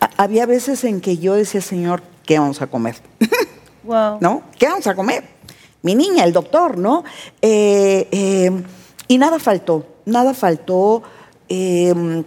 Ha- 0.02 0.10
Había 0.24 0.46
veces 0.48 0.84
en 0.84 1.00
que 1.02 1.18
yo 1.20 1.36
decía, 1.36 1.62
Señor, 1.62 2.02
¿qué 2.26 2.40
vamos 2.40 2.62
a 2.64 2.68
comer? 2.68 2.96
Wow. 3.88 4.18
¿No? 4.22 4.44
¿Qué 4.60 4.68
vamos 4.68 4.86
a 4.86 4.94
comer? 4.94 5.24
Mi 5.82 5.96
niña, 5.96 6.24
el 6.26 6.34
doctor, 6.34 6.78
¿no? 6.78 7.04
Eh, 7.42 8.08
eh, 8.12 8.52
y 9.08 9.18
nada 9.18 9.40
faltó, 9.40 9.88
nada 10.06 10.34
faltó. 10.34 11.02
Eh, 11.50 12.24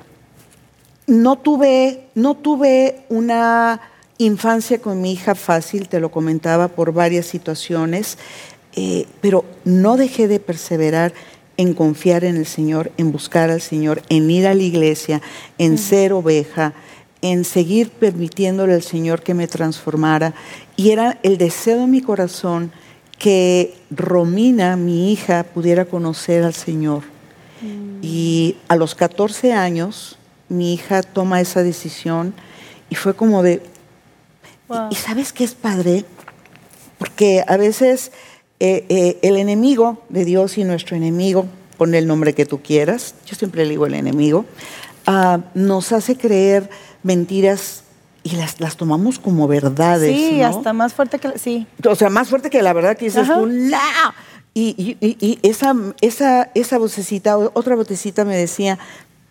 no 1.07 1.37
tuve, 1.37 2.07
no 2.15 2.35
tuve 2.35 3.03
una 3.11 3.81
infancia 4.19 4.81
con 4.81 5.01
mi 5.03 5.13
hija 5.13 5.35
fácil, 5.35 5.89
te 5.89 6.01
lo 6.01 6.11
comentaba, 6.11 6.69
por 6.69 6.93
varias 6.93 7.27
situaciones, 7.27 8.17
eh, 8.77 9.07
pero 9.21 9.45
no 9.65 9.97
dejé 9.97 10.29
de 10.29 10.41
perseverar 10.41 11.13
en 11.57 11.75
confiar 11.75 12.25
en 12.25 12.37
el 12.37 12.47
Señor, 12.47 12.93
en 12.97 13.13
buscar 13.13 13.51
al 13.51 13.61
Señor, 13.61 14.03
en 14.09 14.31
ir 14.31 14.47
a 14.47 14.55
la 14.55 14.63
iglesia, 14.63 15.21
en 15.59 15.77
ser 15.77 16.13
oveja, 16.13 16.73
en 17.23 17.45
seguir 17.45 17.91
permitiéndole 17.91 18.75
al 18.75 18.83
Señor 18.83 19.23
que 19.23 19.35
me 19.35 19.47
transformara. 19.47 20.35
Y 20.77 20.91
era 20.91 21.19
el 21.23 21.39
deseo 21.39 21.81
de 21.81 21.87
mi 21.87 22.01
corazón 22.01 22.73
que 23.19 23.75
Romina, 23.91 24.77
mi 24.77 25.13
hija, 25.13 25.45
pudiera 25.45 25.85
conocer 25.85 26.43
al 26.45 26.55
Señor. 26.55 27.03
Y 28.01 28.57
a 28.69 28.77
los 28.77 28.95
14 28.95 29.53
años, 29.53 30.17
mi 30.49 30.73
hija 30.73 31.03
toma 31.03 31.43
esa 31.43 31.63
decisión 31.63 32.33
y 32.89 32.95
fue 32.95 33.15
como 33.15 33.43
de, 33.43 33.63
Wow. 34.71 34.89
¿y 34.89 34.95
sabes 34.95 35.33
qué 35.33 35.43
es 35.43 35.55
padre? 35.55 36.05
Porque 36.97 37.43
a 37.45 37.57
veces 37.57 38.13
eh, 38.61 38.87
eh, 38.89 39.19
el 39.23 39.37
enemigo 39.37 40.05
de 40.11 40.25
Dios 40.25 40.59
y 40.59 40.65
nuestro 40.65 40.97
enemigo, 40.97 41.47
pon 41.77 41.93
el 41.97 42.07
nombre 42.07 42.35
que 42.35 42.47
tú 42.47 42.63
quieras, 42.63 43.17
yo 43.27 43.35
siempre 43.35 43.65
le 43.65 43.71
digo 43.71 43.87
el 43.87 43.95
enemigo, 43.95 44.45
ah, 45.07 45.41
nos 45.55 45.91
hace 45.91 46.17
creer 46.17 46.71
mentiras 47.03 47.83
y 48.23 48.37
las, 48.37 48.61
las 48.61 48.77
tomamos 48.77 49.19
como 49.19 49.49
verdades. 49.49 50.15
Sí, 50.17 50.39
¿no? 50.39 50.47
hasta 50.47 50.73
más 50.73 50.93
fuerte 50.95 51.19
que... 51.19 51.29
la- 51.29 51.39
Sí. 51.39 51.67
O 51.89 51.95
sea, 51.95 52.11
más 52.11 52.29
fuerte 52.29 52.51
que 52.51 52.63
la 52.63 52.73
verdad 52.73 52.97
que 52.97 53.07
dices 53.07 53.27
tú, 53.27 53.47
"No". 53.47 53.79
Y, 54.53 54.97
y- 55.01 55.17
y- 55.21 55.39
esa, 55.49 55.75
esa, 56.01 56.51
esa 56.55 56.79
vocecita, 56.79 57.39
otra 57.39 57.77
vocecita 57.77 58.25
me 58.25 58.37
decía, 58.37 58.79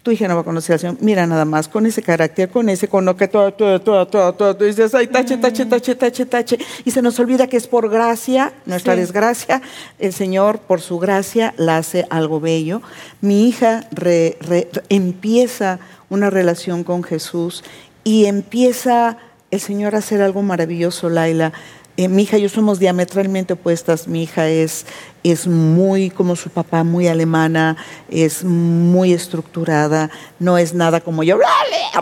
tu 0.10 0.14
hija 0.14 0.28
no 0.28 0.34
va 0.34 0.42
a 0.42 0.44
conocer 0.44 0.74
al 0.74 0.80
Señor. 0.80 0.98
Mira 1.02 1.28
nada 1.28 1.46
más, 1.46 1.68
con 1.68 1.86
ese 1.86 2.02
carácter, 2.02 2.50
con 2.50 2.68
ese, 2.68 2.88
con 2.88 3.06
lo 3.06 3.16
que 3.16 3.28
todo, 3.28 3.54
todo, 3.54 3.80
todo, 3.80 4.08
todo, 4.08 4.34
todo, 4.34 4.54
dices, 4.56 4.96
ay, 4.96 5.06
tache, 5.06 5.38
tache, 5.38 5.68
tache, 5.68 5.94
tache, 5.94 6.26
tache. 6.26 6.58
Y 6.84 6.90
se 6.90 7.04
nos 7.04 7.20
olvida 7.20 7.46
que 7.46 7.58
es 7.58 7.68
por 7.68 7.90
gracia, 7.92 8.52
nuestra 8.66 8.96
Sí. 8.96 9.02
desgracia, 9.02 9.62
el 10.00 10.12
Señor, 10.12 10.58
por 10.62 10.82
su 10.82 10.98
gracia, 10.98 11.54
la 11.58 11.78
hace 11.78 12.08
algo 12.10 12.40
bello. 12.40 12.82
Mi 13.22 13.48
hija 13.48 13.88
re- 13.92 14.36
re- 14.42 14.68
empieza 14.90 15.78
una 16.10 16.32
relación 16.32 16.84
con 16.84 17.04
Jesús 17.04 17.64
y 18.04 18.26
empieza 18.26 19.18
el 19.52 19.60
Señor 19.60 19.94
a 19.94 20.00
hacer 20.00 20.24
algo 20.24 20.42
maravilloso, 20.42 21.08
Laila. 21.10 21.54
Eh, 22.00 22.08
mi 22.08 22.24
hija 22.24 22.38
y 22.38 22.44
yo 22.44 22.48
somos 22.48 22.80
diametralmente 22.80 23.52
opuestas. 23.52 24.08
Mi 24.08 24.24
hija 24.24 24.48
es, 24.48 24.86
es 25.22 25.48
muy 25.48 26.10
como 26.10 26.38
su 26.38 26.50
papá, 26.50 26.86
muy 26.86 27.10
alemana, 27.10 27.76
es 28.08 28.46
muy 28.46 29.12
estructurada, 29.12 30.10
no 30.40 30.58
es 30.58 30.74
nada 30.74 31.02
como 31.02 31.24
yo. 31.24 31.38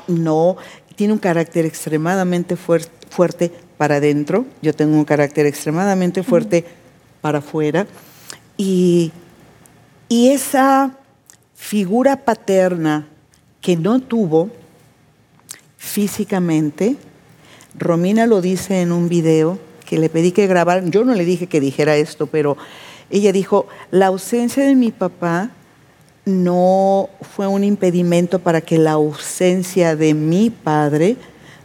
No, 0.07 0.57
tiene 0.95 1.13
un 1.13 1.19
carácter 1.19 1.65
extremadamente 1.65 2.55
fuerte, 2.57 2.91
fuerte 3.09 3.51
para 3.79 3.95
adentro, 3.95 4.45
yo 4.61 4.71
tengo 4.75 4.95
un 4.95 5.03
carácter 5.03 5.47
extremadamente 5.47 6.21
fuerte 6.21 6.63
para 7.21 7.39
afuera. 7.39 7.87
Y, 8.55 9.11
y 10.09 10.29
esa 10.29 10.95
figura 11.55 12.17
paterna 12.17 13.07
que 13.61 13.75
no 13.75 13.99
tuvo 13.99 14.51
físicamente, 15.79 16.97
Romina 17.73 18.27
lo 18.27 18.41
dice 18.41 18.81
en 18.81 18.91
un 18.91 19.09
video 19.09 19.65
que 19.87 19.97
le 19.97 20.09
pedí 20.09 20.31
que 20.31 20.47
grabara, 20.47 20.83
yo 20.85 21.03
no 21.05 21.13
le 21.15 21.25
dije 21.25 21.47
que 21.47 21.61
dijera 21.61 21.95
esto, 21.95 22.27
pero 22.27 22.57
ella 23.09 23.31
dijo, 23.31 23.67
la 23.89 24.07
ausencia 24.07 24.65
de 24.65 24.75
mi 24.75 24.91
papá 24.91 25.49
no 26.25 27.09
fue 27.21 27.47
un 27.47 27.63
impedimento 27.63 28.39
para 28.39 28.59
que 28.59 28.77
la 28.77 28.91
ausencia 28.91 29.95
de 29.95 30.13
mi 30.13 30.49
padre 30.49 31.15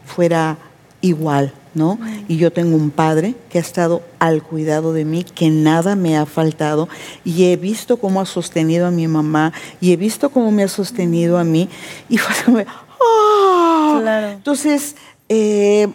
fuera 0.07 0.57
igual, 1.01 1.53
¿no? 1.75 1.99
Y 2.29 2.37
yo 2.37 2.53
tengo 2.53 2.77
un 2.77 2.91
padre 2.91 3.35
que 3.51 3.59
ha 3.59 3.61
estado 3.61 4.03
al 4.21 4.45
cuidado 4.45 4.93
de 4.93 5.05
mí, 5.05 5.25
que 5.25 5.51
nada 5.51 5.97
me 5.97 6.17
ha 6.17 6.25
faltado, 6.25 6.89
y 7.25 7.47
he 7.47 7.57
visto 7.57 7.97
cómo 7.97 8.21
ha 8.21 8.27
sostenido 8.27 8.87
a 8.87 8.93
mi 8.93 9.09
mamá, 9.09 9.53
y 9.81 9.93
he 9.93 9.97
visto 9.97 10.31
cómo 10.31 10.53
me 10.53 10.63
ha 10.63 10.69
sostenido 10.69 11.39
a 11.39 11.45
mí, 11.45 11.69
y 12.09 12.19
fue 12.19 12.67
¡oh! 13.01 13.99
claro. 14.01 14.29
Entonces, 14.29 14.95
eh, 15.29 15.89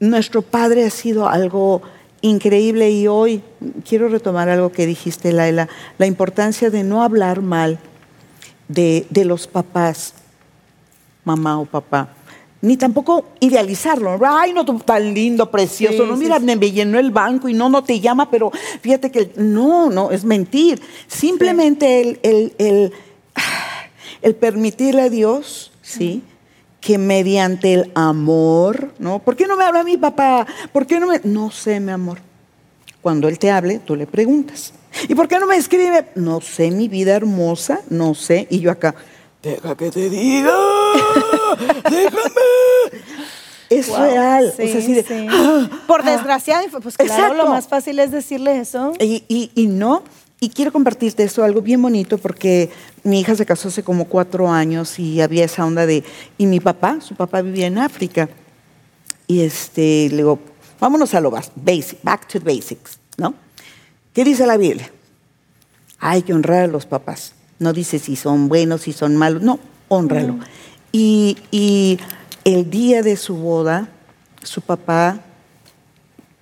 nuestro 0.00 0.42
padre 0.42 0.84
ha 0.84 0.90
sido 0.90 1.28
algo 1.28 1.82
increíble 2.20 2.90
y 2.90 3.06
hoy 3.06 3.42
quiero 3.88 4.08
retomar 4.08 4.48
algo 4.48 4.72
que 4.72 4.86
dijiste, 4.86 5.32
Laila, 5.32 5.68
la 5.98 6.06
importancia 6.06 6.70
de 6.70 6.82
no 6.82 7.02
hablar 7.02 7.42
mal 7.42 7.78
de, 8.68 9.06
los 9.24 9.46
papás, 9.46 10.14
mamá 11.24 11.58
o 11.58 11.64
papá, 11.64 12.08
ni 12.60 12.76
tampoco 12.76 13.26
idealizarlo. 13.40 14.18
Ay, 14.26 14.52
no, 14.52 14.64
tan 14.64 15.14
lindo, 15.14 15.50
precioso. 15.50 16.06
no, 16.06 16.16
mira, 16.16 16.38
me 16.38 16.56
llenó 16.56 16.98
el 16.98 17.10
banco 17.10 17.48
y 17.48 17.54
no, 17.54 17.68
no 17.68 17.84
te 17.84 18.00
llama, 18.00 18.30
pero 18.30 18.50
fíjate 18.80 19.10
que 19.10 19.32
no, 19.36 19.90
no, 19.90 20.10
es 20.10 20.24
mentir. 20.24 20.80
Simplemente 21.06 22.00
el, 22.00 22.20
el, 22.22 22.54
el, 22.58 22.92
el, 24.22 24.34
permitirle 24.34 25.02
a 25.02 25.10
Dios, 25.10 25.70
¿sí? 25.82 26.22
Que 26.86 26.98
mediante 26.98 27.74
el 27.74 27.90
amor, 27.96 28.92
¿no? 29.00 29.18
¿Por 29.18 29.34
qué 29.34 29.48
no 29.48 29.56
me 29.56 29.64
habla 29.64 29.82
mi 29.82 29.96
papá? 29.96 30.46
¿Por 30.72 30.86
qué 30.86 31.00
no 31.00 31.08
me.? 31.08 31.20
No 31.24 31.50
sé, 31.50 31.80
mi 31.80 31.90
amor. 31.90 32.18
Cuando 33.02 33.26
él 33.26 33.40
te 33.40 33.50
hable, 33.50 33.80
tú 33.80 33.96
le 33.96 34.06
preguntas. 34.06 34.72
¿Y 35.08 35.16
por 35.16 35.26
qué 35.26 35.40
no 35.40 35.48
me 35.48 35.56
escribe? 35.56 36.06
No 36.14 36.40
sé, 36.40 36.70
mi 36.70 36.86
vida 36.86 37.16
hermosa, 37.16 37.80
no 37.90 38.14
sé. 38.14 38.46
Y 38.50 38.60
yo 38.60 38.70
acá, 38.70 38.94
deja 39.42 39.76
que 39.76 39.90
te 39.90 40.08
diga, 40.08 40.52
déjame. 41.90 42.30
Es 43.68 43.88
real. 43.88 44.54
Ah, 45.28 45.68
por 45.88 46.02
ah". 46.02 46.22
pues 46.80 46.96
claro, 46.96 47.34
lo 47.34 47.48
más 47.48 47.66
fácil 47.66 47.98
es 47.98 48.12
decirle 48.12 48.60
eso. 48.60 48.92
Y, 49.00 49.24
y, 49.26 49.50
y 49.56 49.66
no, 49.66 50.04
y 50.38 50.50
quiero 50.50 50.70
compartirte 50.70 51.24
esto, 51.24 51.42
algo 51.42 51.62
bien 51.62 51.82
bonito, 51.82 52.18
porque 52.18 52.70
mi 53.06 53.20
hija 53.20 53.34
se 53.34 53.46
casó 53.46 53.68
hace 53.68 53.82
como 53.82 54.06
cuatro 54.06 54.50
años 54.50 54.98
y 54.98 55.20
había 55.20 55.44
esa 55.44 55.64
onda 55.64 55.86
de, 55.86 56.04
y 56.38 56.46
mi 56.46 56.60
papá, 56.60 57.00
su 57.00 57.14
papá 57.14 57.40
vivía 57.40 57.66
en 57.66 57.78
África. 57.78 58.28
Y 59.26 59.40
este, 59.40 60.08
le 60.10 60.16
digo, 60.16 60.40
vámonos 60.80 61.14
a 61.14 61.20
lo 61.20 61.30
basic, 61.30 62.02
back 62.02 62.26
to 62.26 62.40
the 62.40 62.44
basics, 62.44 62.98
¿no? 63.16 63.34
¿Qué 64.12 64.24
dice 64.24 64.46
la 64.46 64.56
Biblia? 64.56 64.90
Hay 65.98 66.22
que 66.22 66.34
honrar 66.34 66.64
a 66.64 66.66
los 66.66 66.86
papás. 66.86 67.34
No 67.58 67.72
dice 67.72 67.98
si 67.98 68.16
son 68.16 68.48
buenos, 68.48 68.82
si 68.82 68.92
son 68.92 69.16
malos, 69.16 69.42
no, 69.42 69.58
honralo. 69.88 70.38
Y, 70.92 71.38
y 71.50 71.98
el 72.44 72.70
día 72.70 73.02
de 73.02 73.16
su 73.16 73.36
boda, 73.36 73.88
su 74.42 74.60
papá, 74.62 75.20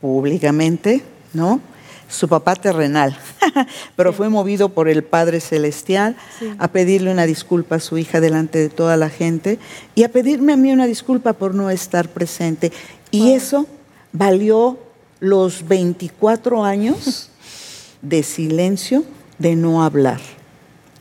públicamente, 0.01 1.05
¿no? 1.33 1.61
Su 2.09 2.29
papá 2.29 2.55
terrenal, 2.55 3.17
pero 3.97 4.13
fue 4.13 4.29
movido 4.29 4.69
por 4.69 4.89
el 4.89 5.03
Padre 5.03 5.41
Celestial 5.41 6.17
a 6.59 6.69
pedirle 6.69 7.11
una 7.11 7.27
disculpa 7.27 7.77
a 7.77 7.81
su 7.81 7.99
hija 7.99 8.21
delante 8.21 8.59
de 8.59 8.69
toda 8.69 8.97
la 8.97 9.11
gente 9.11 9.59
y 9.95 10.05
a 10.05 10.09
pedirme 10.09 10.53
a 10.53 10.57
mí 10.57 10.73
una 10.73 10.87
disculpa 10.87 11.33
por 11.33 11.55
no 11.55 11.71
estar 11.71 12.09
presente. 12.09 12.73
Y 13.11 13.33
eso 13.33 13.67
valió 14.13 14.79
los 15.21 15.67
24 15.67 16.65
años 16.65 17.31
de 18.03 18.23
silencio, 18.23 19.05
de 19.39 19.57
no 19.57 19.83
hablar. 19.83 20.21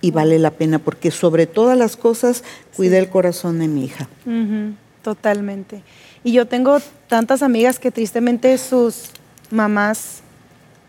Y 0.02 0.12
vale 0.12 0.38
la 0.38 0.52
pena 0.52 0.80
porque 0.80 1.12
sobre 1.12 1.48
todas 1.48 1.78
las 1.78 1.96
cosas 1.96 2.44
cuidé 2.76 2.98
el 2.98 3.10
corazón 3.10 3.60
de 3.60 3.68
mi 3.70 3.86
hija. 3.86 4.10
Totalmente. 5.02 5.82
Y 6.26 6.34
yo 6.34 6.46
tengo 6.46 6.78
tantas 7.08 7.42
amigas 7.42 7.80
que 7.80 7.92
tristemente 7.92 8.58
sus 8.58 9.12
mamás 9.50 10.23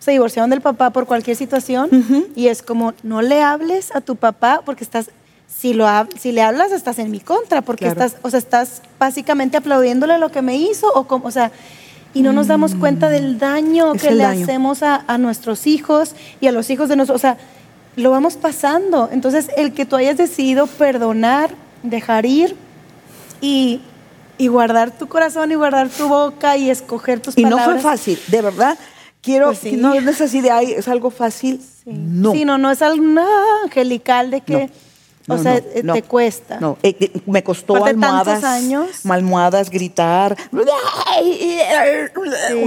se 0.05 0.11
divorciaron 0.11 0.51
del 0.51 0.61
papá 0.61 0.91
por 0.91 1.07
cualquier 1.07 1.35
situación 1.35 1.89
y 2.37 2.49
es 2.49 2.63
como, 2.63 2.93
no 3.03 3.23
le 3.23 3.41
hables 3.41 3.95
a 3.97 4.03
tu 4.03 4.17
papá 4.17 4.61
porque 4.63 4.85
estás, 4.85 5.09
si, 5.49 5.73
lo, 5.73 5.87
si 6.19 6.33
le 6.33 6.43
hablas 6.43 6.73
estás 6.73 6.99
en 6.99 7.11
mi 7.11 7.21
contra, 7.21 7.63
porque 7.63 7.87
estás, 7.87 8.17
o 8.21 8.29
sea, 8.29 8.39
estás 8.39 8.83
básicamente 8.99 9.57
aplaudiéndole 9.57 10.19
lo 10.19 10.31
que 10.31 10.43
me 10.43 10.57
hizo 10.57 10.93
o 10.93 11.07
como, 11.07 11.27
o 11.27 11.31
sea, 11.31 11.53
y 12.13 12.21
no 12.21 12.35
nos 12.35 12.49
damos 12.49 12.75
cuenta 12.75 13.09
del 13.09 13.39
daño 13.39 13.95
que 13.95 14.11
le 14.11 14.25
hacemos 14.25 14.83
a, 14.83 15.17
nuestros 15.17 15.67
hijos 15.67 16.15
y 16.39 16.49
a 16.49 16.53
los 16.53 16.69
hijos 16.69 16.91
de 16.91 16.97
nosotros, 16.97 17.21
o 17.21 17.23
sea, 17.23 17.39
lo 17.97 18.11
vamos 18.11 18.37
pasando. 18.37 19.09
Entonces, 19.11 19.49
el 19.57 19.73
que 19.73 19.87
tú 19.87 19.97
hayas 19.97 20.19
decidido 20.19 20.67
perdonar, 20.67 21.51
dejar 21.83 22.27
ir 22.27 22.57
y 23.41 23.81
y 24.37 24.49
guardar 24.49 24.91
tu 24.91 25.07
corazón 25.07 25.53
y 25.53 25.55
guardar 25.55 25.89
tu 25.89 26.09
boca 26.09 26.57
y 26.57 26.71
escoger 26.71 27.21
tus 27.21 27.35
palabras. 27.35 27.67
Y 27.67 27.71
no 27.71 27.73
fue 27.73 27.81
fácil, 27.81 28.19
de 28.27 28.43
verdad. 28.43 28.79
Quiero, 29.25 29.47
pues 29.47 29.73
no, 29.73 29.95
es 29.95 30.21
así 30.21 30.43
de 30.43 30.51
ahí, 30.51 30.73
es 30.73 30.87
algo 30.87 31.11
fácil. 31.11 31.61
No. 31.87 32.33
Sí, 32.33 32.45
no, 32.45 32.59
no 32.59 32.71
es 32.71 32.83
algo 32.83 33.03
angelical 33.65 34.31
de 34.31 34.43
que, 34.43 34.69
o 35.29 35.39
sea, 35.39 35.57
eh, 35.57 35.83
te 35.83 36.03
cuesta. 36.03 36.61
No, 36.61 36.77
eh, 36.83 36.95
eh, 37.01 37.11
me 37.25 37.43
costó 37.43 37.83
almohadas, 37.83 38.45
años? 38.45 38.89
almohadas, 39.09 39.71
gritar. 39.71 40.37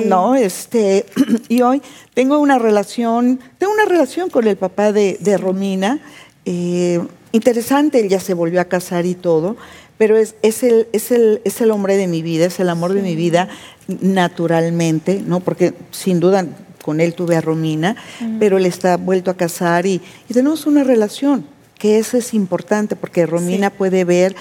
No, 0.06 0.34
este, 0.36 1.06
y 1.50 1.62
hoy 1.62 1.84
tengo 2.16 2.40
una 2.40 2.58
relación, 2.58 3.40
tengo 3.60 3.74
una 3.74 3.86
relación 3.86 4.32
con 4.32 4.48
el 4.48 4.58
papá 4.58 4.92
de, 4.92 5.18
de 5.20 5.38
Romina, 5.38 6.00
interesante, 6.44 8.00
él 8.00 8.10
ya 8.10 8.20
se 8.20 8.34
volvió 8.34 8.62
a 8.62 8.66
casar 8.66 9.06
y 9.06 9.14
todo, 9.14 9.58
pero 9.98 10.18
es, 10.18 10.36
es, 10.42 10.64
el, 10.64 10.88
es, 10.94 11.12
el, 11.12 11.42
es 11.44 11.62
el 11.62 11.72
hombre 11.72 11.98
de 11.98 12.08
mi 12.08 12.22
vida, 12.22 12.46
es 12.46 12.60
el 12.60 12.70
amor 12.70 12.94
de 12.94 13.02
mi 13.02 13.16
vida 13.16 13.50
naturalmente, 13.88 15.22
¿no? 15.26 15.40
Porque 15.40 15.74
sin 15.92 16.20
duda 16.20 16.46
con 16.84 17.02
él 17.02 17.14
tuve 17.14 17.36
a 17.36 17.42
Romina, 17.42 17.96
pero 18.40 18.58
él 18.58 18.66
está 18.66 18.96
vuelto 18.96 19.30
a 19.30 19.36
casar 19.36 19.86
y, 19.86 20.02
tenemos 20.28 20.66
una 20.66 20.84
relación, 20.84 21.46
que 21.78 22.00
eso 22.00 22.18
es 22.18 22.34
importante, 22.34 22.96
porque 22.96 23.26
Romina 23.26 23.70
puede 23.70 24.06
ver 24.06 24.36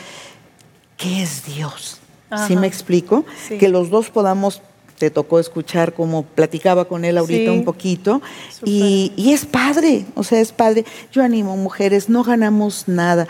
qué 0.97 1.23
es 1.23 1.45
Dios. 1.45 1.99
¿Sí 2.47 2.57
me 2.57 2.67
explico? 2.67 3.25
Que 3.49 3.69
los 3.69 3.91
dos 3.91 4.11
podamos 4.11 4.63
te 4.99 5.11
tocó 5.11 5.39
escuchar 5.39 5.93
como 5.93 6.23
platicaba 6.23 6.87
con 6.87 7.05
él 7.05 7.19
ahorita 7.19 7.53
un 7.53 7.65
poquito. 7.65 8.23
Y, 8.65 9.13
y, 9.17 9.33
es 9.33 9.45
padre, 9.45 10.07
o 10.15 10.25
sea, 10.25 10.41
es 10.41 10.53
padre. 10.53 10.85
Yo 11.13 11.23
animo 11.23 11.57
mujeres, 11.57 12.09
no 12.09 12.25
ganamos 12.25 12.85
nada. 12.87 13.27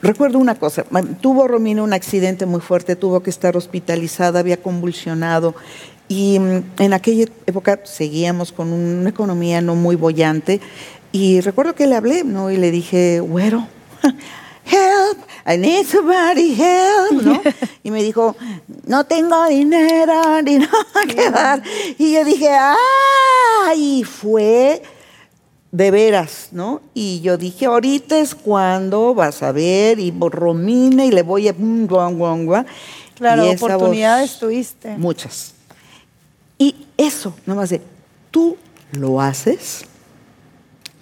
Recuerdo 0.00 0.38
una 0.38 0.54
cosa, 0.54 0.84
tuvo 1.20 1.48
Romina 1.48 1.82
un 1.82 1.92
accidente 1.92 2.46
muy 2.46 2.60
fuerte, 2.60 2.94
tuvo 2.94 3.20
que 3.20 3.30
estar 3.30 3.56
hospitalizada, 3.56 4.38
había 4.38 4.56
convulsionado 4.58 5.56
y 6.06 6.38
mm, 6.38 6.62
en 6.78 6.92
aquella 6.92 7.26
época 7.46 7.80
seguíamos 7.82 8.52
con 8.52 8.72
una 8.72 9.10
economía 9.10 9.60
no 9.60 9.74
muy 9.74 9.96
bollante 9.96 10.60
y 11.10 11.40
recuerdo 11.40 11.74
que 11.74 11.88
le 11.88 11.96
hablé, 11.96 12.22
¿no? 12.22 12.50
Y 12.50 12.58
le 12.58 12.70
dije, 12.70 13.18
güero, 13.20 13.66
help, 14.64 15.18
I 15.46 15.56
need 15.56 15.84
somebody 15.84 16.54
help, 16.54 17.22
¿no? 17.22 17.42
Y 17.82 17.90
me 17.90 18.02
dijo, 18.02 18.36
no 18.86 19.04
tengo 19.04 19.48
dinero 19.48 20.42
ni 20.42 20.58
nada 20.58 21.06
que 21.08 21.30
dar. 21.30 21.62
Y 21.96 22.12
yo 22.12 22.24
dije, 22.24 22.50
¡ah! 22.50 23.72
Y 23.74 24.04
fue 24.04 24.82
de 25.70 25.90
veras, 25.90 26.48
¿no? 26.52 26.80
Y 26.94 27.20
yo 27.20 27.36
dije, 27.36 27.66
ahorita 27.66 28.18
es 28.18 28.34
cuando 28.34 29.14
vas 29.14 29.42
a 29.42 29.52
ver, 29.52 29.98
y 29.98 30.14
Romina, 30.18 31.04
y 31.04 31.10
le 31.10 31.22
voy 31.22 31.48
a... 31.48 31.54
Claro, 33.14 33.50
oportunidades 33.50 34.38
tuviste. 34.38 34.96
Muchas. 34.96 35.54
Y 36.56 36.86
eso, 36.96 37.34
nomás 37.46 37.70
de, 37.70 37.82
tú 38.30 38.56
lo 38.92 39.20
haces 39.20 39.84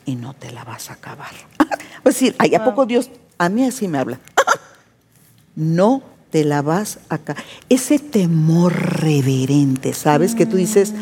y 0.05 0.17
no 0.17 0.35
te 0.35 0.51
la 0.51 0.65
vas 0.65 0.91
a 0.91 0.95
acabar. 0.95 1.33
es 1.99 2.05
decir, 2.05 2.35
¿hay 2.39 2.55
a 2.55 2.65
poco 2.65 2.87
Dios, 2.87 3.11
a 3.39 3.49
mí 3.49 3.65
así 3.65 3.87
me 3.87 3.99
habla. 3.99 4.19
no 5.55 6.03
te 6.31 6.45
la 6.45 6.63
vas 6.63 6.99
a 7.09 7.17
acabar. 7.17 7.45
Ese 7.69 7.99
temor 7.99 8.73
reverente, 8.75 9.93
¿sabes? 9.93 10.35
Que 10.35 10.47
tú 10.47 10.57
dices, 10.57 10.93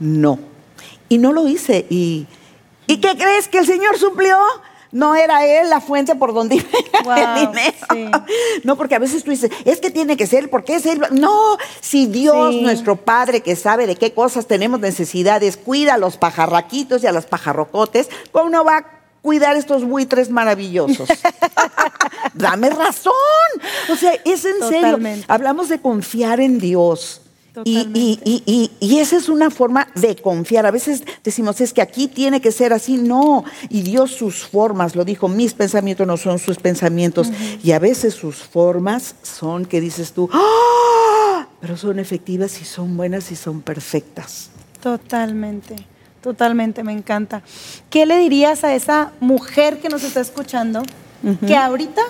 no 0.00 0.38
y 1.08 1.18
no 1.18 1.32
lo 1.32 1.46
hice. 1.48 1.86
¿Y, 1.90 2.26
¿y 2.86 2.98
qué 2.98 3.16
crees 3.16 3.48
que 3.48 3.58
el 3.58 3.66
Señor 3.66 3.98
suplió? 3.98 4.36
no 4.90 5.14
era 5.14 5.44
él 5.44 5.68
la 5.68 5.82
fuente 5.82 6.14
por 6.14 6.32
donde 6.32 6.56
iba 6.56 6.66
Wow, 7.04 7.14
el 7.36 7.48
dinero. 7.52 8.24
No, 8.64 8.76
porque 8.76 8.94
a 8.94 8.98
veces 8.98 9.22
tú 9.22 9.30
dices, 9.30 9.50
es 9.66 9.80
que 9.82 9.90
tiene 9.90 10.16
que 10.16 10.26
ser, 10.26 10.48
porque 10.48 10.76
es 10.76 10.86
él. 10.86 11.02
No, 11.10 11.58
si 11.82 12.06
Dios, 12.06 12.54
Sí. 12.54 12.62
nuestro 12.62 12.96
Padre, 12.96 13.42
que 13.42 13.54
sabe 13.54 13.86
de 13.86 13.96
qué 13.96 14.14
cosas 14.14 14.46
tenemos 14.46 14.80
necesidades, 14.80 15.58
cuida 15.58 15.92
a 15.94 15.98
los 15.98 16.16
pajarraquitos 16.16 17.02
y 17.02 17.06
a 17.06 17.12
las 17.12 17.26
pajarrocotes, 17.26 18.08
¿cómo 18.32 18.48
no 18.48 18.64
va 18.64 18.78
a 18.78 18.86
cuidar 19.20 19.56
estos 19.56 19.84
buitres 19.84 20.30
maravillosos? 20.30 21.06
Dame 22.32 22.70
razón. 22.70 23.12
O 23.90 23.96
sea, 23.96 24.14
es 24.24 24.44
en 24.46 24.66
serio. 24.68 24.98
Hablamos 25.28 25.68
de 25.68 25.80
confiar 25.82 26.40
en 26.40 26.58
Dios. 26.58 27.20
Y, 27.64 27.78
y- 28.24 28.42
y- 28.46 28.70
y 28.80 28.98
esa 28.98 29.16
es 29.16 29.28
una 29.28 29.50
forma 29.50 29.88
de 29.94 30.16
confiar. 30.16 30.66
A 30.66 30.70
veces 30.70 31.02
decimos, 31.24 31.60
es 31.60 31.72
que 31.72 31.82
aquí 31.82 32.08
tiene 32.08 32.40
que 32.40 32.52
ser 32.52 32.72
así. 32.72 32.96
No. 32.96 33.44
Y 33.68 33.82
Dios 33.82 34.12
sus 34.12 34.44
formas, 34.46 34.94
lo 34.96 35.04
dijo, 35.04 35.28
mis 35.28 35.54
pensamientos 35.54 36.06
no 36.06 36.16
son 36.16 36.38
sus 36.38 36.58
pensamientos. 36.58 37.30
Y 37.62 37.72
a 37.72 37.78
veces 37.78 38.14
sus 38.14 38.36
formas 38.36 39.14
son 39.22 39.64
que 39.66 39.80
dices 39.80 40.12
tú, 40.12 40.28
¡Ah! 40.32 41.46
pero 41.60 41.76
son 41.76 41.98
efectivas 41.98 42.60
y 42.60 42.64
son 42.64 42.96
buenas 42.96 43.30
y 43.32 43.36
son 43.36 43.60
perfectas. 43.62 44.50
Totalmente, 44.80 45.74
totalmente, 46.22 46.84
me 46.84 46.92
encanta. 46.92 47.42
¿Qué 47.90 48.06
le 48.06 48.18
dirías 48.18 48.62
a 48.64 48.74
esa 48.74 49.12
mujer 49.20 49.80
que 49.80 49.88
nos 49.88 50.04
está 50.04 50.20
escuchando, 50.20 50.82
que 51.46 51.56
ahorita 51.56 52.00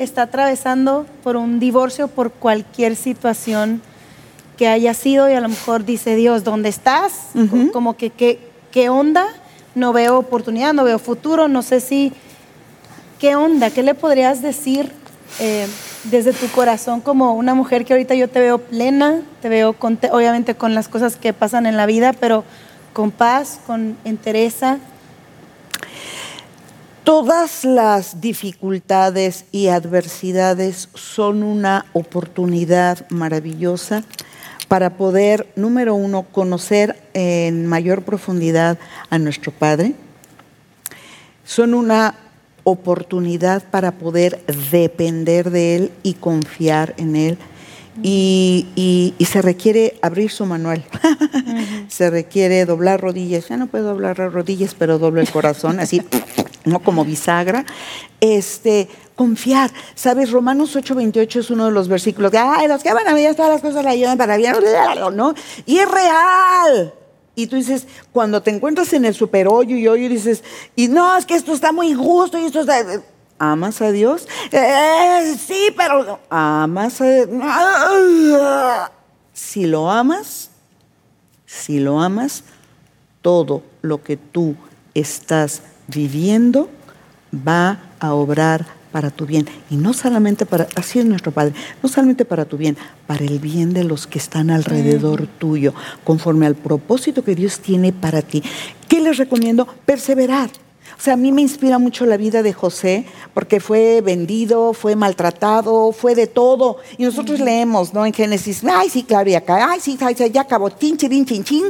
está 0.00 0.22
atravesando 0.22 1.04
por 1.24 1.36
un 1.36 1.58
divorcio, 1.58 2.06
por 2.06 2.30
cualquier 2.30 2.94
situación 2.94 3.82
que 4.56 4.68
haya 4.68 4.94
sido 4.94 5.28
y 5.30 5.34
a 5.34 5.40
lo 5.40 5.48
mejor 5.48 5.84
dice, 5.84 6.16
Dios, 6.16 6.44
¿dónde 6.44 6.68
estás? 6.68 7.12
Co- 7.32 7.72
Como 7.72 7.96
que, 7.96 8.10
¿qué, 8.10 8.38
¿qué 8.72 8.88
onda? 8.88 9.26
No 9.74 9.92
veo 9.92 10.18
oportunidad, 10.18 10.72
no 10.72 10.84
veo 10.84 10.98
futuro, 10.98 11.48
no 11.48 11.62
sé 11.62 11.80
si... 11.80 12.12
¿Qué 13.18 13.34
onda? 13.34 13.70
¿Qué 13.70 13.82
le 13.82 13.94
podrías 13.94 14.42
decir 14.42 14.92
eh, 15.40 15.66
desde 16.04 16.32
tu 16.34 16.46
corazón 16.48 17.00
como 17.00 17.34
una 17.34 17.54
mujer 17.54 17.84
que 17.86 17.94
ahorita 17.94 18.14
yo 18.14 18.28
te 18.28 18.40
veo 18.40 18.58
plena, 18.58 19.22
te 19.40 19.48
veo 19.48 19.72
conte- 19.72 20.10
obviamente 20.12 20.54
con 20.54 20.74
las 20.74 20.88
cosas 20.88 21.16
que 21.16 21.32
pasan 21.32 21.64
en 21.66 21.76
la 21.78 21.86
vida, 21.86 22.12
pero 22.12 22.44
con 22.92 23.10
paz, 23.10 23.58
con 23.66 23.96
entereza? 24.04 24.78
Todas 27.04 27.64
las 27.64 28.20
dificultades 28.20 29.44
y 29.52 29.68
adversidades 29.68 30.88
son 30.94 31.42
una 31.44 31.86
oportunidad 31.92 33.08
maravillosa 33.10 34.02
para 34.68 34.96
poder, 34.96 35.46
número 35.56 35.94
uno, 35.94 36.24
conocer 36.24 36.96
en 37.14 37.66
mayor 37.66 38.02
profundidad 38.02 38.78
a 39.10 39.18
nuestro 39.18 39.52
Padre. 39.52 39.94
Son 41.44 41.74
una 41.74 42.14
oportunidad 42.64 43.62
para 43.70 43.92
poder 43.92 44.42
depender 44.72 45.50
de 45.50 45.76
Él 45.76 45.92
y 46.02 46.14
confiar 46.14 46.94
en 46.96 47.14
Él. 47.16 47.38
Y, 48.02 48.66
y- 48.74 49.14
y 49.16 49.24
se 49.24 49.40
requiere 49.40 49.96
abrir 50.02 50.30
su 50.30 50.44
manual. 50.44 50.84
se 51.88 52.10
requiere 52.10 52.64
doblar 52.66 53.00
rodillas. 53.00 53.48
Ya 53.48 53.56
no 53.56 53.68
puedo 53.68 53.84
doblar 53.90 54.16
rodillas, 54.16 54.74
pero 54.74 54.98
doblo 54.98 55.20
el 55.20 55.30
corazón, 55.30 55.80
así, 55.80 56.02
no 56.66 56.80
como 56.80 57.04
bisagra. 57.04 57.64
Este, 58.20 58.88
confiar. 59.14 59.70
Sabes, 59.94 60.30
Romanos 60.30 60.76
8:28 60.76 61.40
es 61.40 61.50
uno 61.50 61.64
de 61.66 61.70
los 61.72 61.88
versículos 61.88 62.30
que, 62.30 62.38
ay, 62.38 62.68
los 62.68 62.82
que 62.82 62.92
van 62.92 63.08
a 63.08 63.14
ver 63.14 63.34
todas 63.34 63.50
las 63.50 63.62
cosas 63.62 63.82
la 63.82 63.90
ayudan 63.90 64.18
para 64.18 64.36
bien, 64.36 64.54
¿no? 65.14 65.34
Y 65.64 65.78
es 65.78 65.90
real. 65.90 66.92
Y 67.34 67.46
tú 67.48 67.56
dices, 67.56 67.86
cuando 68.12 68.42
te 68.42 68.50
encuentras 68.50 68.92
en 68.92 69.04
el 69.04 69.14
super 69.14 69.46
hoyo 69.48 69.76
y 69.76 69.86
hoyo 69.88 70.08
dices, 70.08 70.42
y 70.74 70.88
no, 70.88 71.16
es 71.16 71.26
que 71.26 71.34
esto 71.34 71.52
está 71.52 71.72
muy 71.72 71.94
justo 71.94 72.38
y 72.38 72.44
esto 72.46 72.60
está... 72.60 72.82
¿Amas 73.38 73.82
a 73.82 73.90
Dios? 73.92 74.26
"Eh, 74.50 75.36
sí, 75.46 75.68
pero 75.76 76.18
amas 76.30 76.98
a... 77.02 78.90
Si 79.34 79.66
lo 79.66 79.90
amas, 79.90 80.48
si 81.44 81.78
lo 81.78 82.00
amas, 82.00 82.42
todo 83.20 83.62
lo 83.82 84.02
que 84.02 84.16
tú 84.16 84.56
estás 84.94 85.60
viviendo 85.88 86.68
va 87.46 87.80
a 88.00 88.14
obrar 88.14 88.66
para 88.92 89.10
tu 89.10 89.26
bien. 89.26 89.46
Y 89.70 89.76
no 89.76 89.92
solamente 89.92 90.46
para, 90.46 90.68
así 90.74 90.98
es 90.98 91.04
nuestro 91.04 91.32
Padre, 91.32 91.52
no 91.82 91.88
solamente 91.88 92.24
para 92.24 92.46
tu 92.46 92.56
bien, 92.56 92.78
para 93.06 93.24
el 93.24 93.38
bien 93.38 93.74
de 93.74 93.84
los 93.84 94.06
que 94.06 94.18
están 94.18 94.50
alrededor 94.50 95.26
tuyo, 95.26 95.74
conforme 96.04 96.46
al 96.46 96.54
propósito 96.54 97.22
que 97.22 97.34
Dios 97.34 97.60
tiene 97.60 97.92
para 97.92 98.22
ti. 98.22 98.42
¿Qué 98.88 99.00
les 99.00 99.18
recomiendo? 99.18 99.66
Perseverar. 99.84 100.50
O 100.98 101.02
sea, 101.02 101.12
a 101.12 101.16
mí 101.18 101.30
me 101.30 101.42
inspira 101.42 101.78
mucho 101.78 102.06
la 102.06 102.16
vida 102.16 102.42
de 102.42 102.54
José, 102.54 103.04
porque 103.34 103.60
fue 103.60 104.00
vendido, 104.00 104.72
fue 104.72 104.96
maltratado, 104.96 105.92
fue 105.92 106.14
de 106.14 106.26
todo. 106.26 106.78
Y 106.96 107.04
nosotros 107.04 107.38
leemos, 107.38 107.92
¿no? 107.92 108.06
En 108.06 108.14
Génesis, 108.14 108.62
ay, 108.64 108.88
sí, 108.88 109.02
claro, 109.02 109.28
y 109.28 109.34
acá, 109.34 109.72
ay, 109.72 109.80
sí, 109.80 109.98
ay, 110.00 110.14
sí, 110.16 110.30
ya 110.30 110.40
acabó, 110.40 110.70
chin, 110.70 110.96
chin, 110.96 111.26
chin, 111.26 111.44
chin, 111.44 111.64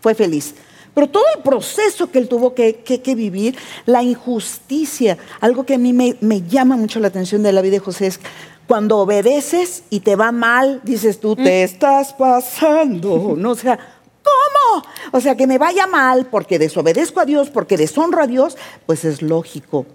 fue 0.00 0.16
feliz. 0.16 0.54
Pero 0.94 1.08
todo 1.08 1.24
el 1.36 1.42
proceso 1.42 2.10
que 2.10 2.18
él 2.18 2.28
tuvo 2.28 2.54
que, 2.54 2.76
que- 2.76 3.00
que 3.00 3.14
vivir, 3.14 3.56
la 3.86 4.02
injusticia, 4.02 5.16
algo 5.40 5.64
que 5.64 5.74
a 5.74 5.78
mí 5.78 5.92
me, 5.92 6.16
me 6.20 6.42
llama 6.42 6.76
mucho 6.76 7.00
la 7.00 7.08
atención 7.08 7.42
de 7.42 7.52
la 7.52 7.62
vida 7.62 7.72
de 7.72 7.78
José 7.80 8.08
es 8.08 8.20
cuando 8.66 8.98
obedeces 8.98 9.84
y 9.90 10.00
te 10.00 10.16
va 10.16 10.32
mal, 10.32 10.80
dices 10.84 11.18
tú, 11.20 11.34
te 11.34 11.62
estás 11.62 12.12
pasando, 12.12 13.34
¿no? 13.38 13.50
O 13.52 13.54
sea, 13.54 13.78
¿cómo? 14.22 14.84
O 15.12 15.20
sea, 15.20 15.36
que 15.36 15.46
me 15.46 15.58
vaya 15.58 15.86
mal 15.86 16.26
porque 16.26 16.58
desobedezco 16.58 17.20
a 17.20 17.24
Dios, 17.24 17.48
porque 17.50 17.76
deshonro 17.76 18.22
a 18.22 18.26
Dios, 18.26 18.56
pues 18.86 19.04
es 19.04 19.22
lógico. 19.22 19.86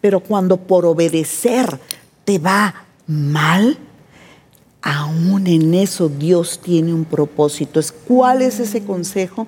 Pero 0.00 0.20
cuando 0.20 0.56
por 0.58 0.86
obedecer 0.86 1.78
te 2.24 2.38
va 2.38 2.86
mal, 3.06 3.78
aún 4.82 5.46
en 5.46 5.74
eso 5.74 6.08
Dios 6.08 6.60
tiene 6.62 6.94
un 6.94 7.04
propósito. 7.04 7.80
Es- 7.80 7.92
¿Cuál 7.92 8.42
es 8.42 8.60
ese 8.60 8.84
consejo? 8.84 9.46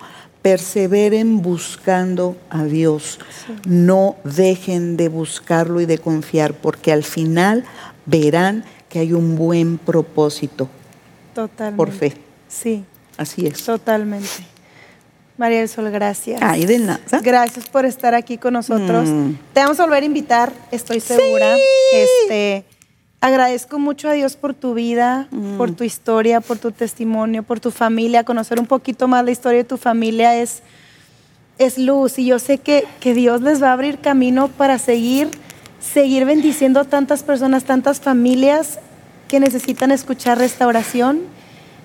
Perseveren 0.49 1.43
buscando 1.43 2.35
a 2.49 2.65
Dios. 2.65 3.19
No 3.67 4.17
dejen 4.25 4.97
de 4.97 5.11
buscarlo 5.11 5.79
y 5.83 5.85
de 5.85 5.99
confiar, 5.99 6.55
porque 6.55 6.91
al 6.91 7.05
final 7.05 7.65
verán 8.07 8.65
que 8.89 9.01
hay 9.01 9.13
un 9.13 9.37
buen 9.37 9.77
propósito. 9.77 10.71
Totalmente. 11.35 11.77
Por 11.77 11.93
fe. 11.93 12.15
Sí, 12.49 12.83
Así 13.19 13.47
es. 13.47 13.63
totalmente. 13.63 14.27
María 15.37 15.59
del 15.59 15.69
Sol, 15.69 15.91
gracias. 15.91 16.41
Ay, 16.43 16.65
de 16.65 16.79
nada. 16.79 17.01
Gracias 17.23 17.69
por 17.69 17.85
estar 17.85 18.15
aquí 18.15 18.39
con 18.39 18.55
nosotros. 18.55 19.07
Mm. 19.07 19.33
Te 19.53 19.61
vamos 19.61 19.79
a 19.79 19.85
volver 19.85 20.03
a 20.03 20.07
invitar, 20.07 20.51
estoy 20.73 21.01
segura. 21.01 21.57
Este, 21.93 22.65
agradezco 23.21 23.79
mucho 23.79 24.09
a 24.09 24.13
Dios 24.13 24.37
por 24.37 24.55
tu 24.55 24.75
vida, 24.75 25.27
Mm. 25.31 25.57
por 25.57 25.73
tu 25.73 25.85
historia, 25.85 26.41
por 26.41 26.59
tu 26.59 26.71
testimonio, 26.71 27.43
por 27.43 27.61
tu 27.61 27.71
familia. 27.71 28.25
Conocer 28.25 28.61
un 28.61 28.67
poquito 28.67 29.09
más 29.09 29.25
la 29.25 29.31
historia 29.33 29.59
de 29.59 29.65
tu 29.65 29.77
familia 29.77 30.37
es, 30.37 30.63
es 31.59 31.79
luz 31.79 32.19
y 32.19 32.27
yo 32.27 32.39
sé 32.39 32.59
que, 32.59 32.87
que 33.01 33.15
Dios 33.15 33.41
les 33.43 33.63
va 33.63 33.71
a 33.71 33.73
abrir 33.73 33.99
camino 33.99 34.49
para 34.49 34.79
seguir, 34.79 35.29
seguir 35.81 36.25
bendiciendo 36.25 36.81
a 36.81 36.85
tantas 36.85 37.23
personas, 37.25 37.65
tantas 37.65 38.01
familias 38.01 38.79
que 39.27 39.41
necesitan 39.41 39.91
escuchar 39.91 40.39
restauración, 40.39 41.21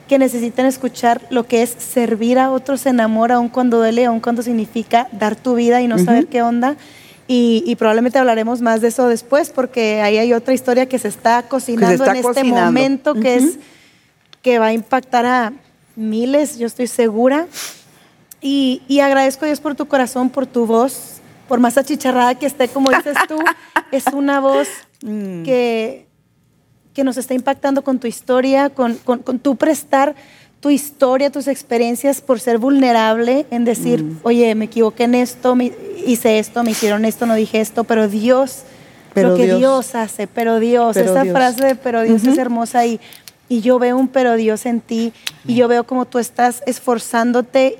que 0.07 0.19
necesitan 0.19 0.65
escuchar 0.67 1.21
lo 1.31 1.47
que 1.47 1.63
es 1.63 1.69
servir 1.71 2.37
a 2.37 2.51
otros 2.51 2.85
en 2.85 2.99
amor, 2.99 3.31
aun 3.31 3.49
cuando 3.49 3.77
duele, 3.77 4.05
aun 4.05 4.19
cuando 4.19 4.43
significa 4.43 5.07
dar 5.11 5.35
tu 5.35 5.55
vida 5.55 5.81
y 5.81 5.87
no 5.87 5.97
saber 5.97 6.27
qué 6.27 6.41
onda. 6.43 6.75
Y, 7.27 7.63
y 7.65 7.75
probablemente 7.77 8.19
hablaremos 8.19 8.61
más 8.61 8.81
de 8.81 8.89
eso 8.89 9.07
después, 9.07 9.49
porque 9.49 10.01
ahí 10.01 10.17
hay 10.17 10.33
otra 10.33 10.53
historia 10.53 10.87
que 10.87 10.99
se 10.99 11.07
está 11.07 11.43
cocinando 11.43 11.93
está 11.93 12.11
en 12.11 12.17
este 12.17 12.27
cocinando. 12.27 12.65
momento, 12.65 13.13
que 13.13 13.37
Ujú. 13.37 13.47
es 13.47 13.59
que 14.41 14.59
va 14.59 14.67
a 14.67 14.73
impactar 14.73 15.25
a 15.25 15.53
miles, 15.95 16.57
yo 16.57 16.67
estoy 16.67 16.87
segura. 16.87 17.47
Y, 18.41 18.81
y 18.89 18.99
agradezco 18.99 19.45
a 19.45 19.47
Dios 19.47 19.61
por 19.61 19.73
tu 19.75 19.85
corazón, 19.87 20.29
por 20.29 20.45
tu 20.45 20.65
voz, 20.65 21.21
por 21.47 21.59
más 21.61 21.77
achicharrada 21.77 22.35
que 22.35 22.45
esté, 22.45 22.67
como 22.67 22.89
dices 22.91 23.15
tú, 23.27 23.37
es 23.91 24.05
una 24.07 24.39
voz 24.39 24.67
Mm. 25.05 25.43
que, 25.43 26.07
que 26.93 27.03
nos 27.03 27.17
está 27.17 27.33
impactando 27.33 27.83
con 27.83 27.99
tu 27.99 28.07
historia, 28.07 28.69
con, 28.69 28.95
con, 28.95 29.19
con 29.19 29.37
tu 29.37 29.57
prestar 29.57 30.15
tu 30.63 30.69
historia, 30.69 31.29
tus 31.29 31.49
experiencias 31.49 32.21
por 32.21 32.39
ser 32.39 32.57
vulnerable 32.57 33.45
en 33.51 33.65
decir, 33.65 34.01
Mm. 34.01 34.19
oye, 34.23 34.55
me 34.55 34.63
equivoqué 34.65 35.03
en 35.03 35.15
esto, 35.15 35.55
me, 35.55 35.73
hice 36.07 36.39
esto, 36.39 36.63
me 36.63 36.71
hicieron 36.71 37.03
esto, 37.03 37.25
no 37.25 37.35
dije 37.35 37.59
esto, 37.59 37.83
pero 37.83 38.07
Dios, 38.07 38.63
Pero 39.13 39.31
lo 39.31 39.35
que 39.35 39.43
Dios. 39.45 39.59
Dios, 39.59 39.93
hace, 39.95 40.25
pero 40.25 40.61
Dios, 40.61 40.93
Pero 40.93 41.11
esa 41.11 41.23
Dios. 41.23 41.35
frase 41.35 41.65
de 41.65 41.75
pero 41.75 42.01
Dios 42.01 42.23
es 42.23 42.29
Ujú. 42.29 42.39
hermosa 42.41 42.85
y, 42.85 43.01
y 43.49 43.59
yo 43.59 43.77
veo 43.77 43.97
un 43.97 44.07
pero 44.07 44.35
Dios 44.37 44.65
en 44.65 44.79
ti 44.79 45.11
y 45.45 45.55
yo 45.55 45.67
veo 45.67 45.83
como 45.83 46.05
tú 46.05 46.17
estás 46.17 46.63
esforzándote 46.65 47.77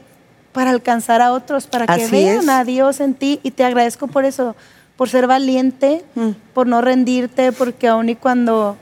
para 0.52 0.70
alcanzar 0.72 1.22
a 1.22 1.32
otros, 1.32 1.66
para 1.68 1.88
que 1.88 2.04
Así 2.04 2.12
vean 2.12 2.42
es. 2.44 2.50
a 2.50 2.66
Dios 2.66 3.00
en 3.00 3.14
ti 3.14 3.40
y 3.44 3.52
te 3.52 3.64
agradezco 3.64 4.08
por 4.08 4.26
eso, 4.26 4.56
por 4.98 5.08
ser 5.10 5.26
valiente, 5.26 6.04
Mm. 6.16 6.32
por 6.54 6.68
no 6.68 6.82
rendirte, 6.82 7.54
porque 7.54 7.88
aun 7.88 8.10
y 8.10 8.16
cuando 8.16 8.76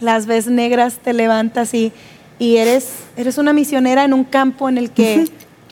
las 0.00 0.26
ves 0.26 0.46
negras 0.46 0.98
te 1.02 1.12
levantas 1.14 1.72
y, 1.72 1.90
y 2.38 2.56
eres, 2.56 2.88
eres 3.16 3.38
una 3.38 3.52
misionera 3.52 4.04
en 4.04 4.12
un 4.12 4.24
campo 4.24 4.68
en 4.68 4.78
el 4.78 4.90
que 4.90 5.26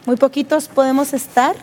muy 0.06 0.16
poquitos 0.16 0.68
podemos 0.68 1.12
estar, 1.12 1.54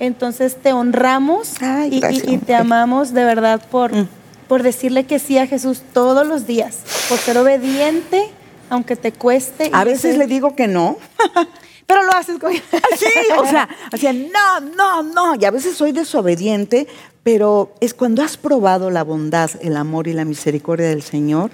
Entonces 0.00 0.54
te 0.62 0.72
honramos 0.72 1.60
Ay, 1.60 1.90
y- 1.92 1.96
y, 1.96 2.00
gracias, 2.00 2.28
y 2.28 2.38
te 2.38 2.54
amamos 2.54 3.12
de 3.12 3.24
verdad 3.24 3.60
por, 3.68 3.92
Mm. 3.92 4.08
por 4.46 4.62
decirle 4.62 5.02
que 5.06 5.18
sí 5.18 5.38
a 5.38 5.48
Jesús 5.48 5.82
todos 5.92 6.24
los 6.24 6.46
días, 6.46 6.76
por 7.08 7.18
ser 7.18 7.36
obediente, 7.36 8.30
aunque 8.70 8.94
te 8.94 9.10
cueste. 9.10 9.70
A 9.72 9.82
veces 9.82 10.02
ser- 10.12 10.18
le 10.18 10.26
digo 10.28 10.54
que 10.54 10.68
no. 10.68 10.98
Pero 11.88 12.04
lo 12.04 12.12
haces 12.12 12.38
con... 12.38 12.52
Sí, 12.96 13.06
o 13.38 13.44
sea, 13.46 13.68
o 13.92 13.96
sea, 13.96 14.12
no, 14.12 14.60
no, 14.76 15.02
no. 15.02 15.34
Y 15.40 15.44
a 15.46 15.50
veces 15.50 15.74
soy 15.76 15.90
desobediente, 15.90 16.86
pero 17.24 17.72
es 17.80 17.92
cuando 17.92 18.22
has 18.22 18.36
probado 18.36 18.90
la 18.90 19.02
bondad, 19.02 19.50
el 19.62 19.76
amor 19.76 20.06
y 20.06 20.12
la 20.12 20.24
misericordia 20.24 20.86
del 20.88 21.02
Señor. 21.02 21.50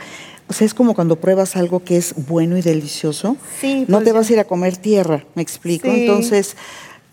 O 0.48 0.52
sea, 0.52 0.66
es 0.66 0.74
como 0.74 0.94
cuando 0.94 1.16
pruebas 1.16 1.56
algo 1.56 1.82
que 1.82 1.96
es 1.96 2.14
bueno 2.26 2.56
y 2.56 2.62
delicioso. 2.62 3.36
Sí, 3.60 3.86
no 3.88 3.96
pues 3.96 4.04
te 4.04 4.10
ya. 4.10 4.12
vas 4.12 4.30
a 4.30 4.32
ir 4.32 4.38
a 4.40 4.44
comer 4.44 4.76
tierra, 4.76 5.24
me 5.34 5.42
explico. 5.42 5.90
Sí. 5.90 6.00
Entonces, 6.00 6.56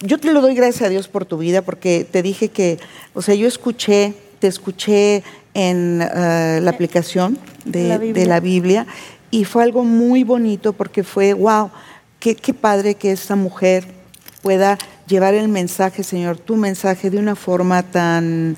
yo 0.02 0.18
te 0.20 0.34
lo 0.34 0.42
doy 0.42 0.56
gracias 0.56 0.84
a 0.84 0.90
Dios 0.90 1.08
por 1.08 1.26
tu 1.26 1.38
vida, 1.38 1.62
porque 1.62 2.06
te 2.10 2.22
dije 2.22 2.50
que, 2.50 2.80
o 3.14 3.22
sea, 3.22 3.36
yo 3.36 3.48
escuché, 3.48 4.14
te 4.40 4.48
escuché 4.48 5.24
en 5.54 6.02
eh, 6.02 6.60
la 6.62 6.72
aplicación 6.72 7.38
de 7.66 7.88
La 7.88 7.98
de 7.98 8.06
Biblia. 8.08 8.26
la 8.26 8.40
Biblia 8.40 8.88
y 9.30 9.46
fue 9.46 9.64
algo 9.64 9.84
muy 9.84 10.24
bonito 10.24 10.74
porque 10.74 11.04
fue, 11.04 11.34
wow, 11.34 11.72
qué, 12.20 12.36
qué 12.36 12.54
padre 12.54 12.96
que 12.96 13.12
esta 13.12 13.36
mujer 13.36 13.86
pueda 14.42 14.78
llevar 15.08 15.34
el 15.34 15.48
mensaje, 15.48 16.04
Señor, 16.04 16.38
tu 16.38 16.56
mensaje 16.56 17.10
de 17.10 17.18
una 17.18 17.36
forma 17.36 17.84
tan 17.84 18.58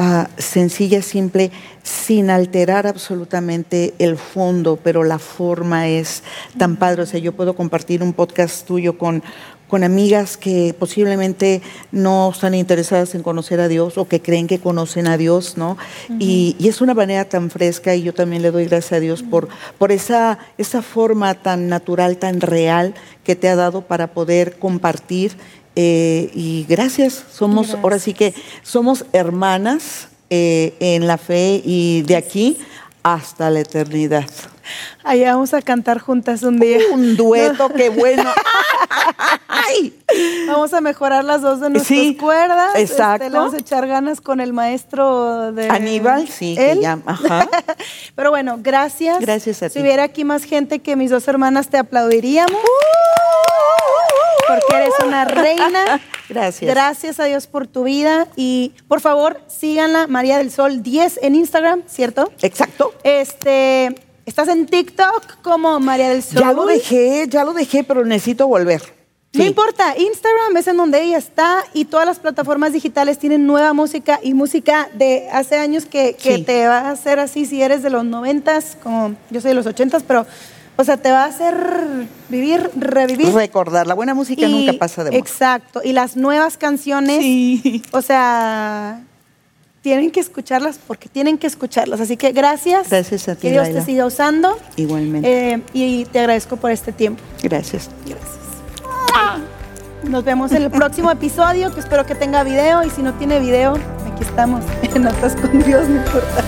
ah, 0.00 0.28
sencilla, 0.38 1.02
simple, 1.02 1.50
sin 1.82 2.30
alterar 2.30 2.86
absolutamente 2.86 3.94
el 3.98 4.16
fondo, 4.16 4.78
pero 4.82 5.04
la 5.04 5.18
forma 5.18 5.88
es 5.88 6.22
tan 6.58 6.76
padre. 6.76 7.02
O 7.02 7.06
sea, 7.06 7.20
yo 7.20 7.32
puedo 7.32 7.54
compartir 7.54 8.02
un 8.02 8.14
podcast 8.14 8.66
tuyo 8.66 8.96
con, 8.96 9.22
con 9.68 9.84
amigas 9.84 10.36
que 10.36 10.74
posiblemente 10.76 11.62
no 11.92 12.30
están 12.32 12.54
interesadas 12.54 13.14
en 13.14 13.22
conocer 13.22 13.60
a 13.60 13.68
Dios 13.68 13.98
o 13.98 14.08
que 14.08 14.20
creen 14.20 14.46
que 14.46 14.58
conocen 14.58 15.06
a 15.06 15.16
Dios, 15.16 15.56
¿no? 15.56 15.76
y, 16.18 16.56
y 16.58 16.68
es 16.68 16.80
una 16.80 16.94
manera 16.94 17.26
tan 17.26 17.50
fresca 17.50 17.94
y 17.94 18.02
yo 18.02 18.12
también 18.12 18.42
le 18.42 18.50
doy 18.50 18.64
gracias 18.64 18.94
a 18.94 19.00
Dios 19.00 19.22
por, 19.22 19.48
por 19.78 19.92
esa, 19.92 20.38
esa 20.58 20.82
forma 20.82 21.34
tan 21.34 21.68
natural, 21.68 22.16
tan 22.16 22.40
real 22.40 22.94
que 23.22 23.36
te 23.36 23.48
ha 23.48 23.54
dado 23.54 23.82
para 23.82 24.08
poder 24.08 24.58
compartir. 24.58 25.36
Eh, 25.76 26.30
y 26.34 26.66
gracias, 26.68 27.24
somos, 27.32 27.74
ahora 27.82 27.98
sí 27.98 28.12
que 28.14 28.34
somos 28.62 29.04
hermanas 29.12 30.08
eh, 30.30 30.74
en 30.80 31.06
la 31.06 31.18
fe 31.18 31.60
y 31.64 32.02
de 32.02 32.16
aquí 32.16 32.58
hasta 33.02 33.48
la 33.50 33.60
eternidad. 33.60 34.24
Allá 35.02 35.32
vamos 35.34 35.52
a 35.54 35.62
cantar 35.62 35.98
juntas 35.98 36.42
un 36.44 36.60
día. 36.60 36.78
Un 36.92 37.16
dueto, 37.16 37.68
qué 37.70 37.88
bueno. 37.88 38.30
¡Ay! 39.48 39.94
Vamos 40.46 40.72
a 40.74 40.80
mejorar 40.80 41.24
las 41.24 41.40
dos 41.42 41.60
de 41.60 41.70
nuestras 41.70 41.86
Sí, 41.98 42.14
cuerdas. 42.14 42.68
este, 42.76 42.82
exacto. 42.92 43.24
le 43.28 43.36
vamos 43.36 43.54
a 43.54 43.58
echar 43.58 43.86
ganas 43.88 44.20
con 44.20 44.40
el 44.40 44.52
maestro 44.52 45.50
de 45.52 45.68
Aníbal, 45.70 46.28
sí, 46.28 46.54
que 46.56 46.72
él. 46.72 46.84
ajá. 46.84 47.48
Pero 48.14 48.30
bueno, 48.30 48.58
gracias. 48.62 49.18
Gracias 49.20 49.62
a 49.62 49.68
Si 49.70 49.74
ti. 49.74 49.80
hubiera 49.80 50.04
aquí 50.04 50.24
más 50.24 50.44
gente 50.44 50.78
que 50.80 50.94
mis 50.94 51.10
dos 51.10 51.26
hermanas 51.26 51.68
te 51.68 51.78
aplaudiríamos. 51.78 52.60
Porque 54.54 54.76
eres 54.76 54.92
una 55.06 55.24
reina. 55.24 56.00
Gracias. 56.28 56.70
Gracias 56.70 57.20
a 57.20 57.24
Dios 57.24 57.46
por 57.46 57.66
tu 57.66 57.84
vida. 57.84 58.26
Y 58.36 58.72
por 58.88 59.00
favor, 59.00 59.40
síganla, 59.48 60.06
María 60.06 60.38
del 60.38 60.50
Sol 60.50 60.82
10 60.82 61.20
en 61.22 61.34
Instagram, 61.34 61.82
¿cierto? 61.86 62.32
Exacto. 62.42 62.94
Este, 63.02 63.94
estás 64.26 64.48
en 64.48 64.66
TikTok 64.66 65.42
como 65.42 65.78
María 65.80 66.08
del 66.10 66.22
Sol. 66.22 66.40
Ya 66.42 66.52
lo 66.52 66.66
dejé, 66.66 67.26
ya 67.28 67.44
lo 67.44 67.52
dejé, 67.52 67.84
pero 67.84 68.04
necesito 68.04 68.46
volver. 68.46 68.82
No 69.32 69.44
importa, 69.44 69.94
Instagram 69.96 70.56
es 70.56 70.66
en 70.66 70.76
donde 70.76 71.02
ella 71.02 71.16
está 71.16 71.62
y 71.72 71.84
todas 71.84 72.04
las 72.04 72.18
plataformas 72.18 72.72
digitales 72.72 73.16
tienen 73.16 73.46
nueva 73.46 73.72
música 73.72 74.18
y 74.24 74.34
música 74.34 74.88
de 74.94 75.28
hace 75.30 75.56
años 75.56 75.86
que, 75.86 76.14
que 76.14 76.38
Sí. 76.38 76.42
te 76.42 76.66
va 76.66 76.80
a 76.80 76.90
hacer 76.90 77.20
así 77.20 77.46
si 77.46 77.62
eres 77.62 77.84
de 77.84 77.90
los 77.90 78.04
noventas, 78.04 78.76
como 78.82 79.14
yo 79.30 79.40
soy 79.40 79.50
de 79.50 79.54
los 79.54 79.66
ochentas, 79.66 80.02
pero, 80.02 80.26
o 80.76 80.84
sea, 80.84 80.96
te 80.96 81.10
va 81.10 81.24
a 81.24 81.26
hacer 81.26 81.54
vivir, 82.28 82.70
revivir. 82.76 83.32
Recordar, 83.34 83.86
la 83.86 83.94
buena 83.94 84.14
música 84.14 84.46
Y- 84.46 84.66
nunca 84.66 84.78
pasa 84.78 85.04
de 85.04 85.10
moda. 85.10 85.18
Exacto, 85.18 85.80
y 85.84 85.92
las 85.92 86.16
nuevas 86.16 86.56
canciones, 86.56 87.20
Sí. 87.20 87.82
o 87.92 88.00
sea, 88.02 89.02
tienen 89.82 90.10
que 90.10 90.20
escucharlas 90.20 90.78
porque 90.86 91.08
tienen 91.08 91.38
que 91.38 91.46
escucharlas. 91.46 92.00
Así 92.00 92.16
que 92.16 92.32
gracias. 92.32 92.88
Gracias 92.90 93.28
a 93.28 93.34
ti, 93.34 93.42
Que 93.42 93.50
Dios 93.52 93.64
Laila. 93.64 93.80
te 93.80 93.86
siga 93.86 94.06
usando. 94.06 94.58
Igualmente. 94.76 95.52
eh, 95.54 95.62
y 95.72 96.04
te 96.06 96.18
agradezco 96.20 96.56
por 96.56 96.70
este 96.70 96.92
tiempo. 96.92 97.22
Gracias. 97.42 97.88
Gracias. 98.06 98.30
Nos 100.04 100.24
vemos 100.24 100.50
en 100.52 100.62
el 100.62 100.70
próximo 100.70 101.10
episodio, 101.10 101.72
que 101.74 101.80
espero 101.80 102.06
que 102.06 102.14
tenga 102.14 102.42
video. 102.42 102.82
Y 102.84 102.90
si 102.90 103.02
no 103.02 103.12
tiene 103.14 103.38
video, 103.38 103.74
aquí 104.12 104.22
estamos. 104.22 104.64
En 104.94 105.02
Notas 105.02 105.34
con 105.36 105.62
Dios, 105.62 105.88
no 105.88 105.96
importa. 105.96 106.44